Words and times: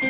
Klima 0.00 0.08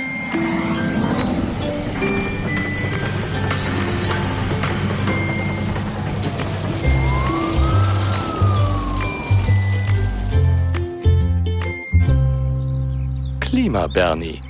Bernie. 13.88 14.40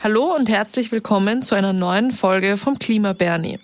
Hallo 0.00 0.34
und 0.34 0.50
herzlich 0.50 0.92
willkommen 0.92 1.42
zu 1.42 1.54
einer 1.54 1.72
neuen 1.72 2.12
Folge 2.12 2.58
vom 2.58 2.78
Klima 2.78 3.14
Bernie. 3.14 3.58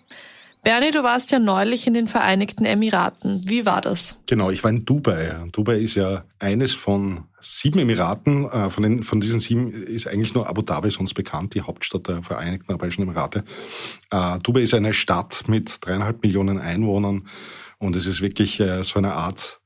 Bernie, 0.65 0.91
du 0.91 1.03
warst 1.03 1.31
ja 1.33 1.39
neulich 1.39 1.87
in 1.87 1.93
den 1.93 2.07
Vereinigten 2.07 2.65
Emiraten. 2.65 3.43
Wie 3.45 3.67
war 3.67 3.83
das? 3.83 4.17
Genau, 4.27 4.49
ich 4.49 4.65
war 4.65 4.71
in 4.71 4.87
Dubai. 4.87 5.37
Dubai 5.53 5.81
ist 5.81 5.97
ja 5.97 6.25
eines 6.39 6.73
von 6.73 7.25
sieben 7.43 7.81
Emiraten. 7.81 8.49
Äh, 8.51 8.71
von, 8.71 8.83
den, 8.83 9.05
von 9.05 9.21
diesen 9.21 9.41
sieben 9.41 9.73
ist 9.73 10.07
eigentlich 10.07 10.35
nur 10.35 10.49
Abu 10.49 10.63
Dhabi 10.63 10.91
sonst 10.91 11.15
bekannt, 11.15 11.55
die 11.55 11.63
Hauptstadt 11.63 12.09
der 12.09 12.23
Vereinigten 12.23 12.73
Arabischen 12.73 13.03
Emirate. 13.03 13.45
Äh, 14.11 14.39
Dubai 14.41 14.63
ist 14.63 14.75
eine 14.75 14.95
Stadt 14.95 15.45
mit 15.49 15.85
dreieinhalb 15.85 16.23
Millionen 16.23 16.59
Einwohnern 16.59 17.27
und 17.79 17.97
es 17.97 18.07
ist 18.07 18.23
wirklich 18.23 18.61
äh, 18.61 18.85
so 18.85 18.99
eine 18.99 19.13
Art, 19.15 19.59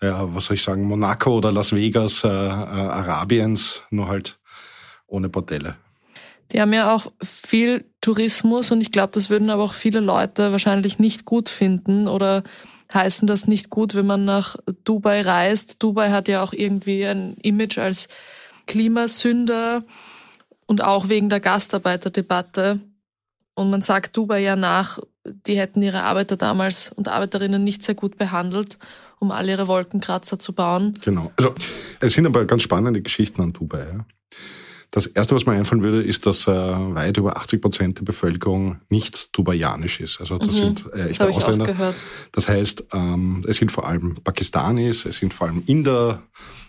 was 0.00 0.46
soll 0.46 0.56
ich 0.56 0.62
sagen, 0.62 0.82
Monaco 0.84 1.34
oder 1.34 1.50
Las 1.50 1.72
Vegas 1.72 2.26
Arabiens, 2.26 3.84
nur 3.88 4.08
halt 4.08 4.38
ohne 5.06 5.30
Bordelle. 5.30 5.76
Die 6.52 6.60
haben 6.60 6.74
ja 6.74 6.94
auch 6.94 7.10
viel 7.22 7.86
Tourismus 8.02 8.70
und 8.70 8.82
ich 8.82 8.92
glaube, 8.92 9.12
das 9.14 9.30
würden 9.30 9.48
aber 9.48 9.62
auch 9.62 9.72
viele 9.72 10.00
Leute 10.00 10.52
wahrscheinlich 10.52 10.98
nicht 10.98 11.24
gut 11.24 11.48
finden 11.48 12.06
oder 12.06 12.42
heißen 12.94 13.26
das 13.26 13.46
nicht 13.46 13.70
gut, 13.70 13.94
wenn 13.94 14.06
man 14.06 14.24
nach 14.24 14.56
Dubai 14.84 15.22
reist. 15.22 15.82
Dubai 15.82 16.10
hat 16.10 16.28
ja 16.28 16.42
auch 16.42 16.52
irgendwie 16.52 17.04
ein 17.04 17.36
Image 17.42 17.78
als 17.78 18.08
Klimasünder 18.66 19.84
und 20.66 20.82
auch 20.82 21.08
wegen 21.08 21.28
der 21.28 21.40
Gastarbeiterdebatte. 21.40 22.80
Und 23.54 23.70
man 23.70 23.82
sagt 23.82 24.16
Dubai 24.16 24.40
ja 24.40 24.56
nach, 24.56 25.00
die 25.24 25.58
hätten 25.58 25.82
ihre 25.82 26.02
Arbeiter 26.02 26.36
damals 26.36 26.92
und 26.92 27.08
Arbeiterinnen 27.08 27.62
nicht 27.62 27.82
sehr 27.82 27.94
gut 27.94 28.16
behandelt, 28.16 28.78
um 29.18 29.30
all 29.30 29.48
ihre 29.48 29.68
Wolkenkratzer 29.68 30.38
zu 30.38 30.52
bauen. 30.52 30.98
Genau. 31.04 31.32
Also 31.36 31.54
es 32.00 32.12
sind 32.12 32.26
aber 32.26 32.44
ganz 32.44 32.62
spannende 32.62 33.02
Geschichten 33.02 33.42
an 33.42 33.52
Dubai. 33.52 33.86
Ja. 33.92 34.06
Das 34.94 35.06
Erste, 35.06 35.34
was 35.34 35.44
mir 35.44 35.54
einfallen 35.54 35.82
würde, 35.82 36.04
ist, 36.04 36.24
dass 36.24 36.46
äh, 36.46 36.52
weit 36.52 37.16
über 37.16 37.36
80 37.36 37.60
Prozent 37.60 37.98
der 37.98 38.04
Bevölkerung 38.04 38.76
nicht 38.90 39.36
dubaianisch 39.36 39.98
ist. 39.98 40.20
Also 40.20 40.38
das 40.38 40.52
mhm, 40.52 40.52
sind 40.52 40.84
äh, 40.94 41.08
echte 41.08 41.26
das 41.26 41.34
Ausländer. 41.34 41.64
gehört. 41.64 42.00
Das 42.30 42.46
heißt, 42.46 42.84
ähm, 42.92 43.42
es 43.44 43.56
sind 43.56 43.72
vor 43.72 43.88
allem 43.88 44.14
Pakistanis, 44.22 45.04
es 45.04 45.16
sind 45.16 45.34
vor 45.34 45.48
allem 45.48 45.64
Inder, 45.66 46.22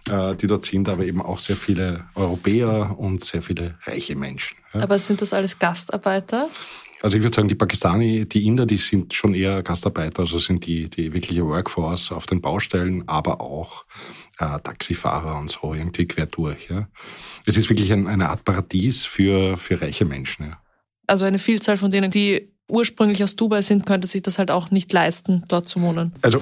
äh, 0.10 0.36
die 0.38 0.48
dort 0.48 0.66
sind, 0.66 0.90
aber 0.90 1.06
eben 1.06 1.22
auch 1.22 1.38
sehr 1.38 1.56
viele 1.56 2.06
Europäer 2.16 2.96
und 2.98 3.24
sehr 3.24 3.44
viele 3.44 3.78
reiche 3.86 4.16
Menschen. 4.16 4.58
Ja. 4.74 4.82
Aber 4.82 4.98
sind 4.98 5.22
das 5.22 5.32
alles 5.32 5.60
Gastarbeiter? 5.60 6.50
Also 7.04 7.18
ich 7.18 7.24
würde 7.24 7.36
sagen, 7.36 7.48
die 7.48 7.54
Pakistani, 7.54 8.26
die 8.28 8.48
Inder, 8.48 8.66
die 8.66 8.78
sind 8.78 9.14
schon 9.14 9.36
eher 9.36 9.62
Gastarbeiter, 9.62 10.22
also 10.22 10.40
sind 10.40 10.66
die, 10.66 10.90
die 10.90 11.14
wirkliche 11.14 11.46
Workforce 11.46 12.12
auf 12.12 12.26
den 12.26 12.42
Baustellen, 12.42 13.08
aber 13.08 13.42
auch 13.42 13.86
äh, 14.40 14.60
Taxifahrer 14.60 15.38
und 15.38 15.52
so 15.52 15.74
irgendwie 15.74 16.08
quer 16.08 16.26
durch. 16.26 16.70
Ja. 16.70 16.88
Es 17.46 17.58
ist 17.58 17.70
wirklich 17.70 17.92
ein, 17.92 18.08
eine 18.08 18.30
Art 18.30 18.44
Paradies 18.44 19.06
für, 19.06 19.58
für 19.58 19.82
reiche 19.82 20.06
Menschen. 20.06 20.48
Ja. 20.48 20.60
Also 21.08 21.26
eine 21.26 21.40
Vielzahl 21.40 21.78
von 21.78 21.92
denen, 21.92 22.12
die 22.12 22.50
ursprünglich 22.68 23.24
aus 23.24 23.36
Dubai 23.36 23.62
sind, 23.62 23.86
könnte 23.86 24.08
sich 24.08 24.24
das 24.24 24.40
halt 24.40 24.50
auch 24.50 24.72
nicht 24.72 24.92
leisten, 24.92 25.44
dort 25.48 25.70
zu 25.70 25.82
wohnen. 25.82 26.14
Also 26.22 26.42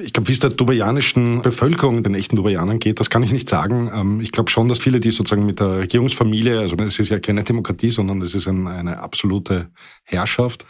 ich 0.00 0.12
glaube, 0.12 0.28
wie 0.28 0.32
es 0.32 0.40
der 0.40 0.50
dubaianischen 0.50 1.42
Bevölkerung, 1.42 2.02
den 2.02 2.14
echten 2.14 2.36
Dubaianern 2.36 2.78
geht, 2.78 3.00
das 3.00 3.10
kann 3.10 3.22
ich 3.22 3.32
nicht 3.32 3.48
sagen. 3.48 3.90
Ähm, 3.94 4.20
ich 4.20 4.32
glaube 4.32 4.50
schon, 4.50 4.68
dass 4.68 4.78
viele, 4.78 5.00
die 5.00 5.10
sozusagen 5.10 5.44
mit 5.44 5.60
der 5.60 5.78
Regierungsfamilie, 5.78 6.60
also 6.60 6.76
es 6.76 6.98
ist 6.98 7.10
ja 7.10 7.18
keine 7.18 7.44
Demokratie, 7.44 7.90
sondern 7.90 8.22
es 8.22 8.34
ist 8.34 8.48
eine 8.48 8.98
absolute 8.98 9.68
Herrschaft. 10.04 10.64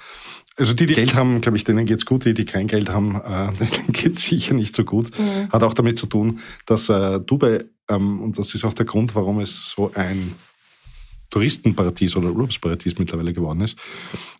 Also 0.59 0.75
die, 0.75 0.87
die 0.87 0.95
Geld 0.95 1.14
haben, 1.14 1.41
glaube 1.41 1.56
ich, 1.56 1.64
denen 1.64 1.87
geht's 1.87 2.05
gut. 2.05 2.25
Die, 2.25 2.34
die 2.34 2.45
kein 2.45 2.67
Geld 2.67 2.91
haben, 2.91 3.15
äh, 3.15 3.53
denen 3.65 3.93
geht's 3.93 4.25
sicher 4.25 4.55
nicht 4.55 4.75
so 4.75 4.84
gut. 4.84 5.16
Mhm. 5.19 5.50
Hat 5.50 5.62
auch 5.62 5.75
damit 5.75 5.99
zu 5.99 6.06
tun, 6.06 6.41
dass 6.66 6.88
äh, 6.88 7.21
Dubai, 7.21 7.65
ähm, 7.88 8.21
und 8.21 8.38
das 8.38 8.55
ist 8.55 8.65
auch 8.65 8.75
der 8.75 8.87
Grund, 8.87 9.15
warum 9.15 9.41
es 9.41 9.71
so 9.71 9.93
ein 9.94 10.34
Touristenparadies 11.31 12.16
oder 12.16 12.31
Urlaubsparadies 12.31 12.99
mittlerweile 12.99 13.34
geworden 13.34 13.60
ist. 13.60 13.77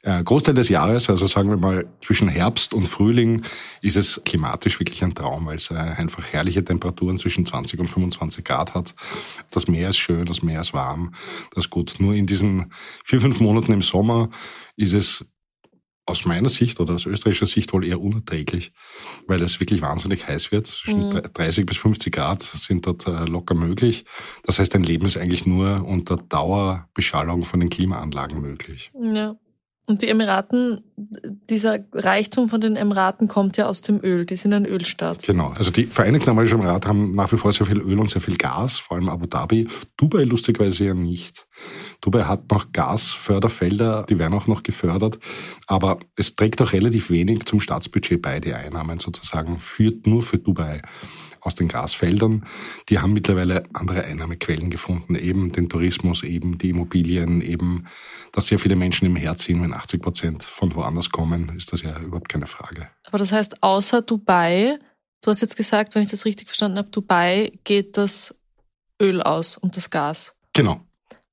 Äh, 0.03 0.23
Großteil 0.25 0.55
des 0.55 0.71
Jahres, 0.71 1.11
also 1.11 1.27
sagen 1.27 1.51
wir 1.51 1.59
mal 1.59 1.87
zwischen 2.05 2.29
Herbst 2.29 2.73
und 2.73 2.89
Frühling, 2.89 3.43
ist 3.83 3.97
es 3.97 4.23
klimatisch 4.25 4.81
wirklich 4.81 5.05
ein 5.05 5.15
Traum, 5.15 5.47
weil 5.47 5.59
es 5.59 5.71
äh, 5.71 5.75
einfach 5.75 6.25
herrliche 6.25 6.65
Temperaturen 6.65 7.19
zwischen 7.19 7.45
20 7.45 7.79
und 7.81 7.89
25 7.89 8.43
Grad 8.43 8.75
hat. 8.75 8.95
Das 9.51 9.69
Meer 9.69 9.91
ist 9.91 9.99
schön, 9.99 10.25
das 10.25 10.43
Meer 10.43 10.63
ist 10.63 10.73
warm, 10.73 11.13
das 11.55 11.67
ist 11.67 11.71
gut. 11.71 11.97
Nur 11.99 12.15
in 12.15 12.27
diesen 12.27 12.73
vier, 13.05 13.21
fünf 13.21 13.39
Monaten 13.41 13.73
im 13.73 13.83
Sommer 13.83 14.31
ist 14.77 14.95
es 14.95 15.27
aus 16.09 16.25
meiner 16.25 16.49
Sicht 16.49 16.81
oder 16.81 16.95
aus 16.95 17.07
österreichischer 17.07 17.47
Sicht 17.47 17.73
wohl 17.73 17.85
eher 17.85 18.01
unerträglich, 18.01 18.73
weil 19.27 19.43
es 19.43 19.61
wirklich 19.61 19.83
wahnsinnig 19.83 20.27
heiß 20.27 20.53
wird. 20.53 20.67
Zwischen 20.67 21.11
mhm. 21.11 21.23
30 21.33 21.67
bis 21.67 21.77
50 21.77 22.13
Grad 22.13 22.43
sind 22.43 22.87
dort 22.87 23.07
äh, 23.07 23.25
locker 23.25 23.55
möglich. 23.55 24.05
Das 24.45 24.59
heißt, 24.59 24.75
dein 24.75 24.83
Leben 24.83 25.07
ist 25.07 25.17
eigentlich 25.17 25.47
nur 25.47 25.85
unter 25.87 26.17
Dauerbeschallung 26.17 27.45
von 27.45 27.61
den 27.61 27.69
Klimaanlagen 27.69 28.41
möglich. 28.41 28.91
Ja. 29.01 29.37
Und 29.89 30.03
die 30.03 30.09
Emiraten, 30.09 30.83
dieser 31.49 31.79
Reichtum 31.95 32.51
von 32.51 32.61
den 32.61 32.77
Emiraten 32.77 33.27
kommt 33.27 33.57
ja 33.57 33.67
aus 33.69 33.81
dem 33.81 34.05
Öl. 34.05 34.27
Die 34.27 34.37
sind 34.37 34.53
ein 34.53 34.67
Ölstaat. 34.67 35.23
Genau. 35.23 35.55
Also 35.57 35.71
die 35.71 35.87
Vereinigten 35.87 36.29
Arabischen 36.29 36.61
Emirate 36.61 36.89
haben 36.89 37.13
nach 37.13 37.33
wie 37.33 37.39
vor 37.39 37.55
sehr 37.55 37.67
viel 37.67 37.81
Öl 37.81 37.99
und 37.99 38.11
sehr 38.11 38.21
viel 38.21 38.37
Gas, 38.37 38.79
vor 38.79 38.99
allem 38.99 39.09
Abu 39.09 39.25
Dhabi. 39.25 39.67
Dubai 39.97 40.25
lustigerweise 40.25 40.85
ja 40.85 40.95
nicht. 40.95 41.47
Dubai 42.03 42.25
hat 42.25 42.51
noch 42.51 42.71
Gasförderfelder, 42.71 44.05
die 44.07 44.19
werden 44.19 44.35
auch 44.35 44.47
noch 44.47 44.63
gefördert. 44.63 45.19
Aber 45.67 46.01
es 46.17 46.37
trägt 46.37 46.61
auch 46.61 46.75
relativ 46.75 47.09
wenig 47.09 47.47
zum 47.47 47.59
Staatsbudget 47.59 48.21
bei, 48.21 48.41
die 48.41 48.53
Einnahmen 48.53 49.01
sozusagen, 49.01 49.59
führt 49.59 50.07
nur 50.07 50.21
für 50.21 50.37
Dubai 50.37 50.83
aus 51.41 51.55
den 51.55 51.69
Grasfeldern. 51.69 52.47
Die 52.89 52.99
haben 52.99 53.13
mittlerweile 53.13 53.65
andere 53.73 54.05
Einnahmequellen 54.05 54.71
gefunden, 54.71 55.15
eben 55.15 55.53
den 55.53 55.69
Tourismus, 55.69 56.23
eben 56.23 56.59
die 56.59 56.71
Immobilien, 56.71 57.41
eben, 57.41 57.87
dass 58.33 58.47
sehr 58.47 58.59
viele 58.59 58.77
Menschen 58.77 59.07
im 59.07 59.17
Herz 59.17 59.45
sind, 59.45 59.63
wenn 59.63 59.73
80 59.73 60.03
Prozent 60.03 60.43
von 60.45 60.75
woanders 60.75 61.11
kommen, 61.11 61.53
ist 61.57 61.73
das 61.73 61.83
ja 61.83 61.99
überhaupt 61.99 62.29
keine 62.29 62.47
Frage. 62.47 62.89
Aber 63.05 63.19
das 63.19 63.33
heißt, 63.33 63.63
außer 63.63 64.03
Dubai, 64.03 64.79
du 65.23 65.31
hast 65.31 65.41
jetzt 65.41 65.57
gesagt, 65.57 65.95
wenn 65.95 66.03
ich 66.03 66.11
das 66.11 66.25
richtig 66.25 66.49
verstanden 66.49 66.79
habe, 66.79 66.91
Dubai 66.91 67.53
geht 67.65 67.97
das 67.97 68.35
Öl 69.01 69.23
aus 69.23 69.57
und 69.57 69.77
das 69.77 69.91
Gas. 69.91 70.35
Genau. 70.53 70.81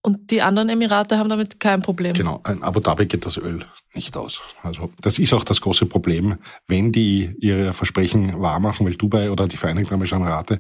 Und 0.01 0.29
die 0.29 0.43
anderen 0.43 0.69
Emirate 0.69 1.17
haben 1.17 1.29
damit 1.29 1.59
kein 1.59 1.81
Problem. 1.81 2.13
Genau, 2.13 2.43
in 2.47 2.61
Abu 2.61 2.79
Dhabi 2.79 3.07
geht 3.07 3.25
das 3.25 3.37
Öl 3.37 3.65
nicht 3.95 4.15
aus. 4.17 4.41
Also 4.63 4.91
das 4.99 5.19
ist 5.19 5.33
auch 5.33 5.43
das 5.43 5.61
große 5.61 5.85
Problem, 5.85 6.37
wenn 6.67 6.91
die 6.91 7.35
ihre 7.39 7.73
Versprechen 7.73 8.41
wahrmachen, 8.41 8.85
weil 8.85 8.95
Dubai 8.95 9.31
oder 9.31 9.47
die 9.47 9.57
Vereinigten 9.57 9.93
Arabischen 9.93 10.21
Emirate 10.21 10.59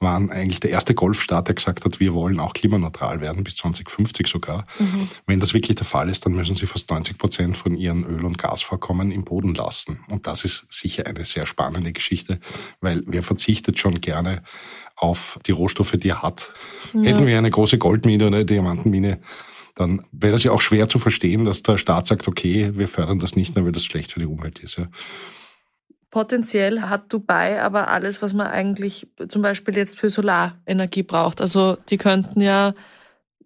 waren 0.00 0.30
eigentlich 0.30 0.60
der 0.60 0.70
erste 0.70 0.94
Golfstaat, 0.94 1.48
der 1.48 1.54
gesagt 1.54 1.84
hat, 1.84 2.00
wir 2.00 2.14
wollen 2.14 2.40
auch 2.40 2.52
klimaneutral 2.52 3.20
werden, 3.20 3.44
bis 3.44 3.56
2050 3.56 4.26
sogar. 4.26 4.66
Mhm. 4.78 5.08
Wenn 5.26 5.40
das 5.40 5.54
wirklich 5.54 5.76
der 5.76 5.86
Fall 5.86 6.08
ist, 6.08 6.26
dann 6.26 6.34
müssen 6.34 6.56
sie 6.56 6.66
fast 6.66 6.90
90 6.90 7.18
Prozent 7.18 7.56
von 7.56 7.76
ihren 7.76 8.04
Öl- 8.04 8.24
und 8.24 8.38
Gasvorkommen 8.38 9.10
im 9.10 9.24
Boden 9.24 9.54
lassen. 9.54 10.00
Und 10.08 10.26
das 10.26 10.44
ist 10.44 10.66
sicher 10.70 11.06
eine 11.06 11.24
sehr 11.24 11.46
spannende 11.46 11.92
Geschichte, 11.92 12.38
weil 12.80 13.02
wer 13.06 13.22
verzichtet 13.22 13.78
schon 13.78 14.00
gerne 14.00 14.42
auf 14.96 15.38
die 15.46 15.52
Rohstoffe, 15.52 15.92
die 15.92 16.10
er 16.10 16.22
hat. 16.22 16.52
Ja. 16.92 17.02
Hätten 17.02 17.26
wir 17.26 17.36
eine 17.36 17.50
große 17.50 17.78
Goldmine 17.78 18.26
oder 18.26 18.36
eine 18.36 18.44
Diamantenmine, 18.44 19.20
dann 19.74 20.04
wäre 20.12 20.36
es 20.36 20.44
ja 20.44 20.52
auch 20.52 20.60
schwer 20.60 20.88
zu 20.88 20.98
verstehen, 20.98 21.44
dass 21.44 21.62
der 21.62 21.78
Staat 21.78 22.06
sagt, 22.06 22.28
okay, 22.28 22.72
wir 22.74 22.88
fördern 22.88 23.18
das 23.18 23.34
nicht 23.34 23.54
mehr, 23.54 23.64
weil 23.64 23.72
das 23.72 23.84
schlecht 23.84 24.12
für 24.12 24.20
die 24.20 24.26
Umwelt 24.26 24.60
ist. 24.60 24.76
Ja. 24.76 24.88
Potenziell 26.10 26.82
hat 26.82 27.12
Dubai 27.12 27.60
aber 27.60 27.88
alles, 27.88 28.22
was 28.22 28.32
man 28.34 28.46
eigentlich 28.46 29.08
zum 29.28 29.42
Beispiel 29.42 29.76
jetzt 29.76 29.98
für 29.98 30.10
Solarenergie 30.10 31.02
braucht. 31.02 31.40
Also 31.40 31.76
die 31.88 31.96
könnten 31.96 32.40
ja 32.40 32.72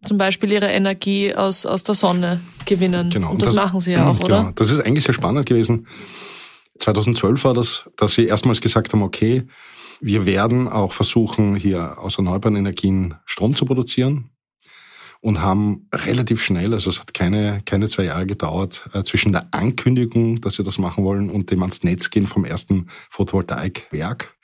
zum 0.04 0.18
Beispiel 0.18 0.52
ihre 0.52 0.69
Energie 0.69 1.34
aus, 1.34 1.64
aus 1.64 1.82
der 1.82 1.94
Sonne 1.94 2.40
gewinnen. 2.66 3.08
Genau. 3.08 3.31
Und 3.31 3.40
das, 3.40 3.48
das 3.48 3.56
machen 3.56 3.81
sie 3.81 3.92
ja 3.92 4.06
auch, 4.06 4.19
genau. 4.20 4.40
oder? 4.40 4.52
Das 4.54 4.70
ist 4.70 4.81
eigentlich 4.81 5.04
sehr 5.04 5.14
spannend 5.14 5.46
gewesen. 5.46 5.86
2012 6.81 7.42
war 7.44 7.54
das, 7.54 7.88
dass 7.96 8.12
sie 8.12 8.26
erstmals 8.26 8.60
gesagt 8.60 8.92
haben, 8.92 9.02
okay, 9.02 9.44
wir 10.00 10.26
werden 10.26 10.69
auch 10.69 10.92
versuchen, 10.92 11.56
hier 11.56 11.98
aus 11.98 12.19
erneuerbaren 12.19 12.54
Energien 12.54 13.14
Strom 13.24 13.56
zu 13.56 13.64
produzieren 13.64 14.31
und 15.20 15.41
haben 15.41 15.88
relativ 15.93 16.43
schnell, 16.43 16.75
also 16.75 16.91
es 16.91 17.00
hat 17.00 17.15
keine, 17.15 17.61
keine 17.65 17.87
zwei 17.87 18.05
Jahre 18.05 18.26
gedauert, 18.26 18.88
äh, 18.93 19.03
zwischen 19.03 19.32
der 19.32 19.49
Ankündigung, 19.53 20.41
dass 20.41 20.55
sie 20.55 20.62
das 20.62 20.79
machen 20.79 21.05
wollen 21.05 21.31
und 21.31 21.50
dem 21.50 21.62
ans 21.62 21.82
Netz 21.82 22.11
gehen 22.11 22.26
vom 22.26 22.44
ersten 22.44 22.87
Photovoltaikwerk. 23.11 24.35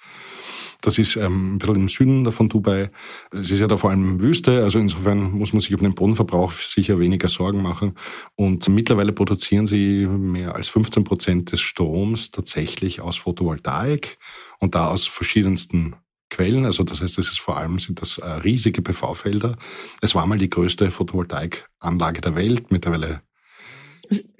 Das 0.84 0.98
ist 0.98 1.16
ähm, 1.16 1.54
ein 1.54 1.58
bisschen 1.58 1.76
im 1.76 1.88
Süden 1.88 2.30
von 2.30 2.50
Dubai. 2.50 2.88
Es 3.30 3.50
ist 3.50 3.60
ja 3.60 3.66
da 3.66 3.78
vor 3.78 3.88
allem 3.88 4.20
Wüste, 4.20 4.64
also 4.64 4.78
insofern 4.78 5.32
muss 5.32 5.54
man 5.54 5.60
sich 5.60 5.74
um 5.74 5.80
den 5.80 5.94
Bodenverbrauch 5.94 6.52
sicher 6.52 6.98
weniger 6.98 7.30
Sorgen 7.30 7.62
machen. 7.62 7.94
Und 8.34 8.68
mittlerweile 8.68 9.14
produzieren 9.14 9.66
sie 9.66 10.06
mehr 10.06 10.54
als 10.54 10.68
15 10.68 11.04
Prozent 11.04 11.52
des 11.52 11.62
Stroms 11.62 12.32
tatsächlich 12.32 13.00
aus 13.00 13.16
Photovoltaik 13.16 14.18
und 14.58 14.74
da 14.74 14.88
aus 14.88 15.06
verschiedensten 15.06 15.96
Quellen. 16.34 16.66
Also 16.66 16.82
das 16.82 17.00
heißt, 17.00 17.18
es 17.18 17.28
ist 17.28 17.40
vor 17.40 17.56
allem 17.56 17.78
sind 17.78 18.02
das 18.02 18.18
äh, 18.18 18.26
riesige 18.26 18.82
PV-Felder. 18.82 19.56
Es 20.00 20.14
war 20.14 20.26
mal 20.26 20.38
die 20.38 20.50
größte 20.50 20.90
Photovoltaikanlage 20.90 22.20
der 22.20 22.36
Welt, 22.36 22.70
mittlerweile 22.70 23.22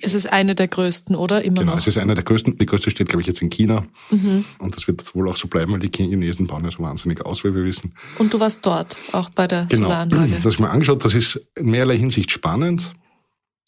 es 0.01 0.15
ist 0.15 0.31
eine 0.31 0.55
der 0.55 0.69
größten, 0.69 1.17
oder? 1.17 1.43
Immer 1.43 1.61
genau, 1.61 1.73
noch. 1.73 1.79
es 1.79 1.87
ist 1.87 1.97
eine 1.97 2.15
der 2.15 2.25
größten. 2.25 2.59
Die 2.59 2.67
größte 2.67 2.91
steht, 2.91 3.09
glaube 3.09 3.23
ich, 3.23 3.27
jetzt 3.27 3.41
in 3.43 3.51
China. 3.51 3.87
Mhm. 4.11 4.45
Und 4.59 4.77
das 4.77 4.87
wird 4.87 5.15
wohl 5.15 5.29
auch 5.29 5.37
so 5.37 5.49
bleiben, 5.49 5.73
weil 5.73 5.81
die 5.81 5.91
Chinesen 5.95 6.47
bauen 6.47 6.65
ja 6.65 6.71
so 6.71 6.83
wahnsinnig 6.83 7.25
aus, 7.25 7.45
wie 7.45 7.55
wir 7.55 7.65
wissen. 7.65 7.95
Und 8.19 8.35
du 8.35 8.41
warst 8.41 8.65
dort, 8.67 8.97
auch 9.13 9.31
bei 9.31 9.47
der 9.47 9.67
genau. 9.67 9.87
Solaranlage. 9.87 10.33
Das 10.33 10.41
habe 10.41 10.51
ich 10.51 10.59
mir 10.59 10.71
angeschaut. 10.71 11.05
Das 11.05 11.15
ist 11.15 11.41
in 11.55 11.71
mehrerlei 11.71 11.97
Hinsicht 11.97 12.31
spannend. 12.31 12.93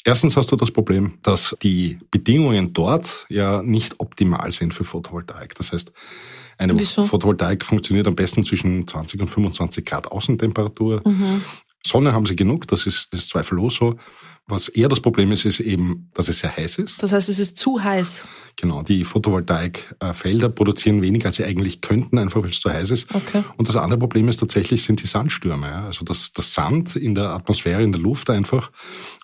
Erstens 0.05 0.37
hast 0.37 0.52
du 0.52 0.56
das 0.56 0.70
Problem, 0.70 1.14
dass 1.22 1.56
die 1.62 1.99
Bedingungen 2.11 2.72
dort 2.72 3.26
ja 3.29 3.62
nicht 3.62 3.99
optimal 3.99 4.52
sind 4.52 4.72
für 4.72 4.84
Photovoltaik. 4.84 5.55
Das 5.56 5.72
heißt, 5.72 5.93
eine 6.58 6.79
Wieso? 6.79 7.05
Photovoltaik 7.05 7.64
funktioniert 7.64 8.06
am 8.06 8.17
besten 8.17 8.44
zwischen 8.44 8.87
20 8.87 9.20
und 9.20 9.29
25 9.29 9.85
Grad 9.85 10.11
Außentemperatur. 10.11 11.03
Mhm. 11.05 11.43
Sonne 11.85 12.12
haben 12.12 12.26
sie 12.26 12.37
genug, 12.37 12.67
das 12.69 12.87
ist, 12.87 13.12
das 13.12 13.23
ist 13.23 13.31
zweifellos 13.31 13.76
so. 13.76 13.97
Was 14.48 14.69
eher 14.69 14.88
das 14.88 15.00
Problem 15.00 15.32
ist, 15.32 15.44
ist 15.44 15.58
eben, 15.58 16.08
dass 16.14 16.28
es 16.28 16.38
sehr 16.38 16.56
heiß 16.56 16.78
ist. 16.78 17.02
Das 17.02 17.10
heißt, 17.10 17.28
es 17.28 17.40
ist 17.40 17.56
zu 17.56 17.82
heiß. 17.82 18.28
Genau, 18.54 18.84
die 18.84 19.04
Photovoltaikfelder 19.04 20.50
produzieren 20.50 21.02
weniger, 21.02 21.26
als 21.26 21.37
sie 21.37 21.44
eigentlich 21.44 21.81
könnten, 21.81 22.16
einfach 22.16 22.43
weil 22.43 22.50
es 22.50 22.60
zu 22.60 22.70
heiß 22.70 22.90
ist. 22.93 23.12
Okay. 23.12 23.43
Und 23.56 23.69
das 23.69 23.75
andere 23.75 23.98
Problem 23.98 24.28
ist 24.28 24.37
tatsächlich, 24.37 24.84
sind 24.84 25.02
die 25.02 25.08
Sandstürme. 25.08 25.72
Also 25.72 26.04
das, 26.04 26.32
das 26.32 26.54
Sand 26.54 26.94
in 26.94 27.16
der 27.16 27.31
Atmosphäre, 27.31 27.82
in 27.82 27.90
der 27.90 28.00
Luft 28.00 28.31
einfach. 28.31 28.70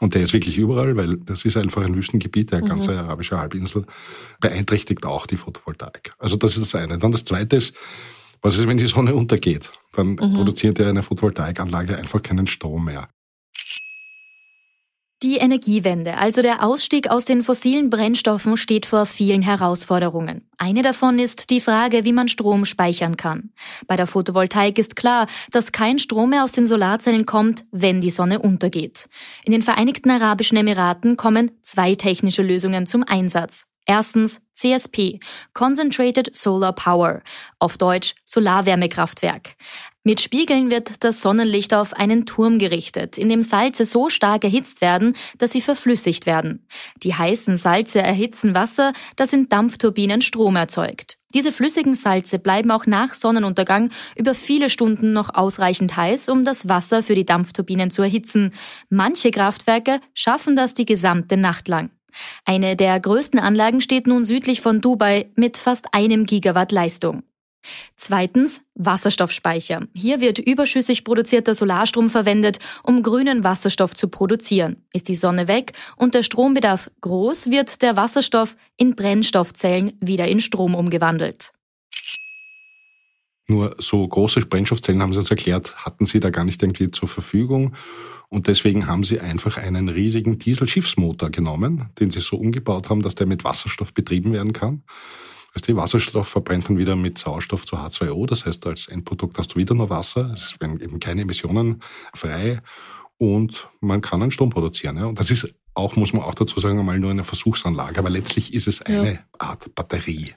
Und 0.01 0.17
der 0.17 0.23
ist 0.23 0.33
wirklich 0.33 0.59
überall, 0.59 0.97
weil 0.97 1.19
das 1.19 1.45
ist 1.45 1.57
einfach 1.57 1.83
ein 1.83 1.95
Wüstengebiet, 1.95 2.51
der 2.51 2.65
mhm. 2.65 2.69
ganze 2.69 2.99
arabische 2.99 3.39
Halbinsel, 3.39 3.87
beeinträchtigt 4.41 5.07
auch 5.07 5.29
die 5.29 5.37
Photovoltaik. 5.37 6.15
Also 6.19 6.37
das 6.37 6.57
ist 6.57 6.75
das 6.75 6.81
eine. 6.81 6.99
Dann 6.99 7.13
das 7.13 7.25
zweite 7.25 7.55
ist, 7.55 7.75
was 8.41 8.59
ist, 8.59 8.67
wenn 8.67 8.77
die 8.77 8.87
Sonne 8.87 9.15
untergeht? 9.15 9.71
Dann 9.93 10.09
mhm. 10.09 10.17
produziert 10.35 10.81
ja 10.81 10.89
eine 10.89 11.05
Photovoltaikanlage 11.05 11.97
einfach 11.97 12.21
keinen 12.21 12.49
Strom 12.49 12.87
mehr. 12.87 13.09
Die 15.23 15.37
Energiewende, 15.37 16.19
also 16.19 16.43
der 16.43 16.65
Ausstieg 16.65 17.09
aus 17.09 17.25
den 17.25 17.45
fossilen 17.45 17.91
Brennstoffen, 17.91 18.57
steht 18.57 18.87
vor 18.87 19.07
vielen 19.07 19.41
Herausforderungen. 19.41 20.49
Eine 20.59 20.83
davon 20.83 21.21
ist 21.21 21.51
die 21.51 21.61
Frage, 21.61 22.05
wie 22.05 22.13
man 22.13 22.27
Strom 22.27 22.65
speichern 22.65 23.17
kann. 23.17 23.53
Bei 23.87 23.97
der 23.97 24.09
Photovoltaik 24.09 24.79
ist 24.79 24.97
klar, 24.97 25.29
dass 25.53 25.71
kein 25.71 26.01
Strom 26.01 26.31
mehr 26.31 26.43
aus 26.43 26.51
den 26.51 26.67
Solarzellen 26.67 27.25
kommt, 27.25 27.65
wenn 27.71 28.01
die 28.01 28.11
Sonne 28.11 28.41
untergeht. 28.41 29.09
In 29.45 29.53
den 29.53 29.63
Vereinigten 29.63 30.11
Arabischen 30.11 30.59
Emiraten 30.59 31.17
kommen 31.17 31.53
zwei 31.63 31.95
technische 31.95 32.43
Lösungen 32.43 32.89
zum 32.89 33.05
Einsatz. 33.05 33.72
Erstens 33.87 34.41
CSP, 34.55 35.19
Concentrated 35.55 36.35
Solar 36.37 36.73
Power, 36.73 37.23
auf 37.59 37.79
Deutsch 37.79 38.15
Solarwärmekraftwerk. 38.25 39.57
Mit 40.05 40.21
Spiegeln 40.21 40.71
wird 40.71 41.05
das 41.05 41.23
Sonnenlicht 41.23 41.75
auf 41.75 41.93
einen 41.93 42.27
Turm 42.27 42.59
gerichtet, 42.59 43.19
in 43.19 43.29
dem 43.29 43.43
Salze 43.43 43.85
so 43.85 44.09
stark 44.09 44.43
erhitzt 44.43 44.81
werden, 44.81 45.17
dass 45.39 45.53
sie 45.53 45.61
verflüssigt 45.61 46.27
werden. 46.27 46.67
Die 47.03 47.15
heißen 47.15 47.57
Salze 47.57 48.03
erhitzen 48.03 48.55
Wasser, 48.55 48.93
das 49.15 49.33
in 49.33 49.49
Dampfturbinen 49.49 50.21
Strom 50.21 50.57
erzeugt. 50.57 51.19
Diese 51.35 51.53
flüssigen 51.53 51.95
Salze 51.95 52.39
bleiben 52.39 52.71
auch 52.73 52.87
nach 52.87 53.15
Sonnenuntergang 53.15 53.91
über 54.17 54.35
viele 54.35 54.71
Stunden 54.71 55.13
noch 55.13 55.35
ausreichend 55.35 55.97
heiß, 55.97 56.29
um 56.29 56.45
das 56.45 56.69
Wasser 56.69 57.03
für 57.03 57.15
die 57.15 57.25
Dampfturbinen 57.25 57.91
zu 57.91 58.03
erhitzen. 58.03 58.53
Manche 58.91 59.31
Kraftwerke 59.31 60.01
schaffen 60.15 60.57
das 60.57 60.75
die 60.75 60.85
gesamte 60.85 61.37
Nacht 61.37 61.69
lang. 61.69 61.91
Eine 62.45 62.77
der 62.77 62.99
größten 62.99 63.39
Anlagen 63.39 63.81
steht 63.81 64.07
nun 64.07 64.25
südlich 64.25 64.61
von 64.61 64.81
Dubai 64.81 65.31
mit 65.37 65.59
fast 65.59 65.93
einem 65.93 66.27
Gigawatt 66.27 66.73
Leistung. 66.73 67.23
Zweitens 67.97 68.63
Wasserstoffspeicher. 68.75 69.87
Hier 69.95 70.21
wird 70.21 70.39
überschüssig 70.39 71.05
produzierter 71.05 71.55
Solarstrom 71.55 72.11
verwendet, 72.11 72.59
um 72.83 73.03
grünen 73.03 73.45
Wasserstoff 73.45 73.95
zu 73.95 74.09
produzieren. 74.09 74.85
Ist 74.93 75.09
die 75.09 75.15
Sonne 75.15 75.49
weg 75.49 75.73
und 75.97 76.15
der 76.15 76.23
Strombedarf 76.23 76.91
groß, 77.01 77.51
wird 77.51 77.83
der 77.83 77.97
Wasserstoff 77.97 78.57
in 78.77 78.97
Brennstoffzellen 78.97 79.93
wieder 80.01 80.27
in 80.27 80.41
Strom 80.41 80.75
umgewandelt. 80.75 81.53
Nur 83.49 83.77
so 83.79 84.07
große 84.07 84.41
Brennstoffzellen 84.47 85.03
haben 85.03 85.13
sie 85.13 85.19
uns 85.19 85.31
erklärt, 85.31 85.77
hatten 85.77 86.07
sie 86.07 86.21
da 86.21 86.31
gar 86.31 86.45
nicht 86.45 86.63
irgendwie 86.63 86.91
zur 86.91 87.09
Verfügung. 87.09 87.77
Und 88.33 88.47
deswegen 88.47 88.87
haben 88.87 89.05
sie 89.05 89.21
einfach 89.21 89.59
einen 89.59 89.91
riesigen 89.91 90.39
Dieselschiffsmotor 90.39 91.29
genommen, 91.29 91.91
den 92.01 92.11
sie 92.11 92.21
so 92.21 92.39
umgebaut 92.39 92.89
haben, 92.89 93.03
dass 93.03 93.15
der 93.15 93.27
mit 93.27 93.45
Wasserstoff 93.45 93.93
betrieben 93.93 94.33
werden 94.33 94.55
kann. 94.55 94.85
Also 95.53 95.67
die 95.67 95.77
Wasserstoff 95.77 96.29
verbrennt 96.29 96.71
dann 96.71 96.79
wieder 96.79 96.97
mit 96.97 97.19
Sauerstoff 97.19 97.67
zu 97.67 97.77
H2O. 97.77 98.27
Das 98.27 98.47
heißt, 98.47 98.67
als 98.67 98.89
Endprodukt 98.89 99.39
hast 99.39 99.49
du 99.49 99.57
wieder 99.57 99.75
nur 99.75 99.91
Wasser. 99.91 100.31
Es 100.33 100.59
werden 100.61 100.81
eben 100.81 100.99
keine 100.99 101.21
Emissionen 101.21 101.83
frei 102.15 102.63
und 103.19 103.69
man 103.83 104.01
kann 104.01 104.23
einen 104.23 104.31
Strom 104.31 104.49
produzieren. 104.49 104.97
Ja. 104.97 105.05
Und 105.05 105.21
das 105.21 105.31
ist 105.31 105.55
auch, 105.75 105.97
muss 105.97 106.15
man 106.15 106.23
auch 106.23 106.35
dazu 106.35 106.59
sagen, 106.59 106.79
einmal 106.79 106.99
nur 106.99 107.11
eine 107.11 107.25
Versuchsanlage. 107.25 107.99
Aber 107.99 108.09
letztlich 108.09 108.55
ist 108.55 108.67
es 108.67 108.81
eine 108.81 109.13
ja. 109.13 109.19
Art 109.39 109.75
Batterie. 109.75 110.33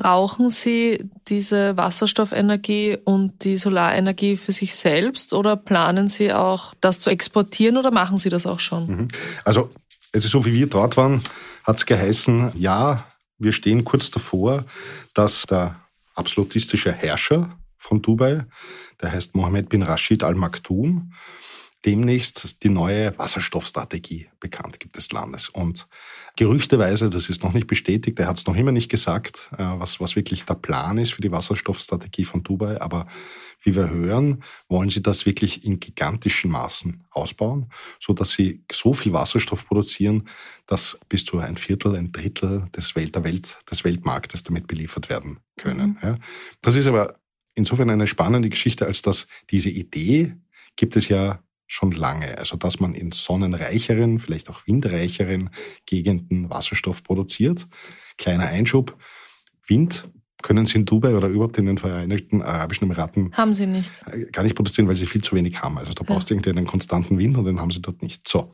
Brauchen 0.00 0.48
Sie 0.48 1.10
diese 1.28 1.76
Wasserstoffenergie 1.76 2.96
und 3.04 3.44
die 3.44 3.58
Solarenergie 3.58 4.38
für 4.38 4.50
sich 4.50 4.74
selbst 4.74 5.34
oder 5.34 5.56
planen 5.56 6.08
Sie 6.08 6.32
auch, 6.32 6.72
das 6.80 7.00
zu 7.00 7.10
exportieren 7.10 7.76
oder 7.76 7.90
machen 7.90 8.16
Sie 8.16 8.30
das 8.30 8.46
auch 8.46 8.60
schon? 8.60 8.86
Mhm. 8.86 9.08
Also, 9.44 9.68
ist 10.12 10.26
so, 10.26 10.46
wie 10.46 10.54
wir 10.54 10.68
dort 10.68 10.96
waren, 10.96 11.22
hat 11.64 11.76
es 11.76 11.84
geheißen, 11.84 12.52
ja, 12.54 13.04
wir 13.36 13.52
stehen 13.52 13.84
kurz 13.84 14.10
davor, 14.10 14.64
dass 15.12 15.42
der 15.42 15.78
absolutistische 16.14 16.94
Herrscher 16.94 17.58
von 17.76 18.00
Dubai, 18.00 18.46
der 19.02 19.12
heißt 19.12 19.34
Mohammed 19.34 19.68
bin 19.68 19.82
Rashid 19.82 20.24
Al 20.24 20.34
Maktoum, 20.34 21.12
demnächst 21.84 22.62
die 22.62 22.68
neue 22.68 23.16
Wasserstoffstrategie 23.18 24.28
bekannt 24.38 24.80
gibt 24.80 24.96
des 24.96 25.12
Landes. 25.12 25.48
Und 25.48 25.88
gerüchteweise, 26.36 27.08
das 27.08 27.30
ist 27.30 27.42
noch 27.42 27.52
nicht 27.52 27.66
bestätigt, 27.66 28.18
er 28.18 28.28
hat 28.28 28.38
es 28.38 28.46
noch 28.46 28.56
immer 28.56 28.72
nicht 28.72 28.90
gesagt, 28.90 29.50
äh, 29.56 29.64
was, 29.64 30.00
was 30.00 30.16
wirklich 30.16 30.44
der 30.44 30.54
Plan 30.54 30.98
ist 30.98 31.14
für 31.14 31.22
die 31.22 31.32
Wasserstoffstrategie 31.32 32.24
von 32.24 32.42
Dubai, 32.42 32.80
aber 32.80 33.06
wie 33.62 33.74
wir 33.74 33.90
hören, 33.90 34.42
wollen 34.68 34.90
sie 34.90 35.02
das 35.02 35.26
wirklich 35.26 35.64
in 35.64 35.80
gigantischen 35.80 36.50
Maßen 36.50 37.04
ausbauen, 37.10 37.70
so 37.98 38.12
dass 38.12 38.32
sie 38.32 38.64
so 38.70 38.94
viel 38.94 39.12
Wasserstoff 39.12 39.66
produzieren, 39.66 40.28
dass 40.66 40.98
bis 41.08 41.24
zu 41.24 41.38
ein 41.38 41.56
Viertel, 41.56 41.94
ein 41.96 42.12
Drittel 42.12 42.68
des 42.76 42.96
Welt, 42.96 43.14
der 43.14 43.24
Welt, 43.24 43.58
des 43.70 43.84
Weltmarktes 43.84 44.42
damit 44.42 44.66
beliefert 44.66 45.08
werden 45.08 45.40
können. 45.56 45.98
Mhm. 46.00 46.08
Ja. 46.08 46.18
Das 46.62 46.76
ist 46.76 46.86
aber 46.86 47.18
insofern 47.54 47.90
eine 47.90 48.06
spannende 48.06 48.48
Geschichte, 48.48 48.86
als 48.86 49.02
dass 49.02 49.26
diese 49.50 49.70
Idee 49.70 50.34
gibt 50.76 50.96
es 50.96 51.08
ja 51.08 51.42
schon 51.70 51.92
lange. 51.92 52.36
Also 52.36 52.56
dass 52.56 52.80
man 52.80 52.94
in 52.94 53.12
sonnenreicheren, 53.12 54.18
vielleicht 54.18 54.50
auch 54.50 54.66
windreicheren 54.66 55.50
Gegenden 55.86 56.50
Wasserstoff 56.50 57.04
produziert. 57.04 57.68
Kleiner 58.18 58.48
Einschub. 58.48 58.98
Wind 59.66 60.04
können 60.42 60.66
sie 60.66 60.78
in 60.78 60.84
Dubai 60.84 61.14
oder 61.14 61.28
überhaupt 61.28 61.58
in 61.58 61.66
den 61.66 61.78
Vereinigten 61.78 62.42
Arabischen 62.42 62.86
Emiraten 62.86 63.32
haben 63.34 63.52
sie 63.52 63.66
nicht. 63.66 64.02
Äh, 64.10 64.26
gar 64.32 64.42
nicht 64.42 64.56
produzieren, 64.56 64.88
weil 64.88 64.96
sie 64.96 65.06
viel 65.06 65.22
zu 65.22 65.36
wenig 65.36 65.62
haben. 65.62 65.78
Also 65.78 65.92
da 65.92 66.02
brauchst 66.02 66.30
du 66.30 66.34
irgendwie 66.34 66.50
einen 66.50 66.66
konstanten 66.66 67.18
Wind 67.18 67.36
und 67.36 67.44
den 67.44 67.60
haben 67.60 67.70
sie 67.70 67.80
dort 67.80 68.02
nicht. 68.02 68.26
So. 68.26 68.52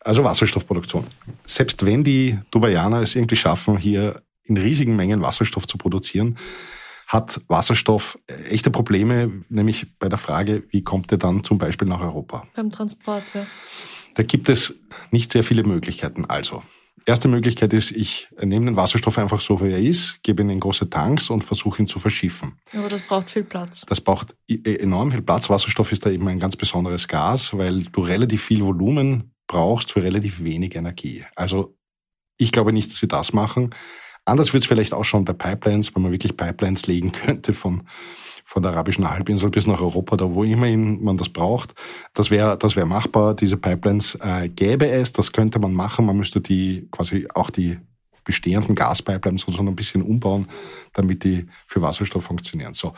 Also 0.00 0.22
Wasserstoffproduktion. 0.22 1.06
Selbst 1.44 1.84
wenn 1.84 2.04
die 2.04 2.38
Dubaianer 2.50 3.00
es 3.00 3.16
irgendwie 3.16 3.36
schaffen, 3.36 3.76
hier 3.76 4.22
in 4.44 4.56
riesigen 4.56 4.94
Mengen 4.94 5.20
Wasserstoff 5.20 5.66
zu 5.66 5.78
produzieren, 5.78 6.36
hat 7.12 7.42
Wasserstoff 7.48 8.18
äh, 8.26 8.34
echte 8.44 8.70
Probleme, 8.70 9.44
nämlich 9.50 9.98
bei 9.98 10.08
der 10.08 10.18
Frage, 10.18 10.64
wie 10.70 10.82
kommt 10.82 11.12
er 11.12 11.18
dann 11.18 11.44
zum 11.44 11.58
Beispiel 11.58 11.86
nach 11.86 12.00
Europa? 12.00 12.46
Beim 12.56 12.70
Transport, 12.70 13.22
ja. 13.34 13.46
Da 14.14 14.22
gibt 14.22 14.48
es 14.48 14.80
nicht 15.10 15.30
sehr 15.32 15.44
viele 15.44 15.62
Möglichkeiten. 15.62 16.24
Also, 16.24 16.62
Erste 17.04 17.26
Möglichkeit 17.26 17.72
ist, 17.72 17.90
ich 17.90 18.28
nehme 18.40 18.66
den 18.66 18.76
Wasserstoff 18.76 19.18
einfach 19.18 19.40
so, 19.40 19.60
wie 19.60 19.72
er 19.72 19.80
ist, 19.80 20.22
gebe 20.22 20.42
ihn 20.42 20.50
in 20.50 20.60
große 20.60 20.88
Tanks 20.88 21.30
und 21.30 21.42
versuche 21.42 21.82
ihn 21.82 21.88
zu 21.88 21.98
verschiffen. 21.98 22.58
Aber 22.72 22.88
das 22.88 23.02
braucht 23.02 23.28
viel 23.28 23.42
Platz. 23.42 23.84
Das 23.88 24.00
braucht 24.00 24.36
e-, 24.48 24.76
enorm 24.76 25.10
viel 25.10 25.22
Platz. 25.22 25.50
Wasserstoff 25.50 25.90
ist 25.90 26.06
da 26.06 26.10
eben 26.10 26.28
ein 26.28 26.38
ganz 26.38 26.54
besonderes 26.54 27.08
Gas, 27.08 27.58
weil 27.58 27.82
du 27.84 28.02
relativ 28.02 28.44
viel 28.44 28.62
Volumen 28.62 29.32
brauchst 29.48 29.90
für 29.90 30.02
relativ 30.02 30.44
wenig 30.44 30.76
Energie. 30.76 31.24
Also 31.34 31.76
ich 32.38 32.52
glaube 32.52 32.72
nicht, 32.72 32.90
dass 32.90 32.98
sie 32.98 33.08
das 33.08 33.32
machen. 33.32 33.74
Anders 34.24 34.52
wird 34.52 34.62
es 34.62 34.68
vielleicht 34.68 34.94
auch 34.94 35.04
schon 35.04 35.24
bei 35.24 35.32
Pipelines, 35.32 35.94
wenn 35.94 36.02
man 36.02 36.12
wirklich 36.12 36.36
Pipelines 36.36 36.86
legen 36.86 37.12
könnte 37.12 37.54
von 37.54 37.82
von 38.44 38.62
der 38.62 38.72
arabischen 38.72 39.08
Halbinsel 39.08 39.48
bis 39.48 39.66
nach 39.66 39.80
Europa, 39.80 40.16
da 40.16 40.34
wo 40.34 40.44
immerhin 40.44 41.02
man 41.02 41.16
das 41.16 41.30
braucht. 41.30 41.74
Das 42.12 42.30
wäre 42.30 42.58
das 42.58 42.76
wäre 42.76 42.86
machbar. 42.86 43.34
Diese 43.34 43.56
Pipelines 43.56 44.16
äh, 44.16 44.50
gäbe 44.50 44.88
es, 44.88 45.12
das 45.12 45.32
könnte 45.32 45.58
man 45.58 45.72
machen. 45.72 46.04
Man 46.04 46.18
müsste 46.18 46.42
die 46.42 46.86
quasi 46.90 47.26
auch 47.34 47.48
die 47.48 47.78
bestehenden 48.24 48.74
Gaspipelines 48.74 49.42
so 49.42 49.58
ein 49.58 49.74
bisschen 49.74 50.02
umbauen, 50.02 50.48
damit 50.92 51.24
die 51.24 51.46
für 51.66 51.82
Wasserstoff 51.82 52.24
funktionieren. 52.24 52.74
So. 52.74 52.94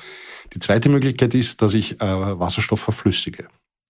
Die 0.52 0.58
zweite 0.58 0.88
Möglichkeit 0.88 1.34
ist, 1.34 1.62
dass 1.62 1.74
ich 1.74 2.00
äh, 2.00 2.38
Wasserstoff 2.38 2.80
verflüssige. 2.80 3.48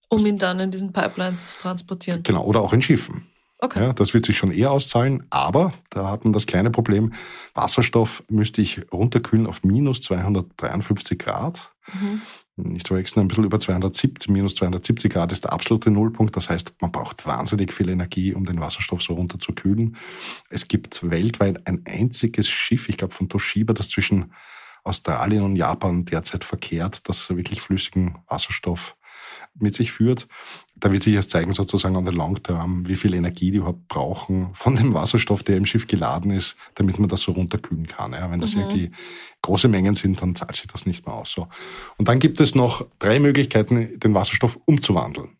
Um 0.09 0.25
ihn 0.27 0.39
dann 0.39 0.61
in 0.61 0.71
diesen 0.71 0.93
Pipelines 0.93 1.47
zu 1.47 1.59
transportieren. 1.59 2.23
Genau, 2.23 2.45
oder 2.45 2.61
auch 2.61 2.73
in 2.73 2.83
Schiffen. 2.83 3.27
Okay. 3.65 3.83
Ja, 3.83 3.93
das 3.95 4.13
wird 4.13 4.27
sich 4.27 4.37
schon 4.37 4.51
eher 4.51 4.71
auszahlen, 4.71 5.27
aber 5.31 5.73
da 5.89 6.11
hat 6.11 6.25
man 6.25 6.35
das 6.35 6.45
kleine 6.45 6.71
Problem, 6.71 7.15
Wasserstoff 7.55 8.23
müsste 8.29 8.61
ich 8.61 8.93
runterkühlen 8.93 9.47
auf 9.47 9.65
minus 9.65 10.03
253 10.03 11.19
Grad. 11.19 11.73
Mhm. 11.95 12.21
Nicht 12.57 12.89
verwechseln, 12.89 13.23
ein 13.23 13.29
bisschen 13.29 13.45
über 13.45 13.59
270, 13.59 14.31
minus 14.31 14.55
270 14.57 15.11
Grad 15.11 15.33
ist 15.33 15.45
der 15.45 15.55
absolute 15.55 15.91
Nullpunkt. 15.91 16.37
Das 16.37 16.51
heißt, 16.51 16.75
man 16.83 16.93
braucht 16.93 17.27
wahnsinnig 17.27 17.73
viel 17.73 17.89
Energie, 17.89 18.35
um 18.35 18.45
den 18.45 18.61
Wasserstoff 18.61 19.03
so 19.03 19.15
runterzukühlen. 19.15 19.97
Es 20.51 20.69
gibt 20.69 21.11
weltweit 21.11 21.67
ein 21.67 21.85
einziges 21.87 22.49
Schiff, 22.51 22.91
ich 22.91 22.99
glaube 22.99 23.15
von 23.15 23.31
Toshiba, 23.31 23.73
das 23.73 23.89
zwischen 23.89 24.35
Australien 24.85 25.43
und 25.43 25.57
Japan 25.57 26.05
derzeit 26.05 26.45
verkehrt, 26.45 27.09
das 27.09 27.31
wirklich 27.31 27.63
flüssigen 27.63 28.19
Wasserstoff 28.29 28.95
mit 29.55 29.75
sich 29.75 29.91
führt. 29.93 30.29
Da 30.77 30.91
wird 30.91 31.03
sich 31.03 31.15
erst 31.15 31.31
zeigen, 31.31 31.53
sozusagen 31.53 31.97
an 31.97 32.05
der 32.05 32.15
Long 32.15 32.43
Term, 32.43 32.87
wie 32.89 32.97
viel 32.97 33.15
Energie 33.15 33.51
die 33.51 33.59
überhaupt 33.59 33.87
brauchen 33.89 34.51
von 34.55 34.75
dem 34.77 34.93
Wasserstoff, 34.93 35.43
der 35.43 35.57
im 35.57 35.67
Schiff 35.67 35.87
geladen 35.87 36.31
ist, 36.31 36.57
damit 36.75 36.99
man 36.99 37.09
das 37.09 37.21
so 37.21 37.33
runterkühlen 37.33 37.87
kann. 37.87 38.13
Ja, 38.13 38.31
wenn 38.31 38.41
das 38.41 38.55
mhm. 38.55 38.63
irgendwie 38.63 38.91
große 39.43 39.69
Mengen 39.69 39.95
sind, 39.95 40.21
dann 40.21 40.35
zahlt 40.35 40.57
sich 40.57 40.67
das 40.67 40.85
nicht 40.85 41.07
mehr 41.07 41.15
aus. 41.15 41.31
So. 41.31 41.49
Und 41.97 42.09
dann 42.09 42.19
gibt 42.19 42.41
es 42.41 42.55
noch 42.55 42.87
drei 42.99 43.21
Möglichkeiten, 43.21 43.99
den 44.01 44.15
Wasserstoff 44.15 44.59
umzuwandeln 44.65 45.37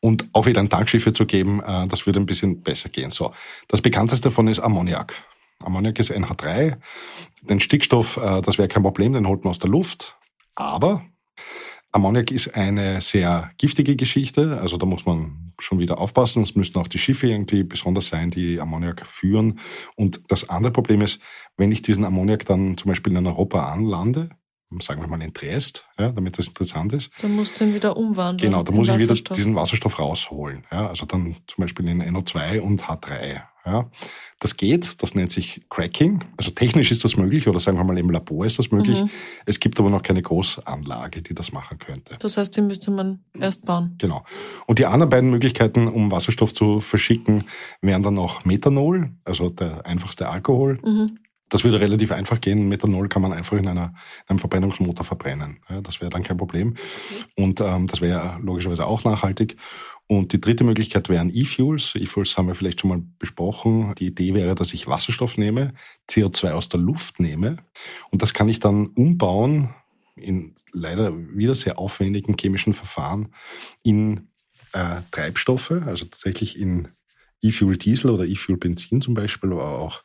und 0.00 0.28
auch 0.32 0.46
wieder 0.46 0.60
ein 0.60 0.68
Tankschiffe 0.68 1.12
zu 1.12 1.26
geben, 1.26 1.62
äh, 1.62 1.88
das 1.88 2.06
würde 2.06 2.20
ein 2.20 2.26
bisschen 2.26 2.62
besser 2.62 2.88
gehen. 2.88 3.10
So, 3.10 3.32
das 3.68 3.82
bekannteste 3.82 4.28
davon 4.28 4.48
ist 4.48 4.60
Ammoniak. 4.60 5.14
Ammoniak 5.62 5.98
ist 5.98 6.12
NH3. 6.12 6.76
Den 7.42 7.60
Stickstoff, 7.60 8.16
äh, 8.16 8.42
das 8.42 8.58
wäre 8.58 8.68
kein 8.68 8.82
Problem, 8.82 9.12
den 9.12 9.26
holt 9.26 9.44
man 9.44 9.50
aus 9.50 9.58
der 9.58 9.70
Luft. 9.70 10.16
Aber 10.54 11.04
Ammoniak 11.92 12.30
ist 12.30 12.54
eine 12.54 13.00
sehr 13.00 13.50
giftige 13.58 13.96
Geschichte, 13.96 14.60
also 14.60 14.76
da 14.76 14.86
muss 14.86 15.06
man 15.06 15.52
schon 15.58 15.78
wieder 15.78 15.98
aufpassen. 15.98 16.42
Es 16.42 16.54
müssten 16.54 16.78
auch 16.78 16.88
die 16.88 16.98
Schiffe 16.98 17.28
irgendwie 17.28 17.64
besonders 17.64 18.08
sein, 18.08 18.30
die 18.30 18.60
Ammoniak 18.60 19.06
führen. 19.06 19.58
Und 19.96 20.20
das 20.28 20.48
andere 20.48 20.72
Problem 20.72 21.00
ist, 21.00 21.20
wenn 21.56 21.72
ich 21.72 21.82
diesen 21.82 22.04
Ammoniak 22.04 22.46
dann 22.46 22.76
zum 22.76 22.90
Beispiel 22.90 23.16
in 23.16 23.26
Europa 23.26 23.72
anlande, 23.72 24.30
sagen 24.80 25.00
wir 25.00 25.08
mal 25.08 25.20
in 25.22 25.32
Triest, 25.32 25.86
ja, 25.98 26.10
damit 26.10 26.38
das 26.38 26.48
interessant 26.48 26.92
ist. 26.92 27.10
Dann 27.22 27.34
musst 27.34 27.58
du 27.58 27.64
ihn 27.64 27.74
wieder 27.74 27.96
umwandeln. 27.96 28.50
Genau, 28.50 28.62
da 28.62 28.72
muss 28.72 28.88
ich 28.88 28.98
wieder 28.98 29.14
diesen 29.14 29.54
Wasserstoff 29.54 29.98
rausholen. 29.98 30.64
Ja, 30.70 30.88
also 30.88 31.06
dann 31.06 31.36
zum 31.46 31.62
Beispiel 31.62 31.88
in 31.88 32.02
NO2 32.02 32.60
und 32.60 32.84
H3. 32.84 33.42
Ja. 33.70 33.90
Das 34.40 34.56
geht, 34.56 35.02
das 35.02 35.16
nennt 35.16 35.32
sich 35.32 35.62
Cracking. 35.68 36.24
Also 36.36 36.52
technisch 36.52 36.92
ist 36.92 37.04
das 37.04 37.16
möglich 37.16 37.48
oder 37.48 37.58
sagen 37.58 37.76
wir 37.76 37.82
mal 37.82 37.98
im 37.98 38.08
Labor 38.08 38.46
ist 38.46 38.58
das 38.60 38.70
möglich. 38.70 39.02
Mhm. 39.02 39.10
Es 39.46 39.58
gibt 39.58 39.80
aber 39.80 39.90
noch 39.90 40.02
keine 40.02 40.22
Großanlage, 40.22 41.22
die 41.22 41.34
das 41.34 41.50
machen 41.50 41.78
könnte. 41.78 42.16
Das 42.20 42.36
heißt, 42.36 42.56
die 42.56 42.60
müsste 42.60 42.92
man 42.92 43.18
erst 43.36 43.64
bauen. 43.64 43.96
Genau. 43.98 44.24
Und 44.66 44.78
die 44.78 44.86
anderen 44.86 45.10
beiden 45.10 45.30
Möglichkeiten, 45.30 45.88
um 45.88 46.12
Wasserstoff 46.12 46.54
zu 46.54 46.80
verschicken, 46.80 47.44
wären 47.82 48.04
dann 48.04 48.14
noch 48.14 48.44
Methanol, 48.44 49.10
also 49.24 49.50
der 49.50 49.84
einfachste 49.84 50.28
Alkohol. 50.28 50.78
Mhm. 50.84 51.18
Das 51.48 51.64
würde 51.64 51.80
relativ 51.80 52.12
einfach 52.12 52.40
gehen. 52.40 52.68
Methanol 52.68 53.08
kann 53.08 53.22
man 53.22 53.32
einfach 53.32 53.56
in, 53.56 53.66
einer, 53.66 53.94
in 54.24 54.28
einem 54.28 54.38
Verbrennungsmotor 54.38 55.04
verbrennen. 55.04 55.60
Ja, 55.68 55.80
das 55.80 56.00
wäre 56.00 56.10
dann 56.10 56.22
kein 56.22 56.36
Problem. 56.36 56.74
Und 57.36 57.60
ähm, 57.60 57.86
das 57.86 58.00
wäre 58.00 58.38
logischerweise 58.42 58.86
auch 58.86 59.02
nachhaltig. 59.04 59.56
Und 60.10 60.32
die 60.32 60.40
dritte 60.40 60.64
Möglichkeit 60.64 61.10
wären 61.10 61.30
E-Fuels. 61.32 61.94
E-Fuels 61.94 62.36
haben 62.36 62.48
wir 62.48 62.54
vielleicht 62.54 62.80
schon 62.80 62.90
mal 62.90 63.02
besprochen. 63.18 63.94
Die 63.98 64.06
Idee 64.06 64.32
wäre, 64.34 64.54
dass 64.54 64.72
ich 64.72 64.86
Wasserstoff 64.86 65.36
nehme, 65.36 65.74
CO2 66.08 66.52
aus 66.52 66.70
der 66.70 66.80
Luft 66.80 67.20
nehme 67.20 67.58
und 68.10 68.22
das 68.22 68.32
kann 68.32 68.48
ich 68.48 68.58
dann 68.58 68.86
umbauen 68.86 69.74
in 70.16 70.54
leider 70.72 71.12
wieder 71.36 71.54
sehr 71.54 71.78
aufwendigen 71.78 72.36
chemischen 72.38 72.74
Verfahren 72.74 73.28
in 73.82 74.28
äh, 74.72 75.02
Treibstoffe, 75.10 75.70
also 75.70 76.06
tatsächlich 76.06 76.58
in 76.58 76.88
E-Fuel 77.42 77.76
Diesel 77.76 78.10
oder 78.10 78.24
E-Fuel 78.24 78.58
Benzin 78.58 79.00
zum 79.00 79.14
Beispiel, 79.14 79.52
aber 79.52 79.78
auch 79.78 80.02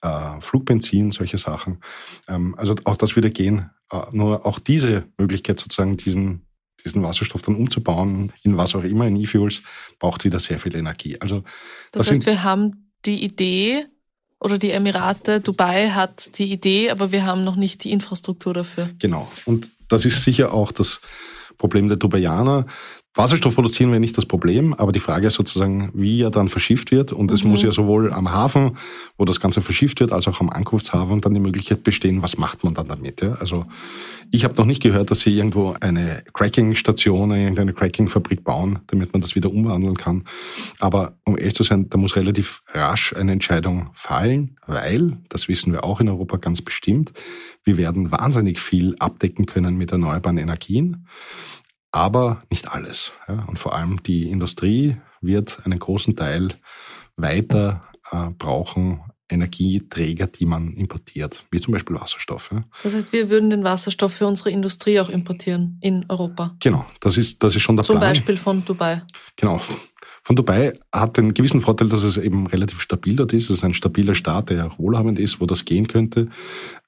äh, 0.00 0.40
Flugbenzin, 0.40 1.12
solche 1.12 1.38
Sachen. 1.38 1.78
Ähm, 2.26 2.54
also 2.58 2.74
auch 2.84 2.96
das 2.96 3.14
würde 3.14 3.30
gehen. 3.30 3.70
Äh, 3.90 4.02
nur 4.10 4.44
auch 4.46 4.58
diese 4.58 5.04
Möglichkeit 5.18 5.60
sozusagen 5.60 5.96
diesen 5.96 6.46
diesen 6.84 7.02
Wasserstoff 7.02 7.42
dann 7.42 7.54
umzubauen 7.54 8.32
in 8.42 8.56
was 8.56 8.74
auch 8.74 8.84
immer, 8.84 9.06
in 9.06 9.16
E-Fuels, 9.16 9.62
braucht 9.98 10.24
wieder 10.24 10.40
sehr 10.40 10.58
viel 10.58 10.76
Energie. 10.76 11.20
Also 11.20 11.42
das, 11.92 12.06
das 12.06 12.10
heißt, 12.10 12.26
wir 12.26 12.42
haben 12.42 12.90
die 13.04 13.22
Idee 13.24 13.86
oder 14.40 14.58
die 14.58 14.70
Emirate, 14.70 15.40
Dubai 15.40 15.90
hat 15.90 16.38
die 16.38 16.50
Idee, 16.52 16.90
aber 16.90 17.12
wir 17.12 17.24
haben 17.24 17.44
noch 17.44 17.56
nicht 17.56 17.84
die 17.84 17.92
Infrastruktur 17.92 18.54
dafür. 18.54 18.90
Genau. 18.98 19.30
Und 19.44 19.70
das 19.88 20.04
ist 20.04 20.22
sicher 20.24 20.52
auch 20.52 20.72
das 20.72 21.00
Problem 21.58 21.86
der 21.86 21.96
Dubaianer, 21.96 22.66
Wasserstoff 23.14 23.54
produzieren 23.54 23.90
wäre 23.90 24.00
nicht 24.00 24.16
das 24.16 24.24
Problem, 24.24 24.72
aber 24.72 24.90
die 24.90 25.00
Frage 25.00 25.26
ist 25.26 25.34
sozusagen, 25.34 25.90
wie 25.92 26.22
er 26.22 26.30
dann 26.30 26.48
verschifft 26.48 26.92
wird. 26.92 27.12
Und 27.12 27.30
es 27.30 27.44
mhm. 27.44 27.50
muss 27.50 27.62
ja 27.62 27.70
sowohl 27.70 28.10
am 28.10 28.32
Hafen, 28.32 28.78
wo 29.18 29.26
das 29.26 29.38
Ganze 29.38 29.60
verschifft 29.60 30.00
wird, 30.00 30.12
als 30.12 30.28
auch 30.28 30.40
am 30.40 30.48
Ankunftshafen 30.48 31.20
dann 31.20 31.34
die 31.34 31.40
Möglichkeit 31.40 31.82
bestehen, 31.82 32.22
was 32.22 32.38
macht 32.38 32.64
man 32.64 32.72
dann 32.72 32.88
damit. 32.88 33.20
Ja? 33.20 33.34
Also 33.34 33.66
ich 34.30 34.44
habe 34.44 34.54
noch 34.54 34.64
nicht 34.64 34.82
gehört, 34.82 35.10
dass 35.10 35.20
sie 35.20 35.36
irgendwo 35.36 35.76
eine 35.80 36.24
Cracking-Station, 36.32 37.32
irgendeine 37.32 37.74
Cracking-Fabrik 37.74 38.44
bauen, 38.44 38.78
damit 38.86 39.12
man 39.12 39.20
das 39.20 39.34
wieder 39.34 39.50
umwandeln 39.50 39.98
kann. 39.98 40.24
Aber 40.78 41.18
um 41.26 41.36
ehrlich 41.36 41.54
zu 41.54 41.64
sein, 41.64 41.90
da 41.90 41.98
muss 41.98 42.16
relativ 42.16 42.62
rasch 42.68 43.14
eine 43.14 43.32
Entscheidung 43.32 43.90
fallen, 43.94 44.56
weil, 44.66 45.18
das 45.28 45.48
wissen 45.48 45.70
wir 45.74 45.84
auch 45.84 46.00
in 46.00 46.08
Europa 46.08 46.38
ganz 46.38 46.62
bestimmt, 46.62 47.12
wir 47.62 47.76
werden 47.76 48.10
wahnsinnig 48.10 48.58
viel 48.58 48.96
abdecken 48.98 49.44
können 49.44 49.76
mit 49.76 49.92
erneuerbaren 49.92 50.38
Energien 50.38 51.06
aber 51.92 52.42
nicht 52.50 52.70
alles. 52.70 53.12
Ja. 53.28 53.44
Und 53.44 53.58
vor 53.58 53.74
allem 53.74 54.02
die 54.02 54.28
Industrie 54.30 54.96
wird 55.20 55.60
einen 55.64 55.78
großen 55.78 56.16
Teil 56.16 56.48
weiter 57.16 57.82
äh, 58.10 58.30
brauchen, 58.30 59.00
Energieträger, 59.28 60.26
die 60.26 60.44
man 60.44 60.74
importiert, 60.74 61.44
wie 61.50 61.60
zum 61.60 61.72
Beispiel 61.72 61.98
Wasserstoff. 61.98 62.50
Ja. 62.52 62.64
Das 62.82 62.94
heißt, 62.94 63.12
wir 63.12 63.30
würden 63.30 63.50
den 63.50 63.64
Wasserstoff 63.64 64.12
für 64.14 64.26
unsere 64.26 64.50
Industrie 64.50 65.00
auch 65.00 65.08
importieren 65.08 65.78
in 65.80 66.04
Europa. 66.08 66.56
Genau, 66.60 66.84
das 67.00 67.16
ist, 67.16 67.42
das 67.42 67.56
ist 67.56 67.62
schon 67.62 67.76
der 67.76 67.84
zum 67.84 67.96
Plan. 67.96 68.14
Zum 68.14 68.20
Beispiel 68.20 68.36
von 68.36 68.64
Dubai. 68.64 69.02
Genau. 69.36 69.60
Von 70.24 70.36
Dubai 70.36 70.78
hat 70.92 71.16
den 71.16 71.34
gewissen 71.34 71.62
Vorteil, 71.62 71.88
dass 71.88 72.04
es 72.04 72.16
eben 72.16 72.46
relativ 72.46 72.80
stabil 72.80 73.16
dort 73.16 73.32
ist. 73.32 73.44
Es 73.44 73.58
ist 73.58 73.64
ein 73.64 73.74
stabiler 73.74 74.14
Staat, 74.14 74.50
der 74.50 74.70
wohlhabend 74.78 75.18
ist, 75.18 75.40
wo 75.40 75.46
das 75.46 75.64
gehen 75.64 75.88
könnte. 75.88 76.28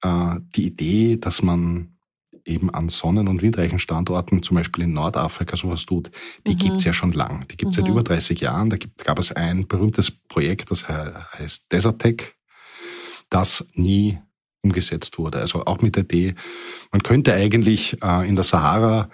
Äh, 0.02 0.36
die 0.54 0.66
Idee, 0.66 1.16
dass 1.16 1.42
man 1.42 1.93
eben 2.44 2.70
an 2.70 2.88
sonnen- 2.88 3.28
und 3.28 3.42
windreichen 3.42 3.78
Standorten, 3.78 4.42
zum 4.42 4.56
Beispiel 4.56 4.84
in 4.84 4.92
Nordafrika, 4.92 5.56
sowas 5.56 5.86
tut, 5.86 6.10
die 6.46 6.54
mhm. 6.54 6.58
gibt's 6.58 6.84
ja 6.84 6.92
schon 6.92 7.12
lang. 7.12 7.46
Die 7.48 7.56
gibt's 7.56 7.76
mhm. 7.76 7.82
seit 7.82 7.90
über 7.90 8.02
30 8.02 8.40
Jahren. 8.40 8.70
Da 8.70 8.76
gibt, 8.76 9.04
gab 9.04 9.18
es 9.18 9.32
ein 9.32 9.66
berühmtes 9.66 10.10
Projekt, 10.10 10.70
das 10.70 10.88
heißt 10.88 11.72
Desertec, 11.72 12.34
das 13.30 13.66
nie 13.74 14.18
umgesetzt 14.62 15.18
wurde. 15.18 15.38
Also 15.38 15.64
auch 15.66 15.80
mit 15.82 15.96
der 15.96 16.04
Idee, 16.04 16.34
man 16.90 17.02
könnte 17.02 17.34
eigentlich 17.34 18.02
äh, 18.02 18.28
in 18.28 18.34
der 18.34 18.44
Sahara 18.44 19.10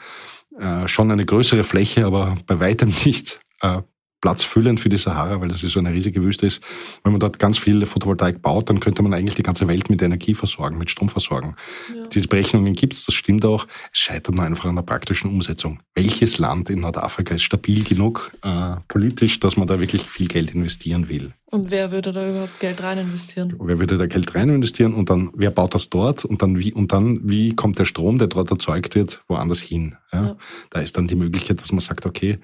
äh, 0.59 0.87
schon 0.89 1.11
eine 1.11 1.27
größere 1.27 1.65
Fläche, 1.65 2.07
aber 2.07 2.37
bei 2.47 2.61
weitem 2.61 2.93
nicht 3.05 3.41
äh, 3.61 3.83
platzfüllend 4.21 4.81
für 4.81 4.89
die 4.89 4.97
Sahara, 4.97 5.41
weil 5.41 5.49
das 5.49 5.63
ist 5.63 5.73
so 5.73 5.79
eine 5.79 5.93
riesige 5.93 6.23
Wüste 6.23 6.47
ist. 6.47 6.63
Wenn 7.03 7.13
man 7.13 7.21
dort 7.21 7.39
ganz 7.39 7.59
viel 7.59 7.85
Photovoltaik 7.87 8.43
baut, 8.43 8.69
dann 8.69 8.81
könnte 8.81 9.03
man 9.03 9.15
eigentlich 9.15 9.35
die 9.35 9.43
ganze 9.43 9.67
Welt 9.69 9.91
mit 9.91 10.03
Energie 10.03 10.35
versorgen, 10.35 10.79
mit 10.79 10.91
Strom 10.91 11.09
versorgen. 11.09 11.57
Ja. 11.95 12.07
Diese 12.07 12.29
Berechnungen 12.29 12.75
gibt's, 12.75 13.07
das 13.07 13.15
stimmt 13.15 13.45
auch. 13.45 13.67
Es 13.93 13.99
scheitert 13.99 14.35
nur 14.35 14.45
einfach 14.45 14.67
an 14.67 14.77
der 14.77 14.83
praktischen 14.83 15.31
Umsetzung. 15.31 15.81
Welches 15.95 16.39
Land 16.39 16.71
in 16.71 16.81
Nordafrika 16.81 17.35
ist 17.35 17.43
stabil 17.43 17.85
genug 17.85 18.33
äh, 18.43 18.77
politisch, 18.89 19.41
dass 19.41 19.57
man 19.57 19.67
da 19.67 19.81
wirklich 19.81 20.03
viel 20.03 20.29
Geld 20.29 20.55
investieren 20.55 21.09
will? 21.09 21.33
Und 21.47 21.73
wer 21.73 21.91
würde 21.91 22.13
da 22.13 22.29
überhaupt 22.29 22.61
Geld 22.61 22.81
rein 22.81 22.99
investieren? 22.99 23.57
Wer 23.59 23.81
würde 23.81 23.99
da 23.99 24.07
Geld 24.07 24.35
rein 24.37 24.51
investieren 24.51 24.95
und 24.95 25.11
dann, 25.11 25.31
wer 25.35 25.51
baut 25.51 25.75
das 25.75 25.91
dort 25.91 26.25
und 26.25 26.43
dann 26.43 26.59
wie, 26.59 26.73
und 26.73 26.93
dann, 26.93 27.29
wie 27.29 27.57
kommt 27.57 27.81
der 27.81 27.87
Strom, 27.87 28.19
der 28.19 28.29
dort 28.29 28.53
erzeugt 28.53 28.95
wird, 28.95 29.23
woanders 29.27 29.59
hin? 29.59 29.97
Ja? 30.13 30.23
ja. 30.23 30.37
Da 30.71 30.81
ist 30.81 30.97
dann 30.97 31.09
die 31.09 31.17
Möglichkeit, 31.17 31.61
dass 31.61 31.73
man 31.73 31.81
sagt, 31.81 32.07
okay, 32.07 32.39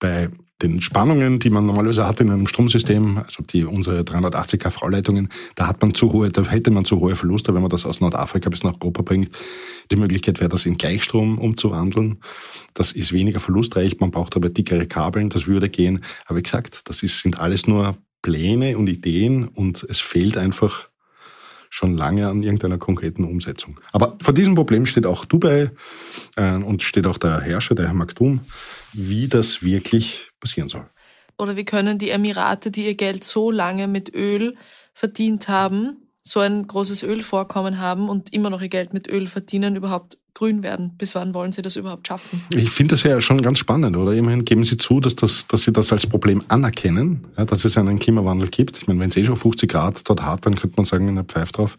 bei 0.00 0.30
den 0.62 0.82
Spannungen, 0.82 1.38
die 1.38 1.50
man 1.50 1.66
normalerweise 1.66 2.06
hat 2.06 2.20
in 2.20 2.30
einem 2.30 2.48
Stromsystem, 2.48 3.18
also 3.18 3.44
die 3.44 3.64
unsere 3.64 4.02
380 4.02 4.60
kV-Leitungen, 4.60 5.28
da 5.54 5.68
hat 5.68 5.80
man 5.80 5.94
zu 5.94 6.12
hohe, 6.12 6.30
da 6.30 6.44
hätte 6.44 6.72
man 6.72 6.84
zu 6.84 6.98
hohe 6.98 7.14
Verluste, 7.14 7.54
wenn 7.54 7.62
man 7.62 7.70
das 7.70 7.86
aus 7.86 8.00
Nordafrika 8.00 8.50
bis 8.50 8.64
nach 8.64 8.74
Europa 8.80 9.02
bringt. 9.02 9.30
Die 9.92 9.96
Möglichkeit 9.96 10.40
wäre, 10.40 10.48
das 10.48 10.66
in 10.66 10.76
Gleichstrom 10.76 11.38
umzuwandeln. 11.38 12.18
Das 12.74 12.90
ist 12.90 13.12
weniger 13.12 13.38
verlustreich, 13.38 14.00
man 14.00 14.10
braucht 14.10 14.34
aber 14.34 14.48
dickere 14.48 14.86
Kabeln, 14.86 15.30
das 15.30 15.46
würde 15.46 15.68
gehen. 15.68 16.00
Aber 16.26 16.38
wie 16.38 16.42
gesagt, 16.42 16.88
das 16.88 17.04
ist, 17.04 17.20
sind 17.20 17.38
alles 17.38 17.68
nur 17.68 17.96
Pläne 18.22 18.76
und 18.76 18.88
Ideen 18.88 19.46
und 19.46 19.86
es 19.88 20.00
fehlt 20.00 20.36
einfach 20.36 20.88
schon 21.70 21.96
lange 21.96 22.26
an 22.28 22.42
irgendeiner 22.42 22.78
konkreten 22.78 23.24
Umsetzung. 23.24 23.78
Aber 23.92 24.16
vor 24.22 24.34
diesem 24.34 24.54
Problem 24.54 24.86
steht 24.86 25.06
auch 25.06 25.24
Dubai 25.24 25.70
äh, 26.36 26.54
und 26.54 26.82
steht 26.82 27.06
auch 27.06 27.18
der 27.18 27.40
Herrscher, 27.40 27.74
der 27.74 27.86
Herr 27.86 27.94
Maktoum, 27.94 28.40
wie 28.92 29.28
das 29.28 29.62
wirklich 29.62 30.27
passieren 30.40 30.68
soll. 30.68 30.88
Oder 31.36 31.56
wie 31.56 31.64
können 31.64 31.98
die 31.98 32.10
Emirate, 32.10 32.70
die 32.70 32.86
ihr 32.86 32.94
Geld 32.96 33.24
so 33.24 33.50
lange 33.50 33.86
mit 33.86 34.12
Öl 34.14 34.56
verdient 34.92 35.48
haben, 35.48 36.08
so 36.20 36.40
ein 36.40 36.66
großes 36.66 37.02
Ölvorkommen 37.02 37.78
haben 37.78 38.08
und 38.08 38.32
immer 38.32 38.50
noch 38.50 38.60
ihr 38.60 38.68
Geld 38.68 38.92
mit 38.92 39.06
Öl 39.06 39.26
verdienen, 39.26 39.76
überhaupt 39.76 40.18
grün 40.38 40.62
werden? 40.62 40.92
Bis 40.96 41.16
wann 41.16 41.34
wollen 41.34 41.50
Sie 41.50 41.62
das 41.62 41.74
überhaupt 41.74 42.06
schaffen? 42.06 42.40
Ich 42.54 42.70
finde 42.70 42.94
das 42.94 43.02
ja 43.02 43.20
schon 43.20 43.42
ganz 43.42 43.58
spannend, 43.58 43.96
oder? 43.96 44.12
Immerhin 44.12 44.44
geben 44.44 44.62
Sie 44.62 44.76
zu, 44.76 45.00
dass, 45.00 45.16
das, 45.16 45.48
dass 45.48 45.64
Sie 45.64 45.72
das 45.72 45.92
als 45.92 46.06
Problem 46.06 46.42
anerkennen, 46.46 47.26
ja, 47.36 47.44
dass 47.44 47.64
es 47.64 47.76
einen 47.76 47.98
Klimawandel 47.98 48.48
gibt. 48.48 48.78
Ich 48.78 48.86
meine, 48.86 49.00
wenn 49.00 49.08
es 49.08 49.16
eh 49.16 49.24
schon 49.24 49.36
50 49.36 49.68
Grad 49.68 50.08
dort 50.08 50.22
hat, 50.22 50.46
dann 50.46 50.54
könnte 50.54 50.76
man 50.76 50.86
sagen, 50.86 51.08
in 51.08 51.16
der 51.16 51.24
Pfeif 51.24 51.50
drauf, 51.50 51.76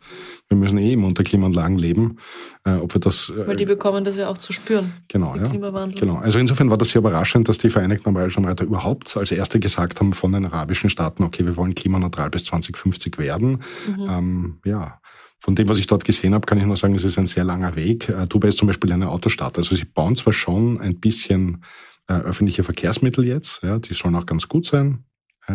wir 0.49 0.57
müssen 0.57 0.77
eh 0.77 0.93
immer 0.93 1.07
unter 1.07 1.23
Klimaanlagen 1.23 1.77
leben. 1.77 2.17
Äh, 2.65 2.73
ob 2.73 2.93
wir 2.93 2.99
das, 2.99 3.29
äh, 3.29 3.47
Weil 3.47 3.55
die 3.55 3.65
bekommen 3.65 4.03
das 4.03 4.17
ja 4.17 4.27
auch 4.27 4.37
zu 4.37 4.51
spüren. 4.51 4.93
Genau, 5.07 5.35
ja. 5.37 5.47
Genau. 5.47 6.17
Also 6.17 6.39
insofern 6.39 6.69
war 6.69 6.77
das 6.77 6.89
sehr 6.89 6.99
überraschend, 6.99 7.47
dass 7.47 7.59
die 7.59 7.69
Vereinigten 7.69 8.09
Arabischen 8.09 8.43
Emiraten 8.43 8.67
überhaupt 8.67 9.15
als 9.15 9.31
erste 9.31 9.61
gesagt 9.61 10.01
haben 10.01 10.13
von 10.13 10.33
den 10.33 10.45
arabischen 10.45 10.89
Staaten, 10.89 11.23
okay, 11.23 11.45
wir 11.45 11.55
wollen 11.55 11.75
klimaneutral 11.75 12.29
bis 12.29 12.43
2050 12.45 13.17
werden. 13.17 13.61
Mhm. 13.87 14.09
Ähm, 14.09 14.59
ja, 14.65 14.98
von 15.39 15.55
dem, 15.55 15.69
was 15.69 15.79
ich 15.79 15.87
dort 15.87 16.03
gesehen 16.03 16.33
habe, 16.33 16.45
kann 16.45 16.57
ich 16.57 16.65
nur 16.65 16.77
sagen, 16.77 16.95
es 16.95 17.03
ist 17.03 17.17
ein 17.17 17.27
sehr 17.27 17.43
langer 17.43 17.75
Weg. 17.75 18.09
Äh, 18.09 18.27
Dubai 18.27 18.49
ist 18.49 18.57
zum 18.57 18.67
Beispiel 18.67 18.91
eine 18.91 19.09
Autostadt. 19.09 19.57
Also 19.57 19.75
sie 19.75 19.85
bauen 19.85 20.15
zwar 20.15 20.33
schon 20.33 20.79
ein 20.81 20.99
bisschen 20.99 21.63
äh, 22.07 22.13
öffentliche 22.13 22.63
Verkehrsmittel 22.63 23.25
jetzt, 23.25 23.61
ja, 23.63 23.79
die 23.79 23.93
sollen 23.93 24.15
auch 24.15 24.25
ganz 24.25 24.47
gut 24.47 24.65
sein. 24.65 25.05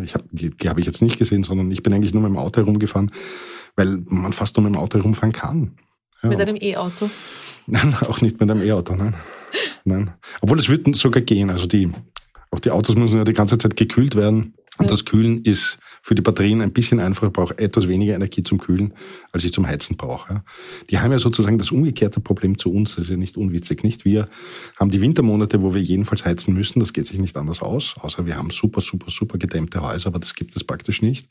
Ich 0.03 0.15
hab, 0.15 0.25
die 0.31 0.51
die 0.51 0.69
habe 0.69 0.81
ich 0.81 0.87
jetzt 0.87 1.03
nicht 1.03 1.19
gesehen, 1.19 1.45
sondern 1.45 1.71
ich 1.71 1.83
bin 1.83 1.93
eigentlich 1.93 2.13
nur 2.13 2.23
mit 2.23 2.31
dem 2.31 2.39
Auto 2.39 2.61
herumgefahren, 2.61 3.13
weil 3.77 4.03
man 4.07 4.33
fast 4.33 4.57
nur 4.57 4.65
mit 4.65 4.75
dem 4.75 4.81
Auto 4.81 4.99
herumfahren 4.99 5.33
kann. 5.33 5.77
Ja. 6.23 6.31
Mit 6.31 6.41
einem 6.41 6.57
E-Auto? 6.57 7.11
Nein, 7.67 7.95
auch 8.01 8.21
nicht 8.21 8.41
mit 8.41 8.51
einem 8.51 8.63
E-Auto, 8.63 8.95
nein. 8.95 9.15
nein. 9.85 10.11
Obwohl 10.43 10.59
es 10.59 10.69
wird 10.69 10.95
sogar 10.97 11.23
gehen. 11.23 11.49
Also 11.49 11.67
die, 11.67 11.91
auch 12.51 12.61
die 12.61 12.71
Autos 12.71 12.95
müssen 12.95 13.17
ja 13.17 13.25
die 13.25 13.33
ganze 13.33 13.57
Zeit 13.57 13.75
gekühlt 13.75 14.17
werden. 14.17 14.55
Und 14.77 14.87
ja. 14.87 14.91
das 14.91 15.07
Kühlen 15.07 15.43
ist 15.45 15.79
für 16.05 16.15
die 16.15 16.21
Batterien 16.21 16.61
ein 16.61 16.75
bisschen 16.75 17.01
einfacher, 17.01 17.31
brauche 17.31 17.57
etwas 17.57 17.89
weniger 17.89 18.15
Energie 18.15 18.43
zum 18.43 18.59
Kühlen, 18.59 18.93
als 19.33 19.43
ich 19.43 19.55
zum 19.55 19.67
Heizen 19.67 19.97
brauche. 19.97 20.45
Die 20.91 20.99
haben 20.99 21.11
ja 21.13 21.19
sozusagen 21.19 21.57
das 21.57 21.71
umgekehrte 21.71 22.21
Problem 22.21 22.59
zu 22.59 22.71
uns. 22.71 22.97
Das 22.97 23.05
ist 23.05 23.11
ja 23.11 23.17
nicht 23.17 23.39
unwitzig. 23.39 23.83
Nicht 23.85 24.05
wir 24.05 24.29
haben 24.79 24.91
die 24.91 25.01
Wintermonate, 25.01 25.63
wo 25.63 25.73
wir 25.73 25.81
jedenfalls 25.81 26.27
heizen 26.27 26.53
müssen. 26.53 26.79
Das 26.81 26.93
geht 26.93 27.07
sich 27.07 27.19
nicht 27.19 27.39
anders 27.39 27.63
aus, 27.63 27.95
außer 27.99 28.27
wir 28.27 28.37
haben 28.37 28.51
super, 28.51 28.83
super, 28.83 29.11
super 29.11 29.39
gedämmte 29.39 29.81
Häuser, 29.81 30.09
aber 30.09 30.19
das 30.19 30.35
gibt 30.35 30.55
es 30.55 30.63
praktisch 30.63 31.01
nicht 31.01 31.27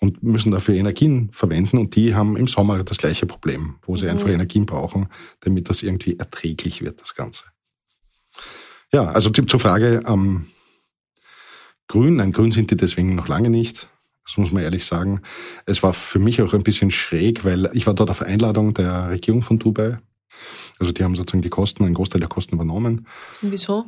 und 0.00 0.24
müssen 0.24 0.50
dafür 0.50 0.74
Energien 0.74 1.30
verwenden. 1.32 1.78
Und 1.78 1.94
die 1.94 2.16
haben 2.16 2.36
im 2.36 2.48
Sommer 2.48 2.82
das 2.82 2.98
gleiche 2.98 3.26
Problem, 3.26 3.76
wo 3.82 3.96
sie 3.96 4.06
mhm. 4.06 4.10
einfach 4.10 4.28
Energien 4.28 4.66
brauchen, 4.66 5.06
damit 5.38 5.70
das 5.70 5.84
irgendwie 5.84 6.18
erträglich 6.18 6.82
wird, 6.82 7.00
das 7.00 7.14
Ganze. 7.14 7.44
Ja, 8.92 9.04
also 9.04 9.30
zur 9.30 9.60
Frage, 9.60 10.02
ähm, 10.04 10.46
grün, 11.86 12.16
nein, 12.16 12.32
grün 12.32 12.50
sind 12.50 12.72
die 12.72 12.76
deswegen 12.76 13.14
noch 13.14 13.28
lange 13.28 13.50
nicht. 13.50 13.86
Das 14.30 14.36
muss 14.36 14.52
man 14.52 14.62
ehrlich 14.62 14.84
sagen. 14.84 15.22
Es 15.66 15.82
war 15.82 15.92
für 15.92 16.20
mich 16.20 16.40
auch 16.40 16.54
ein 16.54 16.62
bisschen 16.62 16.92
schräg, 16.92 17.44
weil 17.44 17.68
ich 17.72 17.88
war 17.88 17.94
dort 17.94 18.10
auf 18.10 18.22
Einladung 18.22 18.74
der 18.74 19.10
Regierung 19.10 19.42
von 19.42 19.58
Dubai. 19.58 19.98
Also 20.78 20.92
die 20.92 21.02
haben 21.02 21.16
sozusagen 21.16 21.42
die 21.42 21.50
Kosten, 21.50 21.84
einen 21.84 21.94
Großteil 21.94 22.20
der 22.20 22.28
Kosten 22.28 22.54
übernommen. 22.54 23.08
Wieso? 23.40 23.86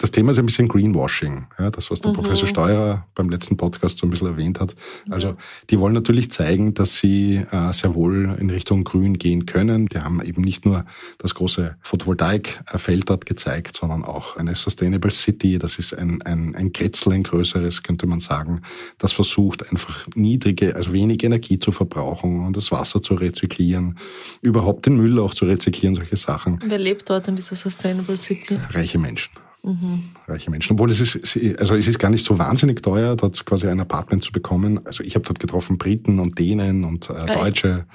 Das 0.00 0.10
Thema 0.12 0.32
ist 0.32 0.38
ein 0.38 0.46
bisschen 0.46 0.66
Greenwashing, 0.66 1.46
ja, 1.58 1.70
das, 1.70 1.90
was 1.90 2.00
der 2.00 2.12
mhm. 2.12 2.16
Professor 2.16 2.48
Steurer 2.48 3.06
beim 3.14 3.28
letzten 3.28 3.58
Podcast 3.58 3.98
so 3.98 4.06
ein 4.06 4.10
bisschen 4.10 4.28
erwähnt 4.28 4.58
hat. 4.58 4.74
Also 5.10 5.36
die 5.68 5.78
wollen 5.78 5.92
natürlich 5.92 6.30
zeigen, 6.30 6.72
dass 6.72 6.98
sie 6.98 7.44
äh, 7.50 7.72
sehr 7.72 7.94
wohl 7.94 8.34
in 8.40 8.48
Richtung 8.48 8.84
Grün 8.84 9.18
gehen 9.18 9.44
können. 9.44 9.86
Die 9.88 9.98
haben 9.98 10.22
eben 10.24 10.40
nicht 10.40 10.64
nur 10.64 10.86
das 11.18 11.34
große 11.34 11.76
Photovoltaikfeld 11.82 13.10
dort 13.10 13.26
gezeigt, 13.26 13.76
sondern 13.76 14.02
auch 14.02 14.38
eine 14.38 14.54
Sustainable 14.54 15.10
City. 15.10 15.58
Das 15.58 15.78
ist 15.78 15.92
ein, 15.92 16.22
ein, 16.22 16.54
ein 16.54 16.72
Kretzel, 16.72 17.12
ein 17.12 17.22
größeres, 17.22 17.82
könnte 17.82 18.06
man 18.06 18.20
sagen, 18.20 18.62
das 18.96 19.12
versucht 19.12 19.70
einfach 19.70 20.06
niedrige, 20.14 20.76
also 20.76 20.94
wenig 20.94 21.22
Energie 21.24 21.58
zu 21.58 21.72
verbrauchen 21.72 22.46
und 22.46 22.56
das 22.56 22.70
Wasser 22.70 23.02
zu 23.02 23.14
rezyklieren, 23.14 23.98
überhaupt 24.40 24.86
den 24.86 24.96
Müll 24.96 25.18
auch 25.18 25.34
zu 25.34 25.44
rezyklieren, 25.44 25.94
solche 25.94 26.16
Sachen. 26.16 26.58
Wer 26.64 26.78
lebt 26.78 27.10
dort 27.10 27.28
in 27.28 27.36
dieser 27.36 27.54
Sustainable 27.54 28.16
City? 28.16 28.58
Reiche 28.70 28.98
Menschen. 28.98 29.30
Mhm. 29.62 30.04
Reiche 30.26 30.50
Menschen. 30.50 30.74
Obwohl 30.74 30.90
es 30.90 31.00
ist, 31.00 31.36
also 31.60 31.74
es 31.74 31.86
ist 31.86 31.98
gar 31.98 32.10
nicht 32.10 32.24
so 32.24 32.38
wahnsinnig 32.38 32.82
teuer, 32.82 33.16
dort 33.16 33.44
quasi 33.44 33.68
ein 33.68 33.80
Apartment 33.80 34.24
zu 34.24 34.32
bekommen. 34.32 34.84
Also 34.86 35.02
ich 35.02 35.14
habe 35.14 35.24
dort 35.24 35.38
getroffen 35.38 35.76
Briten 35.76 36.18
und 36.18 36.38
Dänen 36.38 36.84
und 36.84 37.10
äh, 37.10 37.14
ah, 37.14 37.26
Deutsche. 37.26 37.86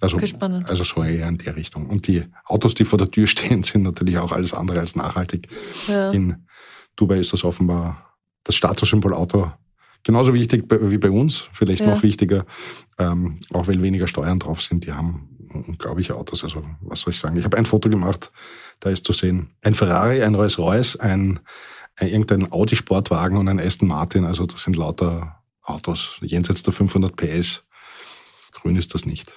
Also, 0.00 0.18
also 0.18 0.84
so 0.84 1.02
eher 1.02 1.28
in 1.28 1.38
der 1.38 1.56
Richtung. 1.56 1.86
Und 1.86 2.06
die 2.06 2.24
Autos, 2.44 2.74
die 2.74 2.84
vor 2.84 2.98
der 2.98 3.10
Tür 3.10 3.26
stehen, 3.28 3.62
sind 3.62 3.82
natürlich 3.82 4.18
auch 4.18 4.32
alles 4.32 4.54
andere 4.54 4.80
als 4.80 4.94
nachhaltig. 4.96 5.48
Ja. 5.88 6.10
In 6.10 6.46
Dubai 6.96 7.18
ist 7.18 7.32
das 7.32 7.44
offenbar 7.44 8.16
das 8.44 8.54
Statussymbol 8.54 9.14
Auto 9.14 9.50
genauso 10.04 10.32
wichtig 10.32 10.64
wie 10.70 10.98
bei 10.98 11.10
uns, 11.10 11.48
vielleicht 11.52 11.84
ja. 11.84 11.94
noch 11.94 12.02
wichtiger, 12.02 12.46
ähm, 12.98 13.40
auch 13.52 13.66
weil 13.66 13.82
weniger 13.82 14.06
Steuern 14.06 14.38
drauf 14.38 14.62
sind. 14.62 14.86
Die 14.86 14.92
haben 14.92 15.37
unglaubliche 15.50 16.16
Autos. 16.16 16.44
Also 16.44 16.64
was 16.80 17.00
soll 17.00 17.12
ich 17.12 17.18
sagen? 17.18 17.36
Ich 17.36 17.44
habe 17.44 17.56
ein 17.56 17.66
Foto 17.66 17.88
gemacht 17.88 18.30
da 18.80 18.90
ist 18.90 19.04
zu 19.04 19.12
sehen 19.12 19.50
ein 19.62 19.74
Ferrari, 19.74 20.22
ein 20.22 20.34
Rolls-Royce, 20.34 20.96
ein, 20.96 21.40
ein 21.96 22.08
irgendein 22.08 22.52
Audi-Sportwagen 22.52 23.36
und 23.36 23.48
ein 23.48 23.60
Aston 23.60 23.88
Martin. 23.88 24.24
Also 24.24 24.46
das 24.46 24.62
sind 24.62 24.76
lauter 24.76 25.42
Autos 25.62 26.16
jenseits 26.20 26.62
der 26.62 26.72
500 26.72 27.16
PS. 27.16 27.64
Grün 28.52 28.76
ist 28.76 28.94
das 28.94 29.04
nicht. 29.04 29.32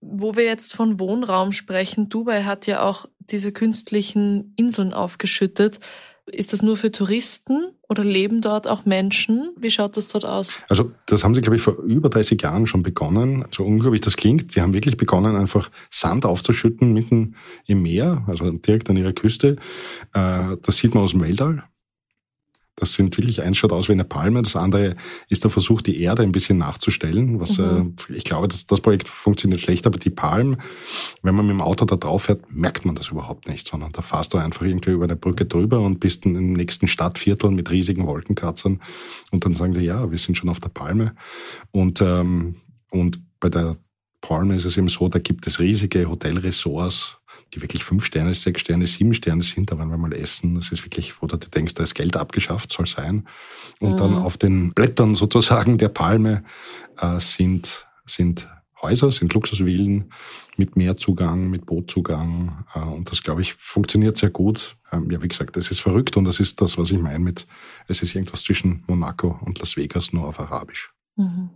Wo 0.00 0.36
wir 0.36 0.44
jetzt 0.44 0.74
von 0.74 1.00
Wohnraum 1.00 1.52
sprechen, 1.52 2.08
Dubai 2.08 2.44
hat 2.44 2.66
ja 2.66 2.82
auch 2.82 3.06
diese 3.18 3.50
künstlichen 3.50 4.52
Inseln 4.56 4.92
aufgeschüttet. 4.92 5.80
Ist 6.26 6.52
das 6.52 6.62
nur 6.62 6.76
für 6.76 6.90
Touristen 6.90 7.68
oder 7.88 8.02
leben 8.02 8.40
dort 8.40 8.66
auch 8.66 8.84
Menschen? 8.84 9.50
Wie 9.56 9.70
schaut 9.70 9.96
das 9.96 10.08
dort 10.08 10.24
aus? 10.24 10.54
Also 10.68 10.90
das 11.06 11.22
haben 11.22 11.34
sie, 11.34 11.40
glaube 11.40 11.56
ich, 11.56 11.62
vor 11.62 11.78
über 11.84 12.08
30 12.08 12.42
Jahren 12.42 12.66
schon 12.66 12.82
begonnen. 12.82 13.44
So 13.54 13.62
unglaublich 13.62 14.00
das 14.00 14.16
klingt. 14.16 14.50
Sie 14.50 14.60
haben 14.60 14.74
wirklich 14.74 14.96
begonnen, 14.96 15.36
einfach 15.36 15.70
Sand 15.88 16.26
aufzuschütten 16.26 16.92
mitten 16.92 17.36
im 17.66 17.82
Meer, 17.82 18.24
also 18.26 18.50
direkt 18.50 18.90
an 18.90 18.96
ihrer 18.96 19.12
Küste. 19.12 19.56
Äh, 20.14 20.56
das 20.62 20.78
sieht 20.78 20.94
man 20.94 21.04
aus 21.04 21.12
dem 21.12 21.22
Weltall. 21.22 21.62
Das 22.78 22.92
sind 22.92 23.16
wirklich, 23.16 23.42
eins 23.42 23.56
schaut 23.56 23.72
aus 23.72 23.88
wie 23.88 23.92
eine 23.92 24.04
Palme, 24.04 24.42
das 24.42 24.54
andere 24.54 24.96
ist 25.30 25.44
der 25.44 25.50
Versuch, 25.50 25.80
die 25.80 26.02
Erde 26.02 26.22
ein 26.22 26.32
bisschen 26.32 26.58
nachzustellen. 26.58 27.40
Was 27.40 27.56
mhm. 27.56 27.94
äh, 28.08 28.12
ich 28.12 28.24
glaube, 28.24 28.48
das, 28.48 28.66
das 28.66 28.82
Projekt 28.82 29.08
funktioniert 29.08 29.62
schlecht, 29.62 29.86
aber 29.86 29.98
die 29.98 30.10
Palm, 30.10 30.58
wenn 31.22 31.34
man 31.34 31.46
mit 31.46 31.54
dem 31.54 31.62
Auto 31.62 31.86
da 31.86 31.96
drauf 31.96 32.24
fährt, 32.24 32.52
merkt 32.52 32.84
man 32.84 32.94
das 32.94 33.08
überhaupt 33.08 33.48
nicht, 33.48 33.66
sondern 33.66 33.92
da 33.92 34.02
fährst 34.02 34.34
du 34.34 34.38
einfach 34.38 34.62
irgendwie 34.62 34.90
über 34.90 35.04
eine 35.04 35.16
Brücke 35.16 35.46
drüber 35.46 35.80
und 35.80 36.00
bist 36.00 36.26
in 36.26 36.34
den 36.34 36.52
nächsten 36.52 36.86
Stadtviertel 36.86 37.50
mit 37.50 37.70
riesigen 37.70 38.06
Wolkenkratzern 38.06 38.82
und 39.30 39.44
dann 39.46 39.54
sagen 39.54 39.72
die, 39.72 39.80
ja, 39.80 40.10
wir 40.10 40.18
sind 40.18 40.36
schon 40.36 40.50
auf 40.50 40.60
der 40.60 40.68
Palme. 40.68 41.14
Und, 41.70 42.02
ähm, 42.02 42.56
und 42.90 43.20
bei 43.40 43.48
der 43.48 43.78
Palme 44.20 44.54
ist 44.54 44.66
es 44.66 44.76
eben 44.76 44.88
so, 44.88 45.08
da 45.08 45.18
gibt 45.18 45.46
es 45.46 45.60
riesige 45.60 46.10
Hotelresorts, 46.10 47.15
die 47.54 47.62
wirklich 47.62 47.84
fünf 47.84 48.04
Sterne, 48.04 48.34
sechs 48.34 48.60
Sterne, 48.60 48.86
sieben 48.86 49.14
Sterne 49.14 49.42
sind, 49.42 49.70
da 49.70 49.78
wollen 49.78 49.90
wir 49.90 49.96
mal 49.96 50.12
essen. 50.12 50.54
Das 50.54 50.72
ist 50.72 50.84
wirklich, 50.84 51.22
wo 51.22 51.26
du 51.26 51.36
denkst, 51.36 51.74
da 51.74 51.82
ist 51.82 51.94
Geld 51.94 52.16
abgeschafft, 52.16 52.72
soll 52.72 52.86
sein. 52.86 53.26
Und 53.80 53.92
mhm. 53.92 53.96
dann 53.96 54.14
auf 54.16 54.36
den 54.36 54.72
Blättern 54.72 55.14
sozusagen 55.14 55.78
der 55.78 55.88
Palme 55.88 56.44
äh, 56.98 57.20
sind, 57.20 57.86
sind 58.04 58.48
Häuser, 58.82 59.10
sind 59.10 59.32
Luxusvillen 59.32 60.12
mit 60.56 60.76
Meerzugang, 60.76 61.48
mit 61.48 61.66
Bootzugang. 61.66 62.66
Äh, 62.74 62.80
und 62.80 63.10
das, 63.10 63.22
glaube 63.22 63.42
ich, 63.42 63.54
funktioniert 63.54 64.18
sehr 64.18 64.30
gut. 64.30 64.76
Ähm, 64.92 65.10
ja, 65.10 65.22
wie 65.22 65.28
gesagt, 65.28 65.56
es 65.56 65.70
ist 65.70 65.80
verrückt 65.80 66.16
und 66.16 66.24
das 66.24 66.40
ist 66.40 66.60
das, 66.60 66.76
was 66.76 66.90
ich 66.90 66.98
meine 66.98 67.20
mit, 67.20 67.46
es 67.88 68.02
ist 68.02 68.14
irgendwas 68.14 68.42
zwischen 68.42 68.84
Monaco 68.86 69.38
und 69.42 69.58
Las 69.58 69.76
Vegas, 69.76 70.12
nur 70.12 70.26
auf 70.26 70.40
Arabisch. 70.40 70.90
Mhm. 71.16 71.50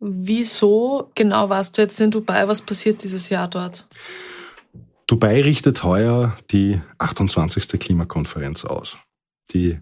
Wieso 0.00 1.10
genau 1.14 1.50
warst 1.50 1.76
du 1.76 1.82
jetzt 1.82 2.00
in 2.00 2.10
Dubai? 2.10 2.48
Was 2.48 2.62
passiert 2.62 3.04
dieses 3.04 3.28
Jahr 3.28 3.48
dort? 3.48 3.86
Dubai 5.10 5.40
richtet 5.42 5.82
heuer 5.82 6.36
die 6.52 6.80
28. 6.98 7.80
Klimakonferenz 7.80 8.64
aus. 8.64 8.96
Die, 9.52 9.76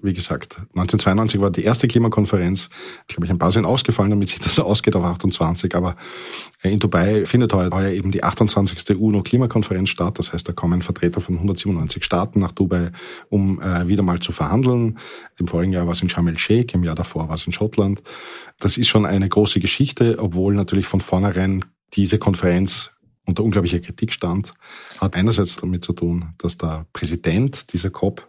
wie 0.00 0.14
gesagt, 0.14 0.60
1992 0.74 1.42
war 1.42 1.50
die 1.50 1.62
erste 1.62 1.86
Klimakonferenz. 1.86 2.70
Ich 3.02 3.08
glaube, 3.08 3.26
ich 3.26 3.30
ein 3.30 3.36
paar 3.36 3.52
sind 3.52 3.66
ausgefallen, 3.66 4.08
damit 4.08 4.30
sich 4.30 4.40
das 4.40 4.54
so 4.54 4.64
ausgeht 4.64 4.96
auf 4.96 5.04
28. 5.04 5.74
Aber 5.74 5.96
äh, 6.62 6.72
in 6.72 6.78
Dubai 6.78 7.26
findet 7.26 7.52
heuer 7.52 7.90
eben 7.90 8.10
die 8.12 8.24
28. 8.24 8.98
UNO-Klimakonferenz 8.98 9.90
statt. 9.90 10.18
Das 10.18 10.32
heißt, 10.32 10.48
da 10.48 10.54
kommen 10.54 10.80
Vertreter 10.80 11.20
von 11.20 11.34
197 11.34 12.02
Staaten 12.02 12.40
nach 12.40 12.52
Dubai, 12.52 12.92
um 13.28 13.60
äh, 13.60 13.86
wieder 13.88 14.02
mal 14.02 14.20
zu 14.20 14.32
verhandeln. 14.32 14.98
Im 15.38 15.48
vorigen 15.48 15.74
Jahr 15.74 15.84
war 15.84 15.92
es 15.92 16.00
in 16.00 16.08
Sharm 16.08 16.28
el-Sheikh, 16.28 16.72
im 16.72 16.82
Jahr 16.82 16.94
davor 16.94 17.28
war 17.28 17.34
es 17.34 17.46
in 17.46 17.52
Schottland. 17.52 18.02
Das 18.58 18.78
ist 18.78 18.88
schon 18.88 19.04
eine 19.04 19.28
große 19.28 19.60
Geschichte, 19.60 20.16
obwohl 20.18 20.54
natürlich 20.54 20.86
von 20.86 21.02
vornherein 21.02 21.62
diese 21.92 22.18
Konferenz 22.18 22.90
unter 23.26 23.42
unglaublicher 23.42 23.80
Kritik 23.80 24.12
stand, 24.12 24.54
hat 24.98 25.16
einerseits 25.16 25.56
damit 25.56 25.84
zu 25.84 25.92
tun, 25.92 26.34
dass 26.38 26.56
der 26.56 26.86
Präsident 26.92 27.72
dieser 27.72 27.90
COP 27.90 28.26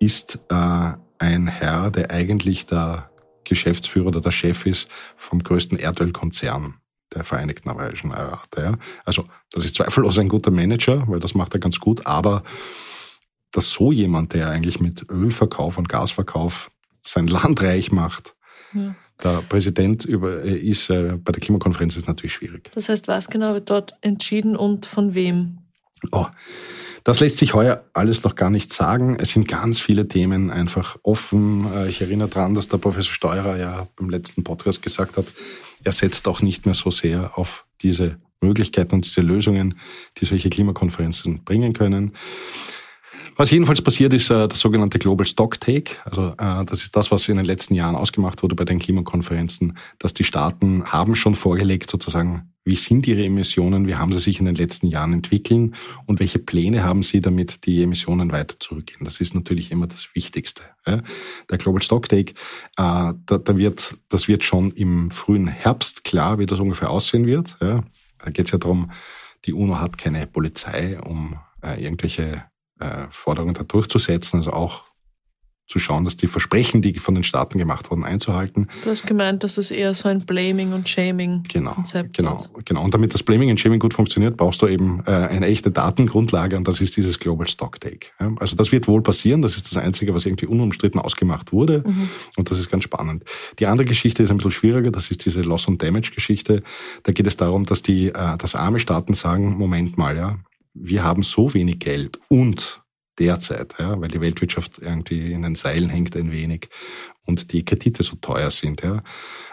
ist 0.00 0.40
äh, 0.48 0.92
ein 1.18 1.46
Herr, 1.46 1.90
der 1.90 2.10
eigentlich 2.10 2.66
der 2.66 3.10
Geschäftsführer 3.44 4.08
oder 4.08 4.20
der 4.20 4.30
Chef 4.30 4.66
ist 4.66 4.88
vom 5.16 5.42
größten 5.42 5.78
Erdölkonzern 5.78 6.74
der 7.14 7.24
Vereinigten 7.24 7.68
Arabischen 7.70 8.10
Emirate. 8.10 8.60
Ja. 8.60 8.78
Also 9.04 9.24
das 9.50 9.64
ist 9.64 9.76
zweifellos 9.76 10.18
ein 10.18 10.28
guter 10.28 10.50
Manager, 10.50 11.08
weil 11.08 11.20
das 11.20 11.34
macht 11.34 11.54
er 11.54 11.60
ganz 11.60 11.78
gut, 11.80 12.06
aber 12.06 12.42
dass 13.52 13.70
so 13.70 13.92
jemand, 13.92 14.34
der 14.34 14.50
eigentlich 14.50 14.80
mit 14.80 15.08
Ölverkauf 15.10 15.78
und 15.78 15.88
Gasverkauf 15.88 16.70
sein 17.00 17.26
Land 17.26 17.62
reich 17.62 17.92
macht, 17.92 18.34
ja. 18.74 18.94
Der 19.22 19.42
Präsident 19.48 20.04
über, 20.04 20.44
äh, 20.44 20.56
ist 20.56 20.90
äh, 20.90 21.18
bei 21.22 21.32
der 21.32 21.40
Klimakonferenz 21.40 21.96
ist 21.96 22.06
natürlich 22.06 22.34
schwierig. 22.34 22.70
Das 22.74 22.88
heißt, 22.88 23.08
was 23.08 23.28
genau 23.28 23.54
wird 23.54 23.70
dort 23.70 23.94
entschieden 24.00 24.56
und 24.56 24.86
von 24.86 25.14
wem? 25.14 25.58
Oh, 26.12 26.26
das 27.04 27.20
lässt 27.20 27.38
sich 27.38 27.54
heuer 27.54 27.84
alles 27.92 28.22
noch 28.22 28.34
gar 28.34 28.50
nicht 28.50 28.72
sagen. 28.72 29.16
Es 29.18 29.30
sind 29.30 29.48
ganz 29.48 29.80
viele 29.80 30.08
Themen 30.08 30.50
einfach 30.50 30.98
offen. 31.02 31.66
Äh, 31.74 31.88
ich 31.88 32.00
erinnere 32.00 32.28
daran, 32.28 32.54
dass 32.54 32.68
der 32.68 32.78
Professor 32.78 33.12
Steurer 33.12 33.56
ja 33.56 33.88
beim 33.96 34.10
letzten 34.10 34.44
Podcast 34.44 34.82
gesagt 34.82 35.16
hat, 35.16 35.26
er 35.84 35.92
setzt 35.92 36.28
auch 36.28 36.42
nicht 36.42 36.66
mehr 36.66 36.74
so 36.74 36.90
sehr 36.90 37.38
auf 37.38 37.64
diese 37.82 38.18
Möglichkeiten 38.40 38.94
und 38.94 39.04
diese 39.04 39.20
Lösungen, 39.20 39.78
die 40.18 40.24
solche 40.24 40.50
Klimakonferenzen 40.50 41.44
bringen 41.44 41.72
können. 41.72 42.12
Was 43.40 43.52
jedenfalls 43.52 43.80
passiert, 43.80 44.12
ist 44.14 44.30
äh, 44.30 44.48
das 44.48 44.58
sogenannte 44.58 44.98
Global 44.98 45.24
Stock 45.24 45.60
Take. 45.60 45.92
Also 46.04 46.34
äh, 46.38 46.64
das 46.64 46.82
ist 46.82 46.96
das, 46.96 47.12
was 47.12 47.28
in 47.28 47.36
den 47.36 47.46
letzten 47.46 47.74
Jahren 47.74 47.94
ausgemacht 47.94 48.42
wurde 48.42 48.56
bei 48.56 48.64
den 48.64 48.80
Klimakonferenzen, 48.80 49.78
dass 50.00 50.12
die 50.12 50.24
Staaten 50.24 50.86
haben 50.86 51.14
schon 51.14 51.36
vorgelegt, 51.36 51.88
sozusagen, 51.88 52.52
wie 52.64 52.74
sind 52.74 53.06
ihre 53.06 53.24
Emissionen, 53.24 53.86
wie 53.86 53.94
haben 53.94 54.12
sie 54.12 54.18
sich 54.18 54.40
in 54.40 54.46
den 54.46 54.56
letzten 54.56 54.88
Jahren 54.88 55.12
entwickeln 55.12 55.76
und 56.06 56.18
welche 56.18 56.40
Pläne 56.40 56.82
haben 56.82 57.04
sie, 57.04 57.20
damit 57.20 57.64
die 57.64 57.80
Emissionen 57.80 58.32
weiter 58.32 58.56
zurückgehen. 58.58 59.04
Das 59.04 59.20
ist 59.20 59.36
natürlich 59.36 59.70
immer 59.70 59.86
das 59.86 60.08
Wichtigste. 60.14 60.64
Ja. 60.84 61.00
Der 61.48 61.58
Global 61.58 61.80
Stock 61.80 62.08
Take, 62.08 62.32
äh, 62.32 62.34
da, 62.74 63.14
da 63.24 63.56
wird, 63.56 63.94
das 64.08 64.26
wird 64.26 64.42
schon 64.42 64.72
im 64.72 65.12
frühen 65.12 65.46
Herbst 65.46 66.02
klar, 66.02 66.40
wie 66.40 66.46
das 66.46 66.58
ungefähr 66.58 66.90
aussehen 66.90 67.24
wird. 67.24 67.54
Ja. 67.60 67.84
Da 68.18 68.30
geht 68.32 68.46
es 68.46 68.50
ja 68.50 68.58
darum, 68.58 68.90
die 69.44 69.52
UNO 69.52 69.78
hat 69.78 69.96
keine 69.96 70.26
Polizei, 70.26 70.98
um 71.00 71.36
äh, 71.62 71.80
irgendwelche 71.80 72.42
äh, 72.80 73.06
Forderungen 73.10 73.54
da 73.54 73.62
durchzusetzen, 73.62 74.38
also 74.38 74.52
auch 74.52 74.84
zu 75.68 75.78
schauen, 75.78 76.06
dass 76.06 76.16
die 76.16 76.26
Versprechen, 76.26 76.80
die 76.80 76.98
von 76.98 77.14
den 77.14 77.24
Staaten 77.24 77.58
gemacht 77.58 77.90
wurden, 77.90 78.02
einzuhalten. 78.02 78.68
Du 78.84 78.90
hast 78.90 79.06
gemeint, 79.06 79.44
dass 79.44 79.58
es 79.58 79.70
eher 79.70 79.92
so 79.92 80.08
ein 80.08 80.24
Blaming 80.24 80.72
und 80.72 80.88
Shaming 80.88 81.42
genau, 81.46 81.72
Konzept 81.72 82.16
genau, 82.16 82.36
ist. 82.36 82.50
Genau. 82.64 82.82
Und 82.82 82.94
damit 82.94 83.12
das 83.12 83.22
Blaming 83.22 83.50
und 83.50 83.60
Shaming 83.60 83.78
gut 83.78 83.92
funktioniert, 83.92 84.38
brauchst 84.38 84.62
du 84.62 84.66
eben 84.66 85.02
äh, 85.06 85.10
eine 85.10 85.46
echte 85.46 85.70
Datengrundlage 85.70 86.56
und 86.56 86.66
das 86.66 86.80
ist 86.80 86.96
dieses 86.96 87.18
Global 87.18 87.46
Stock 87.46 87.80
Take. 87.80 88.06
Ja, 88.18 88.32
also 88.38 88.56
das 88.56 88.72
wird 88.72 88.88
wohl 88.88 89.02
passieren. 89.02 89.42
Das 89.42 89.56
ist 89.56 89.70
das 89.70 89.82
Einzige, 89.82 90.14
was 90.14 90.24
irgendwie 90.24 90.46
unumstritten 90.46 91.00
ausgemacht 91.00 91.52
wurde. 91.52 91.84
Mhm. 91.86 92.08
Und 92.36 92.50
das 92.50 92.58
ist 92.58 92.70
ganz 92.70 92.84
spannend. 92.84 93.24
Die 93.58 93.66
andere 93.66 93.86
Geschichte 93.86 94.22
ist 94.22 94.30
ein 94.30 94.38
bisschen 94.38 94.52
schwieriger. 94.52 94.90
Das 94.90 95.10
ist 95.10 95.26
diese 95.26 95.42
Loss 95.42 95.68
and 95.68 95.82
Damage 95.82 96.12
Geschichte. 96.14 96.62
Da 97.02 97.12
geht 97.12 97.26
es 97.26 97.36
darum, 97.36 97.66
dass 97.66 97.82
die, 97.82 98.08
äh, 98.08 98.38
dass 98.38 98.54
arme 98.54 98.78
Staaten 98.78 99.12
sagen, 99.12 99.58
Moment 99.58 99.98
mal, 99.98 100.16
ja, 100.16 100.38
wir 100.80 101.02
haben 101.02 101.22
so 101.22 101.54
wenig 101.54 101.78
Geld 101.78 102.18
und 102.28 102.82
derzeit, 103.18 103.74
ja, 103.78 104.00
weil 104.00 104.08
die 104.08 104.20
Weltwirtschaft 104.20 104.78
irgendwie 104.78 105.32
in 105.32 105.42
den 105.42 105.54
Seilen 105.54 105.88
hängt 105.88 106.16
ein 106.16 106.30
wenig 106.30 106.68
und 107.26 107.52
die 107.52 107.64
Kredite 107.64 108.02
so 108.02 108.16
teuer 108.16 108.50
sind, 108.50 108.82
ja, 108.82 109.02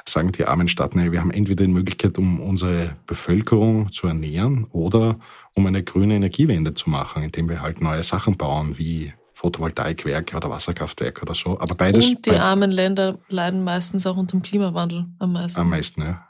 sagen 0.08 0.32
die 0.32 0.46
armen 0.46 0.68
Staaten, 0.68 1.00
hey, 1.00 1.12
wir 1.12 1.20
haben 1.20 1.32
entweder 1.32 1.66
die 1.66 1.72
Möglichkeit, 1.72 2.18
um 2.18 2.40
unsere 2.40 2.96
Bevölkerung 3.08 3.92
zu 3.92 4.08
ernähren 4.08 4.66
oder 4.66 5.20
um 5.54 5.66
eine 5.66 5.84
grüne 5.84 6.16
Energiewende 6.16 6.74
zu 6.74 6.90
machen, 6.90 7.24
indem 7.24 7.50
wir 7.50 7.62
halt 7.62 7.82
neue 7.82 8.04
Sachen 8.04 8.38
bauen, 8.38 8.78
wie 8.78 9.14
Photovoltaikwerke 9.34 10.38
oder 10.38 10.50
Wasserkraftwerke 10.50 11.22
oder 11.22 11.36
so. 11.36 11.60
Aber 11.60 11.76
beides. 11.76 12.08
Und 12.08 12.26
die 12.26 12.32
armen 12.32 12.72
Länder 12.72 13.20
leiden 13.28 13.64
meistens 13.64 14.08
auch 14.08 14.18
unter 14.18 14.38
dem 14.38 14.42
Klimawandel 14.42 15.06
am 15.20 15.34
meisten. 15.34 15.60
Am 15.60 15.70
meisten, 15.70 16.02
ja. 16.02 16.28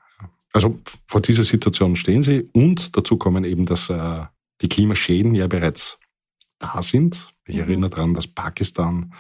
Also 0.52 0.80
vor 1.08 1.22
dieser 1.22 1.44
Situation 1.44 1.98
stehen 1.98 2.24
sie 2.24 2.50
und 2.54 2.96
dazu 2.96 3.18
kommen 3.18 3.44
eben, 3.44 3.66
dass 3.66 3.90
äh, 3.90 4.22
die 4.62 4.70
Klimaschäden 4.70 5.36
ja 5.36 5.48
bereits 5.48 6.00
da 6.60 6.82
sind. 6.82 7.34
Ich 7.46 7.56
mhm. 7.56 7.62
erinnere 7.62 7.90
daran, 7.90 8.14
dass 8.14 8.28
Pakistan 8.28 9.14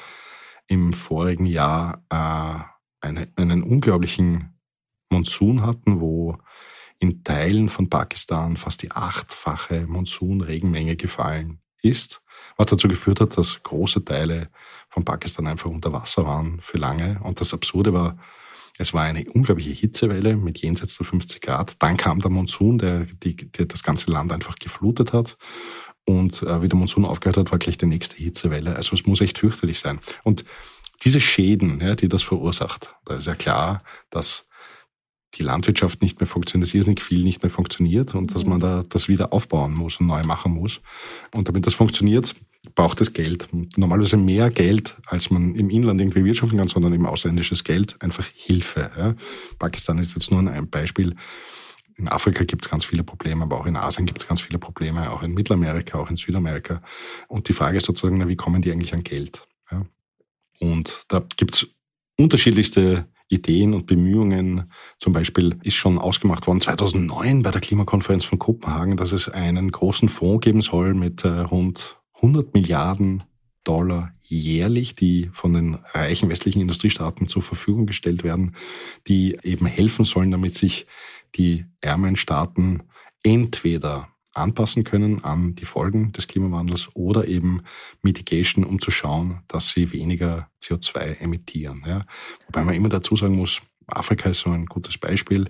im 0.68 0.94
vorigen 0.94 1.46
Jahr 1.46 2.04
äh, 2.10 3.06
eine, 3.06 3.28
einen 3.36 3.64
unglaublichen 3.64 4.58
Monsun 5.10 5.62
hatten, 5.62 6.02
wo 6.02 6.38
in 7.00 7.24
Teilen 7.24 7.70
von 7.70 7.90
Pakistan 7.90 8.58
fast 8.58 8.82
die 8.82 8.92
achtfache 8.92 9.86
Monsunregenmenge 9.86 10.96
gefallen 10.96 11.60
ist, 11.82 12.24
was 12.58 12.68
dazu 12.68 12.88
geführt 12.88 13.22
hat, 13.22 13.38
dass 13.38 13.62
große 13.62 14.04
Teile 14.04 14.50
von 14.90 15.06
Pakistan 15.06 15.46
einfach 15.46 15.70
unter 15.70 15.94
Wasser 15.94 16.26
waren 16.26 16.60
für 16.62 16.78
lange. 16.78 17.20
Und 17.24 17.42
das 17.42 17.54
Absurde 17.54 17.94
war, 17.94 18.18
es 18.78 18.94
war 18.94 19.04
eine 19.04 19.26
unglaubliche 19.32 19.72
Hitzewelle 19.72 20.36
mit 20.36 20.60
jenseits 20.62 20.98
der 20.98 21.06
50 21.06 21.42
Grad. 21.42 21.82
Dann 21.82 21.98
kam 21.98 22.20
der 22.20 22.32
Monsun, 22.32 22.78
der, 22.78 23.06
die, 23.06 23.36
der 23.36 23.66
das 23.66 23.84
ganze 23.84 24.12
Land 24.12 24.34
einfach 24.34 24.56
geflutet 24.56 25.14
hat. 25.14 25.38
Und 26.06 26.44
äh, 26.44 26.62
wie 26.62 26.68
der 26.68 26.78
Monsun 26.78 27.06
aufgehört 27.06 27.38
hat, 27.38 27.52
war 27.52 27.60
gleich 27.60 27.78
die 27.78 27.86
nächste 27.86 28.18
Hitzewelle. 28.18 28.76
Also 28.76 28.96
es 28.96 29.06
muss 29.06 29.22
echt 29.22 29.40
fürchterlich 29.40 29.80
sein. 29.80 30.00
Und 30.24 30.44
diese 31.04 31.22
Schäden, 31.22 31.80
ja, 31.82 31.96
die 31.96 32.10
das 32.10 32.24
verursacht, 32.24 32.94
da 33.06 33.16
ist 33.16 33.28
ja 33.28 33.36
klar, 33.36 33.84
dass 34.10 34.46
die 35.36 35.44
Landwirtschaft 35.44 36.02
nicht 36.02 36.20
mehr 36.20 36.28
funktioniert, 36.28 36.68
dass 36.68 36.74
irrsinnig 36.74 37.02
viel 37.02 37.24
nicht 37.24 37.44
mehr 37.44 37.52
funktioniert 37.52 38.16
und 38.16 38.34
dass 38.34 38.46
man 38.46 38.60
da 38.60 38.84
das 38.88 39.08
wieder 39.08 39.34
aufbauen 39.34 39.74
muss 39.74 40.00
und 40.00 40.08
neu 40.08 40.24
machen 40.24 40.54
muss. 40.54 40.82
Und 41.34 41.48
damit 41.48 41.68
das 41.68 41.74
funktioniert, 41.74 42.36
braucht 42.74 43.02
es 43.02 43.14
Geld. 43.14 43.48
Normalerweise 43.78 44.18
mehr 44.18 44.50
Geld, 44.50 44.98
als 45.06 45.30
man 45.30 45.56
im 45.56 45.70
Inland 45.70 46.02
irgendwie 46.02 46.24
wirtschaften 46.24 46.58
kann, 46.58 46.68
sondern 46.68 46.94
eben 46.94 47.06
ausländisches 47.06 47.64
Geld, 47.64 48.02
einfach 48.02 48.26
Hilfe. 48.34 48.92
Ja. 48.98 49.16
Pakistan 49.60 50.00
ist 50.00 50.16
jetzt 50.16 50.32
nur 50.32 50.40
ein 50.40 50.70
Beispiel. 50.70 51.16
In 51.98 52.08
Afrika 52.08 52.44
gibt 52.44 52.66
es 52.66 52.70
ganz 52.70 52.84
viele 52.84 53.04
Probleme, 53.04 53.44
aber 53.44 53.60
auch 53.60 53.66
in 53.66 53.78
Asien 53.78 54.06
gibt 54.06 54.20
es 54.20 54.28
ganz 54.28 54.42
viele 54.42 54.60
Probleme, 54.60 55.12
auch 55.12 55.24
in 55.24 55.34
Mittelamerika, 55.34 55.98
auch 55.98 56.10
in 56.10 56.18
Südamerika. 56.18 56.82
Und 57.28 57.48
die 57.48 57.54
Frage 57.54 57.78
ist 57.78 57.86
sozusagen, 57.86 58.18
na, 58.18 58.28
wie 58.28 58.36
kommen 58.36 58.62
die 58.62 58.72
eigentlich 58.72 58.94
an 58.94 59.04
Geld? 59.04 59.48
Ja. 59.72 59.86
Und 60.60 61.06
da 61.08 61.26
gibt 61.38 61.56
es 61.56 61.68
unterschiedlichste 62.18 63.08
Ideen 63.30 63.74
und 63.74 63.88
Bemühungen. 63.88 64.72
Zum 65.00 65.14
Beispiel 65.14 65.58
ist 65.64 65.76
schon 65.76 65.98
ausgemacht 65.98 66.48
worden 66.48 66.62
2009 66.62 67.44
bei 67.44 67.52
der 67.52 67.62
Klimakonferenz 67.62 68.26
von 68.26 68.40
Kopenhagen, 68.40 68.98
dass 68.98 69.12
es 69.12 69.30
einen 69.30 69.72
großen 69.72 70.10
Fonds 70.10 70.44
geben 70.44 70.62
soll 70.62 70.94
mit 70.94 71.24
äh, 71.24 71.30
rund 71.30 71.98
100 72.16 72.54
Milliarden 72.54 73.24
Dollar 73.64 74.12
jährlich, 74.22 74.96
die 74.96 75.30
von 75.34 75.54
den 75.54 75.76
reichen 75.94 76.30
westlichen 76.30 76.62
Industriestaaten 76.62 77.28
zur 77.28 77.42
Verfügung 77.42 77.86
gestellt 77.86 78.24
werden, 78.24 78.56
die 79.08 79.38
eben 79.44 79.66
helfen 79.66 80.06
sollen, 80.06 80.32
damit 80.32 80.56
sich 80.56 80.86
die 81.36 81.66
ärmeren 81.82 82.16
Staaten 82.16 82.84
entweder 83.24 84.10
anpassen 84.36 84.84
können 84.84 85.24
an 85.24 85.56
die 85.56 85.66
Folgen 85.66 86.12
des 86.12 86.28
Klimawandels 86.28 86.90
oder 86.94 87.28
eben 87.28 87.62
Mitigation, 88.02 88.64
um 88.64 88.80
zu 88.80 88.92
schauen, 88.92 89.42
dass 89.48 89.72
sie 89.72 89.92
weniger 89.92 90.50
CO2 90.62 91.20
emittieren. 91.20 91.84
Ja. 91.88 92.06
Wobei 92.48 92.64
man 92.64 92.76
immer 92.76 92.90
dazu 92.90 93.16
sagen 93.16 93.36
muss, 93.36 93.62
Afrika 93.88 94.30
ist 94.30 94.40
so 94.40 94.50
ein 94.50 94.66
gutes 94.66 94.98
Beispiel. 94.98 95.50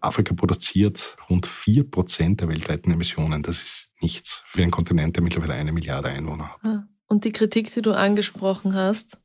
Afrika 0.00 0.34
produziert 0.34 1.16
rund 1.28 1.46
vier 1.46 1.84
Prozent 1.84 2.40
der 2.40 2.48
weltweiten 2.48 2.90
Emissionen. 2.90 3.42
Das 3.42 3.56
ist 3.56 3.88
nichts 4.00 4.44
für 4.46 4.62
einen 4.62 4.70
Kontinent, 4.70 5.16
der 5.16 5.22
mittlerweile 5.22 5.54
eine 5.54 5.72
Milliarde 5.72 6.08
Einwohner 6.08 6.50
hat. 6.50 6.60
Ah, 6.64 6.84
und 7.06 7.24
die 7.24 7.32
Kritik, 7.32 7.72
die 7.72 7.82
du 7.82 7.92
angesprochen 7.92 8.74
hast, 8.74 9.18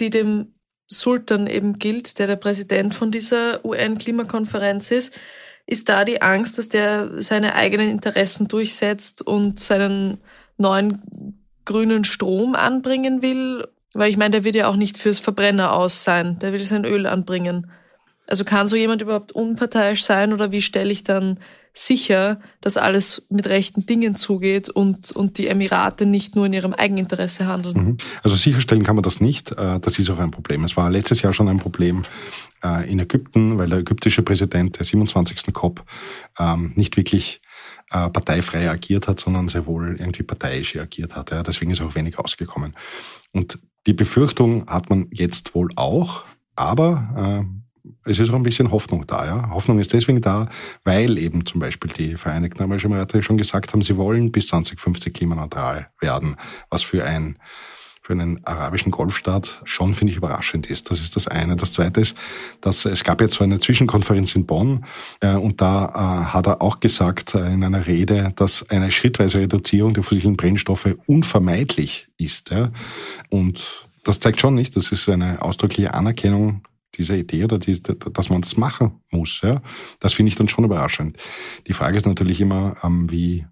die 0.00 0.10
dem 0.10 0.54
Sultan 0.88 1.46
eben 1.46 1.78
gilt, 1.78 2.18
der 2.18 2.26
der 2.26 2.36
Präsident 2.36 2.94
von 2.94 3.10
dieser 3.10 3.64
UN-Klimakonferenz 3.64 4.90
ist, 4.90 5.18
ist 5.66 5.88
da 5.88 6.04
die 6.04 6.22
Angst, 6.22 6.58
dass 6.58 6.68
der 6.68 7.20
seine 7.20 7.54
eigenen 7.54 7.90
Interessen 7.90 8.46
durchsetzt 8.46 9.20
und 9.20 9.58
seinen 9.58 10.18
neuen 10.58 11.44
grünen 11.64 12.04
Strom 12.04 12.54
anbringen 12.54 13.20
will? 13.20 13.66
Weil 13.92 14.10
ich 14.10 14.16
meine, 14.16 14.30
der 14.30 14.44
wird 14.44 14.54
ja 14.54 14.68
auch 14.68 14.76
nicht 14.76 14.96
fürs 14.96 15.18
Verbrenner 15.18 15.72
aus 15.72 16.04
sein, 16.04 16.38
der 16.38 16.52
will 16.52 16.62
sein 16.62 16.84
Öl 16.84 17.06
anbringen. 17.06 17.70
Also 18.26 18.44
kann 18.44 18.68
so 18.68 18.76
jemand 18.76 19.02
überhaupt 19.02 19.32
unparteiisch 19.32 20.04
sein 20.04 20.32
oder 20.32 20.52
wie 20.52 20.62
stelle 20.62 20.90
ich 20.90 21.04
dann 21.04 21.38
sicher, 21.76 22.40
dass 22.62 22.78
alles 22.78 23.26
mit 23.28 23.48
rechten 23.48 23.84
Dingen 23.84 24.16
zugeht 24.16 24.70
und, 24.70 25.12
und 25.12 25.36
die 25.36 25.46
Emirate 25.46 26.06
nicht 26.06 26.34
nur 26.34 26.46
in 26.46 26.54
ihrem 26.54 26.72
Eigeninteresse 26.72 27.46
handeln? 27.46 27.76
Mhm. 27.76 27.96
Also 28.22 28.36
sicherstellen 28.36 28.82
kann 28.82 28.96
man 28.96 29.02
das 29.02 29.20
nicht. 29.20 29.52
Äh, 29.52 29.78
das 29.78 29.98
ist 29.98 30.08
auch 30.08 30.18
ein 30.18 30.30
Problem. 30.30 30.64
Es 30.64 30.76
war 30.76 30.90
letztes 30.90 31.20
Jahr 31.20 31.34
schon 31.34 31.48
ein 31.48 31.58
Problem 31.58 32.04
äh, 32.64 32.90
in 32.90 32.98
Ägypten, 32.98 33.58
weil 33.58 33.68
der 33.68 33.80
ägyptische 33.80 34.22
Präsident 34.22 34.78
der 34.78 34.86
27. 34.86 35.52
COP 35.52 35.84
ähm, 36.38 36.72
nicht 36.76 36.96
wirklich 36.96 37.42
äh, 37.90 38.08
parteifrei 38.08 38.70
agiert 38.70 39.06
hat, 39.06 39.20
sondern 39.20 39.48
sehr 39.48 39.66
wohl 39.66 39.96
irgendwie 39.98 40.22
parteiisch 40.22 40.76
agiert 40.76 41.14
hat. 41.14 41.30
Deswegen 41.46 41.70
ist 41.70 41.82
auch 41.82 41.94
wenig 41.94 42.18
rausgekommen. 42.18 42.74
Und 43.32 43.58
die 43.86 43.92
Befürchtung 43.92 44.66
hat 44.66 44.88
man 44.88 45.08
jetzt 45.12 45.54
wohl 45.54 45.68
auch, 45.76 46.24
aber 46.56 47.46
es 48.04 48.18
ist 48.18 48.30
auch 48.30 48.34
ein 48.34 48.42
bisschen 48.42 48.70
Hoffnung 48.70 49.06
da. 49.06 49.26
Ja? 49.26 49.50
Hoffnung 49.50 49.78
ist 49.78 49.92
deswegen 49.92 50.20
da, 50.20 50.48
weil 50.84 51.18
eben 51.18 51.46
zum 51.46 51.60
Beispiel 51.60 51.90
die 51.90 52.16
Vereinigten 52.16 52.62
Arabischen 52.62 52.90
Emirate 52.90 53.22
schon 53.22 53.38
gesagt 53.38 53.72
haben, 53.72 53.82
sie 53.82 53.96
wollen 53.96 54.32
bis 54.32 54.48
2050 54.48 55.12
klimaneutral 55.12 55.88
werden, 56.00 56.36
was 56.70 56.82
für 56.82 57.04
ein 57.04 57.38
für 58.06 58.12
einen 58.12 58.40
arabischen 58.44 58.92
Golfstaat 58.92 59.60
schon, 59.64 59.96
finde 59.96 60.12
ich, 60.12 60.16
überraschend 60.16 60.70
ist. 60.70 60.92
Das 60.92 61.00
ist 61.00 61.16
das 61.16 61.26
eine. 61.26 61.56
Das 61.56 61.72
zweite 61.72 62.00
ist, 62.00 62.16
dass 62.60 62.84
es 62.84 63.02
gab 63.02 63.20
jetzt 63.20 63.34
so 63.34 63.42
eine 63.42 63.58
Zwischenkonferenz 63.58 64.36
in 64.36 64.46
Bonn 64.46 64.84
äh, 65.18 65.34
und 65.34 65.60
da 65.60 65.86
äh, 65.86 66.32
hat 66.32 66.46
er 66.46 66.62
auch 66.62 66.78
gesagt 66.78 67.34
äh, 67.34 67.52
in 67.52 67.64
einer 67.64 67.88
Rede, 67.88 68.32
dass 68.36 68.70
eine 68.70 68.92
schrittweise 68.92 69.40
Reduzierung 69.40 69.92
der 69.92 70.04
fossilen 70.04 70.36
Brennstoffe 70.36 70.94
unvermeidlich 71.06 72.06
ist. 72.16 72.50
Ja? 72.50 72.70
Und 73.28 73.88
das 74.04 74.20
zeigt 74.20 74.40
schon 74.40 74.54
nicht, 74.54 74.76
das 74.76 74.92
ist 74.92 75.08
eine 75.08 75.42
ausdrückliche 75.42 75.92
Anerkennung 75.92 76.62
diese 76.96 77.16
Idee 77.16 77.44
oder 77.44 77.58
die, 77.58 77.80
dass 77.82 78.28
man 78.28 78.42
das 78.42 78.56
machen 78.56 79.00
muss. 79.10 79.40
Ja? 79.42 79.62
Das 80.00 80.14
finde 80.14 80.28
ich 80.28 80.36
dann 80.36 80.48
schon 80.48 80.64
überraschend. 80.64 81.16
Die 81.66 81.72
Frage 81.72 81.96
ist 81.96 82.06
natürlich 82.06 82.40
immer, 82.40 82.76
ähm, 82.82 83.10
wie 83.10 83.46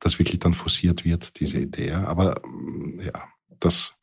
das 0.00 0.18
wirklich 0.18 0.40
dann 0.40 0.54
forciert 0.54 1.04
wird, 1.04 1.38
diese 1.40 1.58
Idee. 1.58 1.92
Aber 1.92 2.40
ähm, 2.44 3.00
ja, 3.04 3.24
das, 3.60 3.94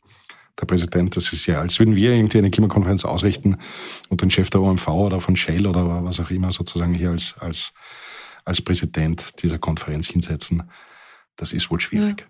der 0.60 0.66
Präsident, 0.66 1.16
das 1.16 1.32
ist 1.34 1.46
ja, 1.46 1.60
als 1.62 1.80
würden 1.80 1.96
wir 1.96 2.14
irgendwie 2.14 2.38
eine 2.38 2.52
Klimakonferenz 2.52 3.06
ausrichten 3.06 3.58
und 4.10 4.22
den 4.22 4.32
Chef 4.32 4.50
der 4.50 4.62
OMV 4.62 4.88
oder 4.88 5.22
von 5.22 5.36
Shell 5.36 5.68
oder 5.68 6.04
was 6.04 6.20
auch 6.20 6.30
immer 6.30 6.52
sozusagen 6.52 6.94
hier 6.94 7.12
als, 7.12 7.36
als, 7.40 7.74
als 8.46 8.62
Präsident 8.62 9.42
dieser 9.42 9.60
Konferenz 9.60 10.08
hinsetzen. 10.08 10.64
Das 11.36 11.54
ist 11.54 11.70
wohl 11.70 11.80
schwierig. 11.80 12.22
Ja. 12.22 12.26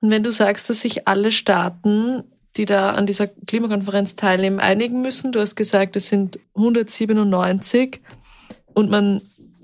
Und 0.00 0.10
wenn 0.10 0.22
du 0.22 0.30
sagst, 0.30 0.70
dass 0.70 0.80
sich 0.80 1.08
alle 1.08 1.32
Staaten 1.32 2.24
die 2.58 2.66
da 2.66 2.92
an 2.92 3.06
dieser 3.06 3.28
Klimakonferenz 3.28 4.16
teilnehmen, 4.16 4.60
einigen 4.60 5.00
müssen. 5.00 5.32
Du 5.32 5.40
hast 5.40 5.54
gesagt, 5.54 5.96
es 5.96 6.08
sind 6.08 6.38
197 6.54 8.00
und 8.74 8.90
man 8.90 9.22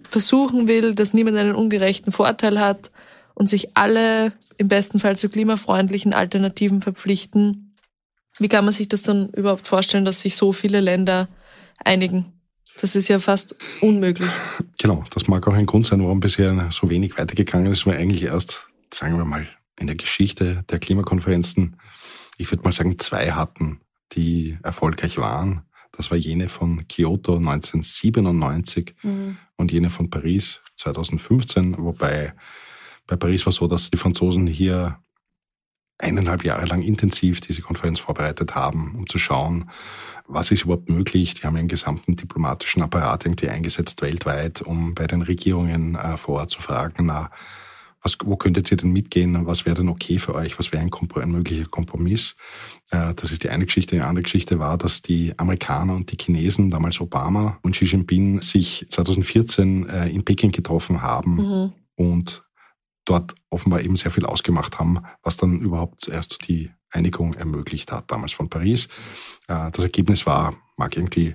versuchen 0.09 0.68
will, 0.68 0.94
dass 0.94 1.12
niemand 1.12 1.37
einen 1.37 1.54
ungerechten 1.54 2.12
Vorteil 2.12 2.61
hat 2.61 2.90
und 3.35 3.48
sich 3.48 3.76
alle 3.76 4.33
im 4.57 4.68
besten 4.68 5.00
Fall 5.00 5.16
zu 5.16 5.28
klimafreundlichen 5.28 6.14
Alternativen 6.14 6.80
verpflichten. 6.80 7.74
Wie 8.38 8.48
kann 8.48 8.64
man 8.64 8.72
sich 8.72 8.88
das 8.88 9.02
dann 9.02 9.30
überhaupt 9.30 9.66
vorstellen, 9.66 10.04
dass 10.04 10.20
sich 10.20 10.37
so 10.37 10.52
viele 10.52 10.80
Länder 10.80 11.28
einigen? 11.85 12.26
Das 12.80 12.96
ist 12.96 13.09
ja 13.09 13.18
fast 13.18 13.57
unmöglich. 13.80 14.30
Genau, 14.78 15.04
das 15.11 15.28
mag 15.28 15.46
auch 15.46 15.54
ein 15.54 15.66
Grund 15.66 15.87
sein, 15.87 16.02
warum 16.02 16.20
bisher 16.20 16.68
so 16.70 16.90
wenig 16.90 17.16
weitergegangen 17.16 17.72
ist, 17.72 17.87
weil 17.87 17.98
eigentlich 17.98 18.24
erst, 18.24 18.68
sagen 18.92 19.16
wir 19.16 19.24
mal, 19.24 19.48
in 19.78 19.87
der 19.87 19.96
Geschichte 19.96 20.64
der 20.70 20.78
Klimakonferenzen 20.78 21.76
ich 22.37 22.51
würde 22.51 22.64
mal 22.64 22.73
sagen, 22.73 22.99
zwei 22.99 23.33
hatten, 23.33 23.81
die 24.12 24.59
erfolgreich 24.62 25.18
waren. 25.18 25.62
Das 25.92 26.11
war 26.11 26.18
jene 26.18 26.49
von 26.49 26.88
Kyoto 26.88 27.37
1997 27.37 28.94
mhm. 29.03 29.37
und 29.57 29.73
jene 29.73 29.90
von 29.90 30.11
Paris 30.11 30.61
2015, 30.77 31.77
wobei 31.79 32.35
bei 33.07 33.16
Paris 33.16 33.47
war 33.47 33.53
so, 33.53 33.66
dass 33.66 33.90
die 33.90 33.99
Franzosen 33.99 34.47
hier 34.47 34.99
eineinhalb 35.99 36.44
Jahre 36.44 36.66
lang 36.66 36.83
intensiv 36.83 37.40
diese 37.40 37.62
Konferenz 37.62 38.01
vorbereitet 38.01 38.55
haben, 38.55 38.94
um 38.97 39.07
zu 39.07 39.18
schauen, 39.18 39.70
was 40.27 40.51
ist 40.51 40.62
überhaupt 40.62 40.88
möglich. 40.88 41.35
Die 41.35 41.42
haben 41.42 41.57
ihren 41.57 41.68
gesamten 41.68 42.16
diplomatischen 42.16 42.83
Apparat 42.83 43.27
irgendwie 43.27 43.49
eingesetzt 43.49 44.03
weltweit, 44.03 44.62
um 44.62 44.94
bei 44.94 45.07
den 45.07 45.23
Regierungen 45.23 45.94
äh, 45.94 46.16
vor 46.16 46.40
Ort 46.40 46.51
zu 46.51 46.62
fragen, 46.62 47.07
na, 47.07 47.31
was, 48.05 48.19
wo 48.23 48.37
könntet 48.37 48.71
ihr 48.71 48.77
denn 48.77 48.93
mitgehen? 48.93 49.47
Was 49.47 49.64
wäre 49.64 49.77
denn 49.77 49.88
okay 49.88 50.19
für 50.19 50.35
euch? 50.35 50.59
Was 50.59 50.73
wäre 50.73 50.83
ein, 50.83 50.90
ein, 50.93 51.31
möglicher 51.31 51.64
Kompromiss? 51.64 52.37
Äh, 52.90 53.14
das 53.14 53.33
ist 53.33 53.43
die 53.43 53.49
eine 53.49 53.64
Geschichte. 53.64 53.97
Die 53.97 54.03
andere 54.03 54.23
Geschichte 54.23 54.59
war, 54.59 54.77
dass 54.77 55.01
die 55.01 55.33
Amerikaner 55.38 55.95
und 55.95 56.12
die 56.12 56.19
Chinesen, 56.21 56.71
damals 56.71 57.01
Obama 57.01 57.59
und 57.62 57.73
Xi 57.73 57.87
Jinping, 57.87 58.43
sich 58.43 58.87
2014 58.90 59.88
äh, 59.88 60.09
in 60.11 60.23
Peking 60.23 60.53
getroffen 60.53 61.01
haben 61.01 61.37
mhm. 61.37 61.73
und 61.97 62.45
dort 63.07 63.35
offenbar 63.49 63.81
eben 63.81 63.97
sehr 63.97 64.11
viel 64.11 64.27
ausgemacht 64.27 64.79
haben, 64.79 65.01
was 65.23 65.38
dann 65.38 65.61
überhaupt 65.61 66.09
erst 66.09 66.47
die 66.47 66.71
Einigung 66.90 67.35
ermöglicht 67.35 67.90
hat, 67.90 68.11
damals 68.11 68.33
von 68.33 68.51
Paris. 68.51 68.88
Äh, 69.49 69.71
das 69.71 69.83
Ergebnis 69.83 70.27
war, 70.27 70.55
mag 70.77 70.95
irgendwie 70.95 71.35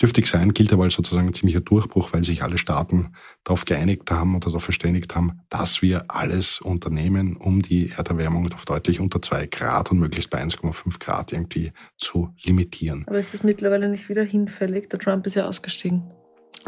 dürftig 0.00 0.26
sein, 0.26 0.52
gilt 0.52 0.72
aber 0.72 0.84
als 0.84 0.94
sozusagen 0.94 1.28
ein 1.28 1.34
ziemlicher 1.34 1.60
Durchbruch, 1.60 2.12
weil 2.12 2.24
sich 2.24 2.42
alle 2.42 2.58
Staaten 2.58 3.14
darauf 3.44 3.64
geeinigt 3.64 4.10
haben 4.10 4.34
oder 4.34 4.46
darauf 4.46 4.64
verständigt 4.64 5.14
haben, 5.14 5.40
dass 5.48 5.82
wir 5.82 6.06
alles 6.08 6.60
unternehmen, 6.60 7.36
um 7.36 7.62
die 7.62 7.90
Erderwärmung 7.90 8.52
auf 8.52 8.64
deutlich 8.64 9.00
unter 9.00 9.22
zwei 9.22 9.46
Grad 9.46 9.90
und 9.90 10.00
möglichst 10.00 10.30
bei 10.30 10.42
1,5 10.42 10.98
Grad 10.98 11.32
irgendwie 11.32 11.72
zu 11.96 12.34
limitieren. 12.42 13.04
Aber 13.06 13.18
ist 13.18 13.34
das 13.34 13.44
mittlerweile 13.44 13.88
nicht 13.88 14.08
wieder 14.08 14.24
hinfällig? 14.24 14.90
Der 14.90 14.98
Trump 14.98 15.26
ist 15.26 15.34
ja 15.34 15.46
ausgestiegen. 15.46 16.02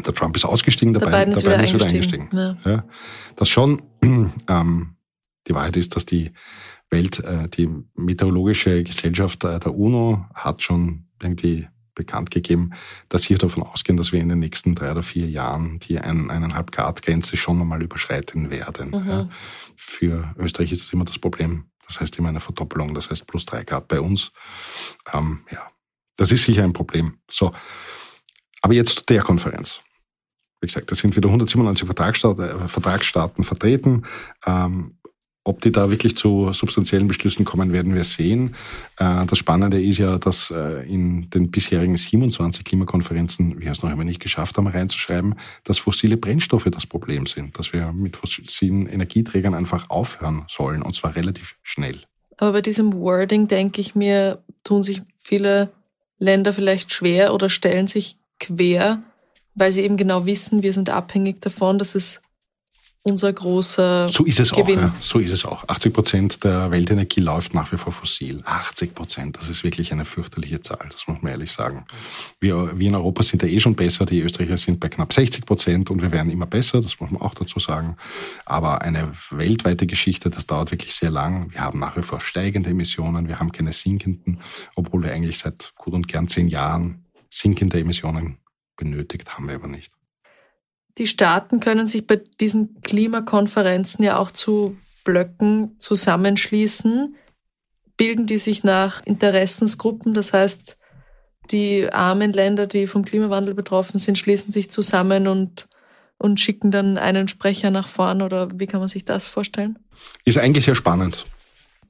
Der 0.05 0.13
Trump 0.13 0.35
ist 0.35 0.45
ausgestiegen, 0.45 0.93
der, 0.93 1.09
der 1.09 1.17
Biden, 1.17 1.33
ist, 1.33 1.43
der 1.43 1.49
Biden 1.49 1.65
wieder, 1.65 1.75
ist 1.75 1.85
wieder 1.85 1.85
eingestiegen. 1.85 2.29
Ja. 2.33 2.57
Ja. 2.63 2.85
Das 3.35 3.49
schon, 3.49 3.81
ähm, 4.47 4.95
die 5.47 5.53
Wahrheit 5.53 5.75
ist, 5.75 5.95
dass 5.95 6.05
die 6.05 6.31
Welt, 6.89 7.19
äh, 7.19 7.49
die 7.49 7.69
meteorologische 7.95 8.83
Gesellschaft 8.83 9.43
der 9.43 9.73
UNO 9.73 10.25
hat 10.33 10.63
schon 10.63 11.07
irgendwie 11.21 11.67
bekannt 11.97 12.31
gegeben, 12.31 12.71
dass 13.09 13.23
sie 13.23 13.35
davon 13.35 13.63
ausgehen, 13.63 13.97
dass 13.97 14.13
wir 14.13 14.21
in 14.21 14.29
den 14.29 14.39
nächsten 14.39 14.75
drei 14.75 14.91
oder 14.91 15.03
vier 15.03 15.27
Jahren 15.27 15.79
die 15.79 15.99
ein, 15.99 16.29
eineinhalb 16.29 16.71
Grad 16.71 17.01
Grenze 17.01 17.35
schon 17.35 17.59
einmal 17.59 17.81
überschreiten 17.81 18.49
werden. 18.49 18.91
Mhm. 18.91 19.09
Ja. 19.09 19.29
Für 19.75 20.33
Österreich 20.37 20.71
ist 20.71 20.85
das 20.85 20.93
immer 20.93 21.05
das 21.05 21.19
Problem. 21.19 21.65
Das 21.85 21.99
heißt 21.99 22.17
immer 22.17 22.29
eine 22.29 22.41
Verdoppelung, 22.41 22.93
das 22.93 23.09
heißt 23.09 23.27
plus 23.27 23.45
drei 23.45 23.63
Grad 23.63 23.87
bei 23.87 23.99
uns. 23.99 24.31
Ähm, 25.13 25.39
ja, 25.51 25.69
das 26.17 26.31
ist 26.31 26.45
sicher 26.45 26.63
ein 26.63 26.73
Problem. 26.73 27.19
So. 27.29 27.53
Aber 28.61 28.73
jetzt 28.73 28.99
zu 28.99 29.05
der 29.05 29.23
Konferenz. 29.23 29.81
Wie 30.59 30.67
gesagt, 30.67 30.91
da 30.91 30.95
sind 30.95 31.15
wieder 31.15 31.27
197 31.27 31.85
Vertragsstaaten, 31.85 32.43
äh, 32.43 32.67
Vertragsstaaten 32.67 33.43
vertreten. 33.43 34.05
Ähm, 34.45 34.96
ob 35.47 35.61
die 35.61 35.71
da 35.71 35.89
wirklich 35.89 36.17
zu 36.17 36.51
substanziellen 36.51 37.07
Beschlüssen 37.07 37.45
kommen, 37.45 37.71
werden 37.71 37.95
wir 37.95 38.03
sehen. 38.03 38.53
Äh, 38.97 39.25
das 39.25 39.37
Spannende 39.37 39.81
ist 39.81 39.97
ja, 39.97 40.17
dass 40.17 40.51
äh, 40.51 40.85
in 40.85 41.29
den 41.29 41.51
bisherigen 41.51 41.95
27 41.95 42.65
Klimakonferenzen 42.65 43.59
wir 43.59 43.71
es 43.71 43.81
noch 43.81 43.89
immer 43.89 44.03
nicht 44.03 44.19
geschafft 44.19 44.57
haben, 44.57 44.67
reinzuschreiben, 44.67 45.35
dass 45.63 45.77
fossile 45.77 46.17
Brennstoffe 46.17 46.67
das 46.69 46.85
Problem 46.85 47.27
sind, 47.27 47.57
dass 47.57 47.71
wir 47.71 47.93
mit 47.93 48.17
fossilen 48.17 48.87
Energieträgern 48.87 49.53
einfach 49.53 49.89
aufhören 49.89 50.43
sollen, 50.49 50.81
und 50.81 50.95
zwar 50.95 51.15
relativ 51.15 51.55
schnell. 51.63 52.03
Aber 52.35 52.51
bei 52.51 52.61
diesem 52.61 52.93
Wording 52.93 53.47
denke 53.47 53.79
ich 53.79 53.95
mir, 53.95 54.43
tun 54.65 54.83
sich 54.83 55.01
viele 55.17 55.69
Länder 56.19 56.51
vielleicht 56.51 56.91
schwer 56.91 57.33
oder 57.33 57.49
stellen 57.49 57.87
sich 57.87 58.17
quer, 58.39 59.01
weil 59.55 59.71
sie 59.71 59.83
eben 59.83 59.95
genau 59.95 60.25
wissen, 60.25 60.61
wir 60.61 60.73
sind 60.73 60.89
abhängig 60.89 61.41
davon, 61.41 61.79
dass 61.79 61.95
es 61.95 62.21
unser 63.03 63.31
großer 63.31 64.09
so 64.09 64.25
ist 64.25 64.39
es 64.39 64.51
Gewinn. 64.51 64.79
Auch, 64.79 64.83
ja. 64.83 64.95
So 64.99 65.19
ist 65.19 65.31
es 65.31 65.45
auch. 65.45 65.67
80 65.67 65.93
Prozent 65.93 66.43
der 66.43 66.71
Weltenergie 66.71 67.21
läuft 67.21 67.53
nach 67.53 67.71
wie 67.71 67.77
vor 67.77 67.93
fossil. 67.93 68.41
80 68.45 68.93
Prozent, 68.93 69.37
das 69.37 69.47
ist 69.47 69.63
wirklich 69.63 69.91
eine 69.93 70.05
fürchterliche 70.05 70.61
Zahl, 70.61 70.89
das 70.91 71.07
muss 71.07 71.21
man 71.21 71.31
ehrlich 71.31 71.51
sagen. 71.51 71.85
Wir, 72.39 72.77
wir 72.77 72.87
in 72.87 72.95
Europa 72.95 73.23
sind 73.23 73.43
ja 73.43 73.49
eh 73.49 73.59
schon 73.59 73.75
besser, 73.75 74.05
die 74.05 74.21
Österreicher 74.21 74.57
sind 74.57 74.79
bei 74.79 74.89
knapp 74.89 75.13
60 75.13 75.45
Prozent 75.45 75.89
und 75.89 76.01
wir 76.01 76.11
werden 76.11 76.31
immer 76.31 76.45
besser, 76.45 76.81
das 76.81 76.99
muss 76.99 77.11
man 77.11 77.21
auch 77.21 77.33
dazu 77.33 77.59
sagen. 77.59 77.95
Aber 78.45 78.81
eine 78.81 79.13
weltweite 79.31 79.87
Geschichte, 79.87 80.29
das 80.29 80.45
dauert 80.45 80.71
wirklich 80.71 80.93
sehr 80.93 81.11
lang. 81.11 81.51
Wir 81.51 81.61
haben 81.61 81.79
nach 81.79 81.95
wie 81.95 82.03
vor 82.03 82.19
steigende 82.19 82.71
Emissionen, 82.71 83.27
wir 83.27 83.39
haben 83.39 83.51
keine 83.51 83.73
sinkenden, 83.73 84.41
obwohl 84.75 85.03
wir 85.03 85.13
eigentlich 85.13 85.39
seit 85.39 85.71
gut 85.75 85.93
und 85.93 86.07
gern 86.07 86.27
zehn 86.27 86.49
Jahren 86.49 87.05
sinkende 87.29 87.79
Emissionen 87.79 88.37
benötigt 88.75 89.29
haben 89.33 89.47
wir 89.47 89.55
aber 89.55 89.67
nicht. 89.67 89.96
Die 90.97 91.07
Staaten 91.07 91.59
können 91.59 91.87
sich 91.87 92.07
bei 92.07 92.21
diesen 92.39 92.81
Klimakonferenzen 92.81 94.03
ja 94.03 94.17
auch 94.17 94.31
zu 94.31 94.77
Blöcken 95.03 95.75
zusammenschließen. 95.79 97.15
Bilden 97.97 98.25
die 98.25 98.37
sich 98.37 98.63
nach 98.63 99.05
Interessensgruppen, 99.05 100.13
das 100.13 100.33
heißt, 100.33 100.77
die 101.51 101.91
armen 101.91 102.33
Länder, 102.33 102.67
die 102.67 102.87
vom 102.87 103.05
Klimawandel 103.05 103.53
betroffen 103.53 103.99
sind, 103.99 104.17
schließen 104.17 104.51
sich 104.51 104.69
zusammen 104.69 105.27
und, 105.27 105.67
und 106.17 106.39
schicken 106.39 106.71
dann 106.71 106.97
einen 106.97 107.27
Sprecher 107.27 107.71
nach 107.71 107.87
vorn 107.87 108.21
oder 108.21 108.59
wie 108.59 108.67
kann 108.67 108.79
man 108.79 108.89
sich 108.89 109.05
das 109.05 109.27
vorstellen? 109.27 109.79
Ist 110.25 110.37
eigentlich 110.37 110.65
sehr 110.65 110.75
spannend 110.75 111.25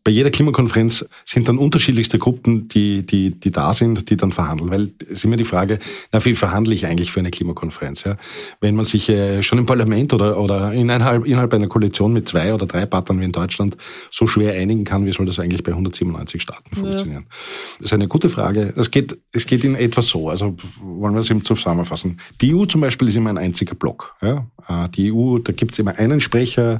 bei 0.08 0.12
jeder 0.12 0.32
Klimakonferenz 0.32 1.06
sind 1.26 1.50
dann 1.50 1.58
unterschiedlichste 1.58 2.17
Gruppen, 2.17 2.70
die, 2.70 3.06
die, 3.06 3.38
die 3.38 3.52
da 3.52 3.74
sind, 3.74 4.10
die 4.10 4.15
dann 4.15 4.32
verhandeln. 4.32 4.72
Weil 4.72 4.91
es 5.02 5.15
ist 5.15 5.26
immer 5.26 5.36
die 5.36 5.43
Frage, 5.43 5.80
na, 6.13 6.24
wie 6.24 6.34
verhandle 6.34 6.74
ich 6.74 6.86
eigentlich 6.86 7.12
für 7.12 7.20
eine 7.20 7.30
Klimakonferenz? 7.30 8.06
Ja? 8.06 8.15
Wenn 8.62 8.76
man 8.76 8.86
sich 8.86 9.10
äh, 9.10 9.43
schon 9.43 9.58
im 9.58 9.65
Parlament 9.65 10.13
oder, 10.13 10.39
oder 10.39 10.72
innerhalb, 10.72 11.26
innerhalb 11.26 11.54
einer 11.54 11.67
Koalition 11.67 12.13
mit 12.13 12.26
zwei 12.26 12.54
oder 12.54 12.67
drei 12.67 12.86
Partnern 12.86 13.20
wie 13.20 13.26
in 13.26 13.34
Deutschland 13.34 13.76
so 14.10 14.28
schwer 14.28 14.54
einigen 14.54 14.86
kann, 14.86 15.06
wie 15.06 15.12
soll 15.12 15.26
das 15.26 15.39
eigentlich 15.39 15.62
bei 15.62 15.74
197 15.74 16.41
Staaten 16.41 16.74
funktionieren? 16.74 17.26
Ja. 17.28 17.36
Das 17.80 17.88
ist 17.88 17.93
eine 17.93 18.08
gute 18.08 18.30
Frage. 18.30 18.74
Es 18.78 18.91
geht, 18.91 19.20
es 19.34 19.46
geht 19.46 19.65
in 19.65 19.76
etwa 19.76 20.02
so. 20.02 20.30
Also 20.30 20.56
wollen 20.82 21.15
wir 21.15 21.20
es 21.20 21.30
eben 21.30 21.43
zusammenfassen. 21.43 22.22
Die 22.39 22.56
EU 22.56 22.63
zum 22.63 22.80
Beispiel 22.80 23.10
ist 23.10 23.17
immer 23.17 23.32
ein 23.32 23.38
einziger 23.38 23.76
Block. 23.76 24.15
Ja? 24.22 24.48
Äh, 24.70 24.88
die 24.88 25.12
EU, 25.12 25.39
da 25.39 25.52
gibt 25.52 25.74
es 25.74 25.80
immer 25.80 25.98
einen 25.98 26.22
Sprecher, 26.22 26.80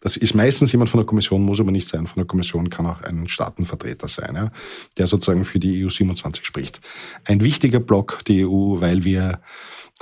das 0.00 0.16
ist 0.16 0.34
meistens 0.34 0.72
jemand 0.72 0.90
von 0.90 0.98
der 0.98 1.06
Kommission, 1.06 1.42
muss 1.42 1.60
aber 1.60 1.70
nicht 1.70 1.88
sein. 1.88 2.06
Von 2.06 2.20
der 2.20 2.26
Kommission 2.26 2.70
kann 2.70 2.86
auch 2.86 3.02
ein 3.02 3.28
Staatenvertreter 3.28 4.08
sein, 4.08 4.34
ja, 4.34 4.50
der 4.98 5.06
sozusagen 5.06 5.44
für 5.44 5.58
die 5.58 5.84
EU 5.84 5.90
27 5.90 6.44
spricht. 6.44 6.80
Ein 7.24 7.40
wichtiger 7.42 7.80
Block, 7.80 8.20
die 8.26 8.44
EU, 8.44 8.80
weil 8.80 9.04
wir 9.04 9.40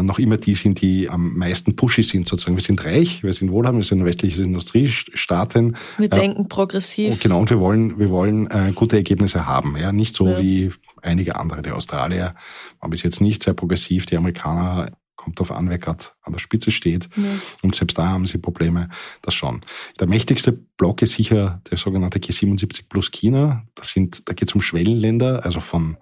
noch 0.01 0.19
immer 0.19 0.37
die 0.39 0.55
sind, 0.55 0.81
die 0.81 1.09
am 1.09 1.37
meisten 1.37 1.77
pushy 1.77 2.03
sind 2.03 2.27
sozusagen. 2.27 2.57
Wir 2.57 2.63
sind 2.63 2.85
reich, 2.85 3.23
wir 3.23 3.33
sind 3.33 3.53
wohlhabend, 3.53 3.83
wir 3.83 3.87
sind 3.87 4.05
westliche 4.05 4.43
Industriestaaten. 4.43 5.77
Wir 5.99 6.07
äh, 6.07 6.09
denken 6.09 6.49
progressiv. 6.49 7.21
Genau, 7.21 7.41
und 7.41 7.51
wir 7.51 7.61
wollen, 7.61 7.99
wir 7.99 8.11
wollen 8.11 8.51
äh, 8.51 8.73
gute 8.75 8.97
Ergebnisse 8.97 9.47
haben. 9.47 9.77
Ja, 9.77 9.93
Nicht 9.93 10.17
so 10.17 10.29
ja. 10.29 10.41
wie 10.41 10.73
einige 11.01 11.37
andere. 11.37 11.63
Die 11.63 11.71
Australier 11.71 12.35
waren 12.81 12.91
bis 12.91 13.05
jetzt 13.05 13.21
nicht 13.21 13.45
sehr 13.45 13.55
progressiv, 13.55 14.07
die 14.07 14.17
Amerikaner 14.17 14.91
kommt 15.25 15.41
darauf 15.41 15.53
an, 15.57 15.71
wer 15.71 15.79
gerade 15.79 16.05
an 16.23 16.33
der 16.33 16.41
Spitze 16.41 16.71
steht. 16.71 17.09
Ja. 17.17 17.25
Und 17.63 17.75
selbst 17.75 17.99
da 17.99 18.09
haben 18.09 18.27
sie 18.27 18.39
Probleme, 18.39 18.91
das 19.23 19.35
schon. 19.35 19.63
Der 19.99 20.07
mächtigste 20.07 20.53
Block 20.53 21.03
ist 21.03 21.15
sicher 21.15 21.63
der 21.71 21.79
sogenannte 21.79 22.19
G77 22.19 22.85
plus 22.89 23.11
China. 23.11 23.67
Das 23.75 23.89
sind, 23.89 24.29
da 24.29 24.35
geht 24.35 24.51
es 24.51 24.55
um 24.55 24.63
Schwellenländer, 24.63 25.45
also 25.45 25.61
von 25.61 25.97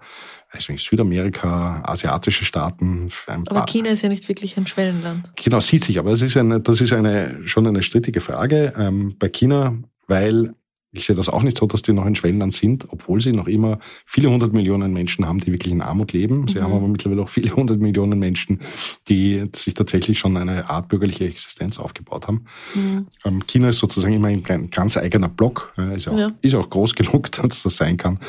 nicht, 0.69 0.87
Südamerika, 0.87 1.81
asiatische 1.83 2.45
Staaten. 2.45 3.09
Aber 3.47 3.65
China 3.65 3.89
ist 3.89 4.03
ja 4.03 4.09
nicht 4.09 4.27
wirklich 4.29 4.55
ein 4.57 4.67
Schwellenland. 4.67 5.31
Genau, 5.35 5.59
sieht 5.59 5.83
sich, 5.83 5.97
aber 5.97 6.11
es 6.11 6.21
ist 6.21 6.37
eine, 6.37 6.59
das 6.59 6.79
ist 6.79 6.93
eine, 6.93 7.47
schon 7.47 7.65
eine 7.65 7.81
strittige 7.81 8.21
Frage 8.21 8.73
ähm, 8.77 9.15
bei 9.17 9.29
China, 9.29 9.75
weil 10.05 10.53
ich 10.93 11.05
sehe 11.05 11.15
das 11.15 11.27
auch 11.27 11.41
nicht 11.41 11.57
so, 11.57 11.65
dass 11.65 11.81
die 11.81 11.91
noch 11.91 12.05
in 12.05 12.15
Schwellenland 12.15 12.53
sind, 12.53 12.85
obwohl 12.89 13.19
sie 13.19 13.33
noch 13.33 13.47
immer 13.47 13.79
viele 14.05 14.29
hundert 14.29 14.53
Millionen 14.53 14.93
Menschen 14.93 15.25
haben, 15.27 15.39
die 15.39 15.51
wirklich 15.51 15.73
in 15.73 15.81
Armut 15.81 16.13
leben. 16.13 16.47
Sie 16.47 16.59
mhm. 16.59 16.63
haben 16.63 16.73
aber 16.73 16.87
mittlerweile 16.87 17.23
auch 17.23 17.29
viele 17.29 17.55
hundert 17.55 17.79
Millionen 17.79 18.19
Menschen, 18.19 18.61
die 19.09 19.49
sich 19.55 19.73
tatsächlich 19.73 20.19
schon 20.19 20.37
eine 20.37 20.69
Art 20.69 20.89
bürgerliche 20.89 21.25
Existenz 21.25 21.79
aufgebaut 21.79 22.27
haben. 22.27 22.45
Mhm. 22.75 23.07
Ähm, 23.25 23.47
China 23.47 23.69
ist 23.69 23.79
sozusagen 23.79 24.13
immer 24.13 24.27
ein 24.27 24.69
ganz 24.69 24.95
eigener 24.97 25.29
Block, 25.29 25.73
ist 25.95 26.07
auch, 26.07 26.17
ja. 26.17 26.31
ist 26.41 26.53
auch 26.53 26.69
groß 26.69 26.93
genug, 26.95 27.31
dass 27.31 27.63
das 27.63 27.75
sein 27.75 27.97
kann. 27.97 28.19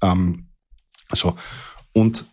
Ähm, 0.00 0.46
so. 1.12 1.34
Und 1.92 2.26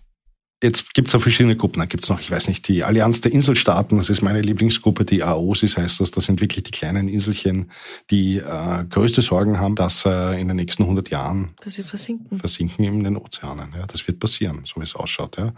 Jetzt 0.64 0.94
gibt 0.94 1.08
es 1.08 1.16
auch 1.16 1.22
verschiedene 1.22 1.56
Gruppen. 1.56 1.80
Da 1.80 1.86
gibt 1.86 2.04
es 2.04 2.10
noch, 2.10 2.20
ich 2.20 2.30
weiß 2.30 2.48
nicht, 2.48 2.68
die 2.68 2.84
Allianz 2.84 3.22
der 3.22 3.32
Inselstaaten, 3.32 3.98
das 3.98 4.10
ist 4.10 4.22
meine 4.22 4.42
Lieblingsgruppe, 4.42 5.06
die 5.06 5.24
AOSIS 5.24 5.78
heißt 5.78 6.00
das. 6.00 6.12
Das 6.12 6.26
sind 6.26 6.40
wirklich 6.40 6.64
die 6.64 6.72
kleinen 6.72 7.08
Inselchen, 7.08 7.72
die 8.12 8.38
äh, 8.38 8.86
größte 8.88 9.24
Sorgen 9.24 9.60
haben, 9.60 9.76
dass 9.76 10.06
äh, 10.06 10.40
in 10.40 10.48
den 10.48 10.58
nächsten 10.58 10.84
100 10.84 11.10
Jahren 11.10 11.56
dass 11.64 11.74
sie 11.74 11.84
versinken. 11.84 12.40
versinken 12.40 12.86
in 12.86 13.04
den 13.04 13.18
Ozeanen. 13.18 13.74
Ja, 13.76 13.88
das 13.88 14.08
wird 14.08 14.20
passieren, 14.20 14.62
so 14.66 14.80
wie 14.80 14.84
es 14.84 14.96
ausschaut. 14.96 15.38
Ja. 15.38 15.54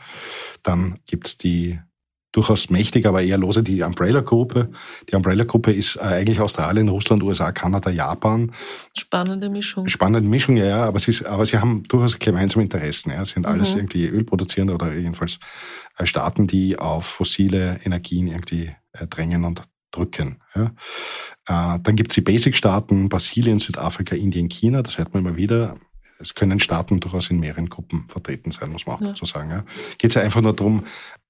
Dann 0.64 1.00
gibt's 1.06 1.38
die 1.38 1.80
durchaus 2.34 2.70
mächtig, 2.70 3.06
aber 3.06 3.22
eher 3.22 3.38
lose 3.38 3.64
die 3.64 3.84
Umbrella-Gruppe. 3.84 4.70
Die 5.10 5.16
Umbrella-Gruppe 5.16 5.72
ist 5.72 5.96
äh, 5.96 6.00
eigentlich 6.00 6.42
Australien, 6.42 6.90
Russland, 6.90 7.24
USA, 7.24 7.52
Kanada, 7.54 7.90
Japan. 7.90 8.52
Spannende 8.98 9.50
Mischung. 9.50 9.88
Spannende 9.88 10.28
Mischung, 10.28 10.58
ja, 10.58 10.66
ja, 10.66 10.86
aber 10.86 11.00
sie, 11.00 11.12
ist, 11.12 11.26
aber 11.26 11.46
sie 11.46 11.60
haben 11.60 11.84
durchaus 11.84 12.20
gemeinsame 12.20 12.64
Interessen. 12.64 13.12
Ja. 13.12 13.24
Sie 13.24 13.34
sind 13.34 13.46
mhm. 13.46 13.54
alles 13.54 13.76
irgendwie 13.76 14.08
Ölproduzierende 14.08 14.74
oder 14.74 14.94
jedenfalls 14.94 15.40
äh, 15.98 16.06
Staaten, 16.06 16.48
die 16.48 16.78
auf 16.78 17.06
fossile 17.06 17.80
Energien 17.86 18.28
irgendwie 18.28 18.72
äh, 18.94 19.08
drängen 19.08 19.46
und 19.46 19.62
drücken. 19.92 20.42
Ja. 20.56 20.72
Dann 21.46 21.96
gibt's 21.96 22.16
die 22.16 22.22
Basic-Staaten, 22.22 23.10
Brasilien, 23.10 23.60
Südafrika, 23.60 24.16
Indien, 24.16 24.50
China, 24.50 24.82
das 24.82 24.98
hört 24.98 25.14
man 25.14 25.24
immer 25.24 25.38
wieder 25.38 25.78
es 26.24 26.36
können 26.36 26.60
Staaten 26.60 27.00
durchaus 27.00 27.30
in 27.30 27.40
mehreren 27.40 27.70
Gruppen 27.70 28.06
vertreten 28.08 28.52
sein, 28.52 28.72
muss 28.72 28.86
man 28.86 28.96
auch 28.96 29.02
ja. 29.02 29.08
dazu 29.08 29.26
sagen. 29.26 29.50
Ja. 29.50 29.64
Geht 29.98 30.12
es 30.12 30.16
ja 30.16 30.22
einfach 30.22 30.42
nur 30.42 30.56
darum, 30.56 30.84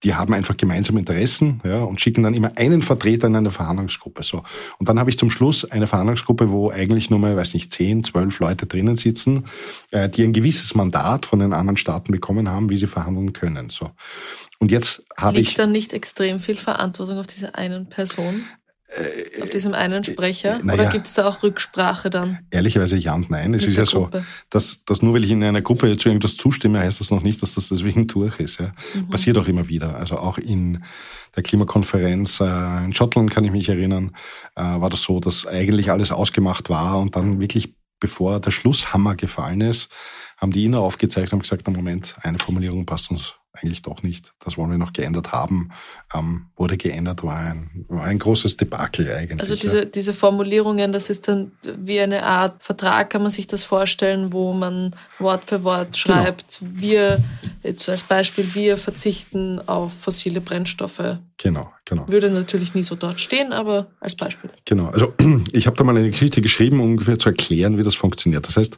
die 0.03 0.13
haben 0.13 0.33
einfach 0.33 0.55
gemeinsame 0.55 0.99
Interessen 0.99 1.61
ja, 1.63 1.83
und 1.83 1.99
schicken 1.99 2.23
dann 2.23 2.33
immer 2.33 2.51
einen 2.55 2.81
Vertreter 2.81 3.27
in 3.27 3.35
eine 3.35 3.51
Verhandlungsgruppe. 3.51 4.23
So. 4.23 4.43
Und 4.77 4.89
dann 4.89 4.99
habe 4.99 5.09
ich 5.09 5.17
zum 5.17 5.31
Schluss 5.31 5.65
eine 5.65 5.87
Verhandlungsgruppe, 5.87 6.51
wo 6.51 6.69
eigentlich 6.69 7.09
nur 7.09 7.19
mal, 7.19 7.35
weiß 7.35 7.53
nicht, 7.53 7.73
zehn, 7.73 8.03
zwölf 8.03 8.39
Leute 8.39 8.65
drinnen 8.65 8.97
sitzen, 8.97 9.45
äh, 9.91 10.09
die 10.09 10.23
ein 10.23 10.33
gewisses 10.33 10.75
Mandat 10.75 11.25
von 11.25 11.39
den 11.39 11.53
anderen 11.53 11.77
Staaten 11.77 12.11
bekommen 12.11 12.49
haben, 12.49 12.69
wie 12.69 12.77
sie 12.77 12.87
verhandeln 12.87 13.33
können. 13.33 13.69
So. 13.69 13.91
Und 14.59 14.71
jetzt 14.71 15.03
habe 15.17 15.39
ich. 15.39 15.47
Liegt 15.47 15.59
dann 15.59 15.71
nicht 15.71 15.93
extrem 15.93 16.39
viel 16.39 16.55
Verantwortung 16.55 17.17
auf 17.17 17.27
diese 17.27 17.55
einen 17.55 17.89
Person? 17.89 18.43
Auf 19.41 19.49
diesem 19.49 19.73
einen 19.73 20.03
Sprecher? 20.03 20.59
Naja, 20.63 20.81
Oder 20.81 20.91
gibt 20.91 21.07
es 21.07 21.13
da 21.13 21.27
auch 21.27 21.41
Rücksprache 21.41 22.09
dann? 22.09 22.39
Ehrlicherweise 22.51 22.95
ja 22.95 23.15
und 23.15 23.29
nein. 23.29 23.53
Es 23.53 23.65
ist 23.65 23.77
ja 23.77 23.83
Gruppe. 23.83 24.19
so, 24.19 24.25
dass, 24.49 24.83
dass 24.85 25.01
nur 25.01 25.13
weil 25.13 25.23
ich 25.23 25.31
in 25.31 25.43
einer 25.43 25.61
Gruppe 25.61 25.97
zu 25.97 26.09
irgendwas 26.09 26.37
zustimme, 26.37 26.79
heißt 26.79 26.99
das 26.99 27.09
noch 27.09 27.23
nicht, 27.23 27.41
dass 27.41 27.55
das 27.55 27.69
deswegen 27.69 28.07
durch 28.07 28.39
ist. 28.39 28.59
Ja. 28.59 28.73
Mhm. 28.93 29.09
Passiert 29.09 29.37
auch 29.37 29.47
immer 29.47 29.67
wieder. 29.67 29.95
Also 29.97 30.17
auch 30.17 30.37
in 30.37 30.83
der 31.35 31.43
Klimakonferenz 31.43 32.39
äh, 32.39 32.85
in 32.85 32.93
Schottland, 32.93 33.31
kann 33.31 33.43
ich 33.43 33.51
mich 33.51 33.69
erinnern, 33.69 34.15
äh, 34.55 34.61
war 34.61 34.89
das 34.89 35.01
so, 35.01 35.19
dass 35.19 35.47
eigentlich 35.47 35.89
alles 35.89 36.11
ausgemacht 36.11 36.69
war 36.69 36.99
und 36.99 37.15
dann 37.15 37.39
wirklich, 37.39 37.75
bevor 37.99 38.39
der 38.39 38.51
Schlusshammer 38.51 39.15
gefallen 39.15 39.61
ist, 39.61 39.89
haben 40.37 40.51
die 40.51 40.65
Inner 40.65 40.79
aufgezeigt 40.79 41.33
und 41.33 41.41
gesagt, 41.41 41.63
na 41.65 41.73
Moment, 41.73 42.15
eine 42.21 42.37
Formulierung 42.37 42.85
passt 42.85 43.09
uns 43.09 43.35
eigentlich 43.53 43.83
doch 43.83 44.01
nicht. 44.01 44.33
Das 44.43 44.57
wollen 44.57 44.71
wir 44.71 44.79
noch 44.79 44.93
geändert 44.93 45.31
haben. 45.31 45.69
Ähm, 46.13 46.47
wurde 46.55 46.75
geändert, 46.75 47.23
war 47.23 47.37
ein, 47.37 47.85
war 47.87 48.05
ein 48.05 48.17
großes 48.17 48.57
Debakel 48.57 49.11
eigentlich. 49.11 49.41
Also 49.41 49.55
diese, 49.55 49.79
ja. 49.79 49.85
diese 49.85 50.13
Formulierungen, 50.13 50.91
das 50.91 51.09
ist 51.09 51.27
dann 51.27 51.51
wie 51.63 51.99
eine 51.99 52.23
Art 52.23 52.63
Vertrag, 52.63 53.11
kann 53.11 53.21
man 53.21 53.31
sich 53.31 53.45
das 53.45 53.63
vorstellen, 53.63 54.33
wo 54.33 54.53
man 54.53 54.95
Wort 55.19 55.45
für 55.45 55.63
Wort 55.63 56.01
genau. 56.03 56.23
schreibt, 56.23 56.59
genau. 56.59 56.71
wir, 56.73 57.23
jetzt 57.61 57.87
als 57.87 58.01
Beispiel, 58.01 58.55
wir 58.55 58.77
verzichten 58.77 59.61
auf 59.67 59.93
fossile 59.93 60.41
Brennstoffe. 60.41 61.17
Genau, 61.37 61.71
genau. 61.85 62.07
Würde 62.07 62.29
natürlich 62.29 62.73
nie 62.73 62.83
so 62.83 62.95
dort 62.95 63.19
stehen, 63.19 63.53
aber 63.53 63.87
als 63.99 64.15
Beispiel. 64.15 64.49
Genau, 64.65 64.87
also 64.87 65.13
ich 65.51 65.67
habe 65.67 65.75
da 65.75 65.83
mal 65.83 65.95
eine 65.95 66.09
Geschichte 66.09 66.41
geschrieben, 66.41 66.79
um 66.79 66.91
ungefähr 66.91 67.19
zu 67.19 67.29
erklären, 67.29 67.77
wie 67.77 67.83
das 67.83 67.95
funktioniert. 67.95 68.47
Das 68.47 68.57
heißt, 68.57 68.77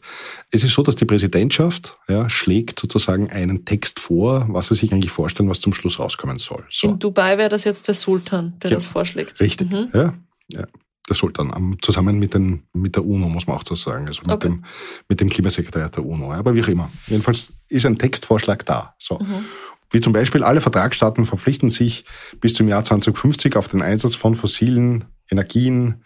es 0.51 0.63
ist 0.63 0.73
so, 0.73 0.81
dass 0.81 0.95
die 0.95 1.05
Präsidentschaft 1.05 1.97
ja, 2.07 2.29
schlägt 2.29 2.79
sozusagen 2.79 3.29
einen 3.29 3.65
Text 3.65 3.99
vor, 3.99 4.45
was 4.49 4.64
sie 4.65 4.75
sich 4.75 4.91
eigentlich 4.91 5.11
vorstellen, 5.11 5.49
was 5.49 5.61
zum 5.61 5.73
Schluss 5.73 5.99
rauskommen 5.99 6.39
soll. 6.39 6.63
So. 6.69 6.87
In 6.87 6.99
Dubai 6.99 7.37
wäre 7.37 7.49
das 7.49 7.63
jetzt 7.63 7.87
der 7.87 7.95
Sultan, 7.95 8.57
der 8.61 8.71
ja, 8.71 8.75
das 8.75 8.85
vorschlägt. 8.85 9.39
Richtig, 9.39 9.71
mhm. 9.71 9.89
ja, 9.93 10.13
ja. 10.49 10.67
Der 11.07 11.15
Sultan, 11.15 11.77
zusammen 11.83 12.17
mit, 12.17 12.33
den, 12.33 12.63
mit 12.73 12.95
der 12.95 13.05
UNO, 13.05 13.29
muss 13.29 13.45
man 13.45 13.57
auch 13.57 13.63
so 13.63 13.75
sagen, 13.75 14.07
also 14.07 14.23
mit, 14.23 14.31
okay. 14.31 14.47
dem, 14.47 14.65
mit 15.07 15.21
dem 15.21 15.29
Klimasekretariat 15.29 15.95
der 15.95 16.03
UNO. 16.03 16.33
Aber 16.33 16.55
wie 16.55 16.63
auch 16.63 16.67
immer. 16.67 16.89
Jedenfalls 17.05 17.53
ist 17.67 17.85
ein 17.85 17.99
Textvorschlag 17.99 18.65
da. 18.65 18.95
So. 18.97 19.19
Mhm. 19.19 19.45
Wie 19.91 20.01
zum 20.01 20.13
Beispiel 20.13 20.43
alle 20.43 20.61
Vertragsstaaten 20.61 21.27
verpflichten 21.27 21.69
sich 21.69 22.05
bis 22.41 22.55
zum 22.55 22.67
Jahr 22.67 22.83
2050 22.83 23.55
auf 23.55 23.67
den 23.67 23.83
Einsatz 23.83 24.15
von 24.15 24.35
fossilen 24.35 25.05
Energien 25.29 26.03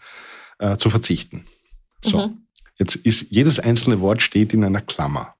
äh, 0.58 0.76
zu 0.76 0.90
verzichten. 0.90 1.44
So. 2.04 2.28
Mhm. 2.28 2.46
Jetzt 2.78 2.96
ist 2.96 3.26
jedes 3.30 3.58
einzelne 3.58 4.00
Wort 4.00 4.22
steht 4.22 4.54
in 4.54 4.64
einer 4.64 4.80
Klammer. 4.80 5.34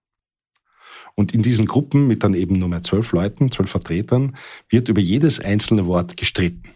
Und 1.15 1.35
in 1.35 1.43
diesen 1.43 1.67
Gruppen 1.67 2.07
mit 2.07 2.23
dann 2.23 2.35
eben 2.35 2.59
nur 2.59 2.69
mehr 2.69 2.83
zwölf 2.83 3.13
Leuten, 3.13 3.51
zwölf 3.51 3.71
Vertretern, 3.71 4.37
wird 4.69 4.89
über 4.89 5.01
jedes 5.01 5.41
einzelne 5.41 5.87
Wort 5.87 6.17
gestritten. 6.17 6.71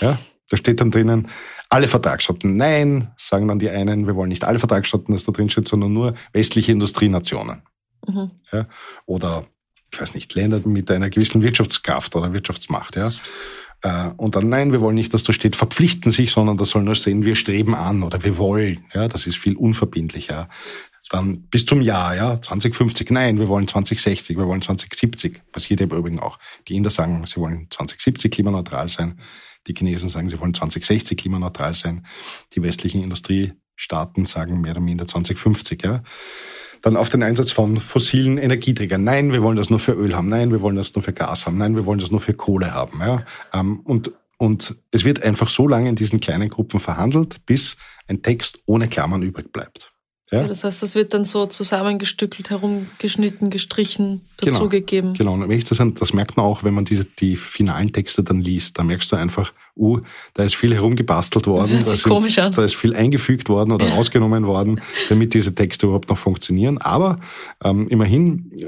Ja, 0.00 0.18
da 0.50 0.56
steht 0.56 0.80
dann 0.80 0.90
drinnen, 0.90 1.28
alle 1.68 1.88
Vertragsstaaten. 1.88 2.56
Nein, 2.56 3.12
sagen 3.16 3.48
dann 3.48 3.58
die 3.58 3.70
einen, 3.70 4.06
wir 4.06 4.16
wollen 4.16 4.30
nicht 4.30 4.44
alle 4.44 4.58
Vertragsstaaten, 4.58 5.12
das 5.12 5.24
da 5.24 5.32
drin 5.32 5.50
steht, 5.50 5.68
sondern 5.68 5.92
nur 5.92 6.14
westliche 6.32 6.72
Industrienationen. 6.72 7.62
Mhm. 8.06 8.30
Ja, 8.52 8.66
oder, 9.06 9.46
ich 9.92 10.00
weiß 10.00 10.14
nicht, 10.14 10.34
Länder 10.34 10.60
mit 10.64 10.90
einer 10.90 11.10
gewissen 11.10 11.42
Wirtschaftskraft 11.42 12.16
oder 12.16 12.32
Wirtschaftsmacht. 12.32 12.96
Ja. 12.96 13.12
Äh, 13.82 14.10
und 14.16 14.36
dann, 14.36 14.48
nein, 14.48 14.72
wir 14.72 14.80
wollen 14.80 14.94
nicht, 14.94 15.14
dass 15.14 15.24
da 15.24 15.32
steht, 15.32 15.56
verpflichten 15.56 16.12
sich, 16.12 16.30
sondern 16.30 16.56
da 16.56 16.64
soll 16.64 16.82
nur 16.82 16.94
stehen, 16.94 17.24
wir 17.24 17.36
streben 17.36 17.74
an 17.74 18.02
oder 18.02 18.22
wir 18.22 18.38
wollen. 18.38 18.84
Ja, 18.94 19.08
das 19.08 19.26
ist 19.26 19.36
viel 19.36 19.56
unverbindlicher 19.56 20.48
dann 21.08 21.42
bis 21.48 21.64
zum 21.64 21.80
Jahr, 21.80 22.14
ja, 22.14 22.40
2050, 22.40 23.10
nein, 23.10 23.38
wir 23.38 23.48
wollen 23.48 23.66
2060, 23.66 24.36
wir 24.36 24.46
wollen 24.46 24.62
2070. 24.62 25.40
Passiert 25.52 25.80
im 25.80 25.90
Übrigen 25.90 26.20
auch. 26.20 26.38
Die 26.68 26.76
Inder 26.76 26.90
sagen, 26.90 27.26
sie 27.26 27.36
wollen 27.36 27.68
2070 27.70 28.30
klimaneutral 28.30 28.88
sein. 28.88 29.18
Die 29.66 29.74
Chinesen 29.74 30.08
sagen, 30.08 30.28
sie 30.28 30.38
wollen 30.40 30.54
2060 30.54 31.16
klimaneutral 31.16 31.74
sein. 31.74 32.06
Die 32.54 32.62
westlichen 32.62 33.02
Industriestaaten 33.02 34.26
sagen 34.26 34.60
mehr 34.60 34.72
oder 34.72 34.80
minder 34.80 35.06
2050, 35.06 35.82
ja. 35.82 36.02
Dann 36.82 36.96
auf 36.96 37.10
den 37.10 37.22
Einsatz 37.22 37.50
von 37.50 37.78
fossilen 37.78 38.38
Energieträgern. 38.38 39.02
Nein, 39.04 39.32
wir 39.32 39.42
wollen 39.42 39.56
das 39.56 39.70
nur 39.70 39.78
für 39.78 39.92
Öl 39.92 40.14
haben. 40.14 40.28
Nein, 40.28 40.50
wir 40.50 40.60
wollen 40.60 40.76
das 40.76 40.94
nur 40.94 41.02
für 41.02 41.12
Gas 41.12 41.46
haben. 41.46 41.58
Nein, 41.58 41.76
wir 41.76 41.86
wollen 41.86 42.00
das 42.00 42.10
nur 42.10 42.20
für 42.20 42.34
Kohle 42.34 42.72
haben, 42.72 43.00
ja. 43.00 43.24
Ähm, 43.52 43.80
und, 43.80 44.12
und 44.38 44.76
es 44.90 45.04
wird 45.04 45.22
einfach 45.22 45.48
so 45.48 45.66
lange 45.66 45.88
in 45.88 45.96
diesen 45.96 46.20
kleinen 46.20 46.48
Gruppen 46.48 46.80
verhandelt, 46.80 47.44
bis 47.46 47.76
ein 48.06 48.22
Text 48.22 48.60
ohne 48.66 48.88
Klammern 48.88 49.22
übrig 49.22 49.52
bleibt. 49.52 49.92
Ja? 50.30 50.42
ja? 50.42 50.46
das 50.46 50.64
heißt, 50.64 50.82
das 50.82 50.94
wird 50.94 51.14
dann 51.14 51.24
so 51.24 51.46
zusammengestückelt, 51.46 52.50
herumgeschnitten, 52.50 53.50
gestrichen, 53.50 54.22
dazugegeben. 54.36 55.14
Genau, 55.14 55.34
genau. 55.34 55.44
Und 55.44 55.70
das, 55.70 55.82
das 55.94 56.12
merkt 56.12 56.36
man 56.36 56.46
auch, 56.46 56.64
wenn 56.64 56.74
man 56.74 56.84
diese, 56.84 57.04
die 57.04 57.36
finalen 57.36 57.92
Texte 57.92 58.22
dann 58.22 58.40
liest. 58.40 58.78
Da 58.78 58.84
merkst 58.84 59.10
du 59.10 59.16
einfach, 59.16 59.52
uh, 59.76 60.00
da 60.34 60.44
ist 60.44 60.54
viel 60.54 60.74
herumgebastelt 60.74 61.46
worden. 61.46 61.80
Das 61.80 62.02
da, 62.02 62.08
komisch 62.08 62.38
an. 62.38 62.52
da 62.52 62.64
ist 62.64 62.76
viel 62.76 62.94
eingefügt 62.94 63.48
worden 63.48 63.72
oder 63.72 63.86
ja. 63.86 63.94
rausgenommen 63.94 64.46
worden, 64.46 64.80
damit 65.08 65.34
diese 65.34 65.54
Texte 65.54 65.86
überhaupt 65.86 66.08
noch 66.08 66.18
funktionieren. 66.18 66.78
Aber 66.78 67.20
ähm, 67.64 67.88
immerhin, 67.88 68.52
äh, 68.58 68.64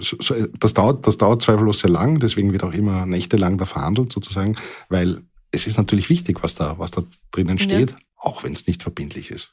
so, 0.00 0.16
so, 0.20 0.34
das, 0.58 0.74
dauert, 0.74 1.06
das 1.06 1.18
dauert 1.18 1.42
zweifellos 1.42 1.80
sehr 1.80 1.90
lang, 1.90 2.20
deswegen 2.20 2.52
wird 2.52 2.62
auch 2.62 2.72
immer 2.72 3.06
nächtelang 3.06 3.58
da 3.58 3.66
verhandelt 3.66 4.12
sozusagen, 4.12 4.56
weil 4.88 5.22
es 5.50 5.66
ist 5.66 5.78
natürlich 5.78 6.10
wichtig, 6.10 6.42
was 6.42 6.54
da, 6.54 6.78
was 6.78 6.90
da 6.90 7.02
drinnen 7.32 7.58
steht, 7.58 7.90
ja. 7.90 7.96
auch 8.16 8.44
wenn 8.44 8.52
es 8.52 8.66
nicht 8.66 8.82
verbindlich 8.82 9.30
ist. 9.30 9.50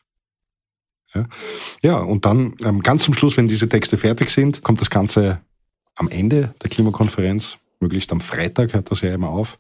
Ja, 1.18 1.28
ja 1.82 1.98
und 2.00 2.26
dann 2.26 2.56
ähm, 2.64 2.82
ganz 2.82 3.04
zum 3.04 3.14
Schluss, 3.14 3.38
wenn 3.38 3.48
diese 3.48 3.70
Texte 3.70 3.98
fertig 3.98 4.30
sind, 4.30 4.64
kommt 4.64 4.82
das 4.82 4.90
Ganze 4.90 5.42
am 5.96 6.10
Ende 6.10 6.54
der 6.62 6.70
Klimakonferenz, 6.70 7.58
möglichst 7.80 8.12
am 8.12 8.22
Freitag 8.22 8.74
hört 8.74 8.92
das 8.92 9.02
ja 9.02 9.14
immer 9.14 9.30
auf, 9.30 9.58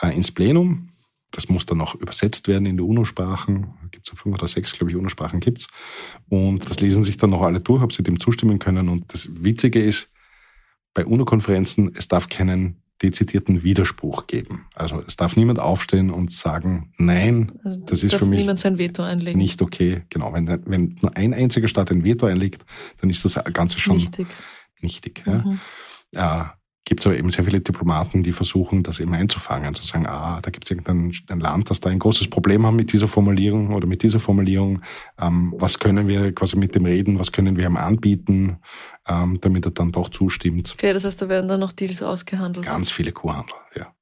äh, 0.00 0.14
ins 0.14 0.30
Plenum. 0.30 0.88
Das 1.30 1.48
muss 1.48 1.66
dann 1.66 1.80
auch 1.80 1.96
übersetzt 1.96 2.46
werden 2.46 2.64
in 2.64 2.76
die 2.76 2.82
UNO-Sprachen. 2.82 3.74
Gibt 3.90 4.08
es 4.08 4.18
fünf 4.18 4.36
oder 4.36 4.46
sechs, 4.46 4.72
glaube 4.72 4.92
ich, 4.92 4.96
UNO-Sprachen 4.96 5.40
gibt's. 5.40 5.66
Und 6.28 6.70
das 6.70 6.80
lesen 6.80 7.02
sich 7.02 7.16
dann 7.16 7.30
noch 7.30 7.42
alle 7.42 7.60
durch, 7.60 7.82
ob 7.82 7.92
sie 7.92 8.04
dem 8.04 8.20
zustimmen 8.20 8.60
können. 8.60 8.88
Und 8.88 9.12
das 9.12 9.28
Witzige 9.42 9.82
ist, 9.82 10.12
bei 10.94 11.04
UNO-Konferenzen, 11.04 11.92
es 11.96 12.06
darf 12.06 12.28
keinen 12.28 12.83
dezidierten 13.02 13.62
Widerspruch 13.62 14.26
geben. 14.26 14.66
Also 14.74 15.02
es 15.06 15.16
darf 15.16 15.36
niemand 15.36 15.58
aufstehen 15.58 16.10
und 16.10 16.32
sagen, 16.32 16.92
nein, 16.96 17.52
also 17.64 17.80
das 17.84 18.02
ist 18.02 18.14
für 18.14 18.26
mich 18.26 18.40
niemand 18.40 18.60
sein 18.60 18.78
Veto 18.78 19.02
einlegen. 19.02 19.38
nicht 19.38 19.60
okay. 19.62 20.02
Genau, 20.10 20.32
wenn, 20.32 20.46
wenn 20.66 20.96
nur 21.02 21.16
ein 21.16 21.34
einziger 21.34 21.68
Staat 21.68 21.90
ein 21.90 22.04
Veto 22.04 22.26
einlegt, 22.26 22.64
dann 23.00 23.10
ist 23.10 23.24
das 23.24 23.38
Ganze 23.52 23.78
schon 23.78 23.96
nichtig. 23.96 24.28
nichtig 24.80 25.22
ja. 25.26 25.38
Mhm. 25.38 25.60
Ja, 26.12 26.54
gibt 26.84 27.00
es 27.00 27.06
aber 27.06 27.16
eben 27.16 27.30
sehr 27.30 27.44
viele 27.44 27.60
Diplomaten, 27.60 28.22
die 28.22 28.32
versuchen, 28.32 28.82
das 28.82 29.00
eben 29.00 29.14
einzufangen, 29.14 29.74
zu 29.74 29.82
sagen, 29.84 30.06
ah, 30.06 30.40
da 30.42 30.50
gibt 30.50 30.64
es 30.64 30.70
irgendein 30.70 31.12
ein 31.28 31.40
Land, 31.40 31.70
das 31.70 31.80
da 31.80 31.88
ein 31.88 31.98
großes 31.98 32.28
Problem 32.28 32.66
hat 32.66 32.74
mit 32.74 32.92
dieser 32.92 33.08
Formulierung 33.08 33.72
oder 33.72 33.86
mit 33.86 34.02
dieser 34.02 34.20
Formulierung. 34.20 34.82
Ähm, 35.18 35.54
was 35.56 35.78
können 35.78 36.06
wir 36.08 36.34
quasi 36.34 36.56
mit 36.56 36.74
dem 36.74 36.84
reden, 36.84 37.18
was 37.18 37.32
können 37.32 37.56
wir 37.56 37.66
ihm 37.66 37.76
anbieten, 37.76 38.58
ähm, 39.08 39.38
damit 39.40 39.64
er 39.64 39.70
dann 39.70 39.92
doch 39.92 40.10
zustimmt. 40.10 40.72
Okay, 40.74 40.92
das 40.92 41.04
heißt, 41.04 41.22
da 41.22 41.28
werden 41.28 41.48
dann 41.48 41.60
noch 41.60 41.72
Deals 41.72 42.02
ausgehandelt. 42.02 42.66
Ganz 42.66 42.90
viele 42.90 43.12
Kuhhandler, 43.12 43.60
ja. 43.74 43.94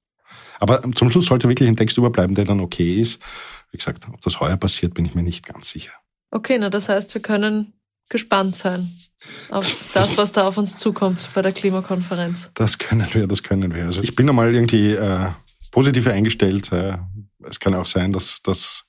Aber 0.59 0.83
zum 0.95 1.11
Schluss 1.11 1.27
sollte 1.27 1.49
wirklich 1.49 1.69
ein 1.69 1.77
Text 1.77 1.99
überbleiben, 1.99 2.35
der 2.35 2.45
dann 2.45 2.61
okay 2.61 3.01
ist. 3.01 3.21
Wie 3.71 3.79
gesagt, 3.79 4.07
ob 4.13 4.21
das 4.21 4.41
heuer 4.41 4.57
passiert, 4.57 4.95
bin 4.95 5.05
ich 5.05 5.15
mir 5.15 5.23
nicht 5.23 5.47
ganz 5.47 5.69
sicher. 5.69 5.93
Okay, 6.31 6.59
na 6.59 6.69
das 6.69 6.89
heißt, 6.89 7.15
wir 7.15 7.23
können 7.23 7.75
gespannt 8.09 8.57
sein 8.57 8.91
auf 9.51 9.91
das, 9.95 10.17
was 10.17 10.33
da 10.33 10.47
auf 10.47 10.59
uns 10.59 10.77
zukommt 10.77 11.29
bei 11.35 11.43
der 11.43 11.53
Klimakonferenz. 11.53 12.51
Das 12.55 12.79
können 12.79 13.07
wir, 13.13 13.27
das 13.27 13.43
können 13.43 13.75
wir. 13.75 13.87
Also 13.87 14.03
ich 14.03 14.15
bin 14.15 14.29
einmal 14.29 14.55
irgendwie 14.55 14.93
äh, 14.93 15.31
positiv 15.71 16.07
eingestellt. 16.07 16.73
Äh, 16.73 16.99
es 17.49 17.61
kann 17.61 17.75
auch 17.75 17.87
sein, 17.87 18.13
dass 18.13 18.41
das 18.43 18.85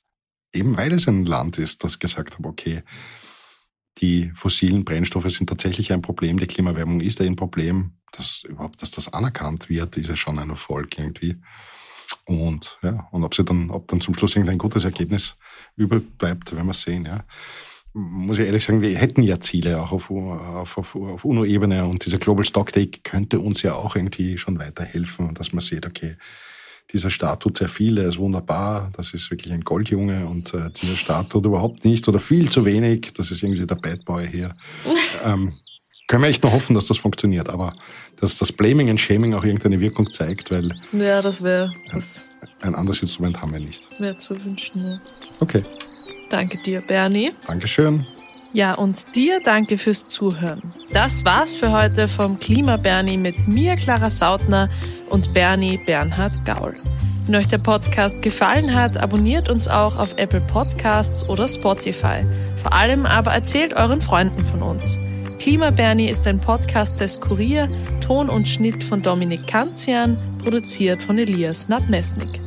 eben 0.54 0.78
weil 0.78 0.94
es 0.94 1.08
ein 1.08 1.26
Land 1.26 1.58
ist, 1.58 1.84
das 1.84 2.00
gesagt 2.00 2.38
hat, 2.38 2.46
okay, 2.46 2.84
die 4.00 4.32
fossilen 4.36 4.86
Brennstoffe 4.86 5.30
sind 5.32 5.48
tatsächlich 5.48 5.92
ein 5.92 6.02
Problem, 6.02 6.40
die 6.40 6.48
Klimawärmung 6.48 7.02
ist 7.02 7.22
ein 7.22 7.36
Problem. 7.36 7.94
Dass 8.12 8.44
überhaupt, 8.44 8.82
dass 8.82 8.92
das 8.92 9.12
anerkannt 9.12 9.70
wird, 9.70 9.98
ist 9.98 10.10
ja 10.10 10.16
schon 10.16 10.38
ein 10.38 10.52
Erfolg 10.52 10.98
irgendwie. 11.00 11.42
Und 12.26 12.78
ja, 12.84 13.08
und 13.12 13.24
ob 13.24 13.34
sie 13.34 13.44
dann, 13.44 13.72
ob 13.72 13.88
dann 13.88 14.02
zum 14.02 14.14
Schluss 14.14 14.36
irgendein 14.36 14.60
gutes 14.60 14.86
Ergebnis 14.86 15.36
überbleibt, 15.76 16.56
werden 16.56 16.68
wir 16.68 16.74
sehen, 16.74 17.06
ja 17.06 17.24
muss 17.94 18.40
ich 18.40 18.48
ehrlich 18.48 18.64
sagen, 18.64 18.82
wir 18.82 18.98
hätten 18.98 19.22
ja 19.22 19.40
Ziele 19.40 19.82
auch 19.82 19.92
auf, 19.92 20.10
auf, 20.10 20.78
auf, 20.78 20.96
auf 20.96 21.26
UNO-Ebene 21.26 21.86
und 21.86 22.06
dieser 22.06 22.18
Global 22.18 22.44
Stock 22.44 22.74
Take 22.74 23.00
könnte 23.04 23.40
uns 23.40 23.62
ja 23.62 23.76
auch 23.76 23.96
irgendwie 23.96 24.38
schon 24.38 24.60
weiterhelfen, 24.60 25.34
dass 25.36 25.54
man 25.54 25.62
sieht, 25.62 25.86
okay, 25.86 26.18
dieser 26.92 27.10
Staat 27.10 27.42
tut 27.42 27.58
sehr 27.58 27.70
viel, 27.70 27.98
er 27.98 28.10
ist 28.10 28.18
wunderbar, 28.18 28.92
das 28.96 29.14
ist 29.14 29.30
wirklich 29.32 29.54
ein 29.54 29.62
Goldjunge 29.62 30.26
und 30.26 30.54
äh, 30.54 30.70
dieser 30.82 30.96
Staat 30.96 31.30
tut 31.30 31.46
überhaupt 31.46 31.86
nichts 31.86 32.08
oder 32.08 32.20
viel 32.20 32.50
zu 32.50 32.66
wenig, 32.66 33.14
das 33.14 33.32
ist 33.32 33.42
irgendwie 33.44 33.66
der 33.66 33.76
Bad 33.76 34.06
Boy 34.06 34.28
hier. 34.28 34.52
ähm, 35.26 35.54
können 36.08 36.24
wir 36.24 36.30
echt 36.30 36.44
nur 36.44 36.52
hoffen, 36.52 36.74
dass 36.74 36.86
das 36.86 36.98
funktioniert, 36.98 37.50
aber 37.50 37.76
dass 38.20 38.38
das 38.38 38.52
Blaming 38.52 38.90
and 38.90 39.00
Shaming 39.00 39.34
auch 39.34 39.44
irgendeine 39.44 39.80
Wirkung 39.80 40.12
zeigt, 40.12 40.52
weil 40.52 40.72
ja, 40.92 41.22
das 41.22 41.44
wäre 41.44 41.72
ein 42.62 42.76
anderes 42.76 43.02
Instrument 43.02 43.42
haben 43.42 43.54
wir 43.54 43.60
nicht. 43.60 43.84
Wäre 44.00 44.18
zu 44.18 44.44
wünschen, 44.44 44.84
ja. 44.84 45.00
Okay. 45.40 45.64
Danke 46.34 46.58
dir, 46.58 46.82
Bernie. 46.82 47.32
Dankeschön. 47.46 48.08
Ja, 48.54 48.74
und 48.74 49.16
dir 49.16 49.40
danke 49.44 49.78
fürs 49.78 50.08
Zuhören. 50.08 50.64
Das 50.92 51.24
war's 51.26 51.58
für 51.58 51.72
heute 51.72 52.08
vom 52.08 52.40
Klima 52.40 52.76
Bernie 52.76 53.18
mit 53.18 53.48
mir, 53.48 53.76
Clara 53.76 54.10
Sautner 54.10 54.68
und 55.12 55.32
Bernie 55.36 55.80
Bernhard 55.86 56.44
Gaul. 56.44 56.76
Wenn 57.28 57.36
euch 57.36 57.48
der 57.48 57.60
Podcast 57.60 58.24
gefallen 58.24 58.74
hat, 58.74 58.98
abonniert 58.98 59.48
uns 59.48 59.68
auch 59.68 59.96
auf 59.98 60.18
Apple 60.18 60.42
Podcasts 60.52 61.24
oder 61.30 61.48
Spotify. 61.48 62.26
Vor 62.64 62.74
allem 62.74 63.06
aber 63.06 63.32
erzählt 63.32 63.76
euren 63.76 64.02
Freunden 64.02 64.44
von 64.44 64.64
uns. 64.64 64.98
Klima 65.38 65.70
Bernie 65.70 66.10
ist 66.10 66.26
ein 66.26 66.42
Podcast 66.42 67.00
des 67.00 67.22
Kurier, 67.22 67.70
Ton 68.02 68.28
und 68.28 68.48
Schnitt 68.48 68.84
von 68.84 69.04
Dominik 69.04 69.46
Kanzian, 69.46 70.20
produziert 70.44 71.04
von 71.04 71.20
Elias 71.20 71.70
Nadmesnik. 71.70 72.42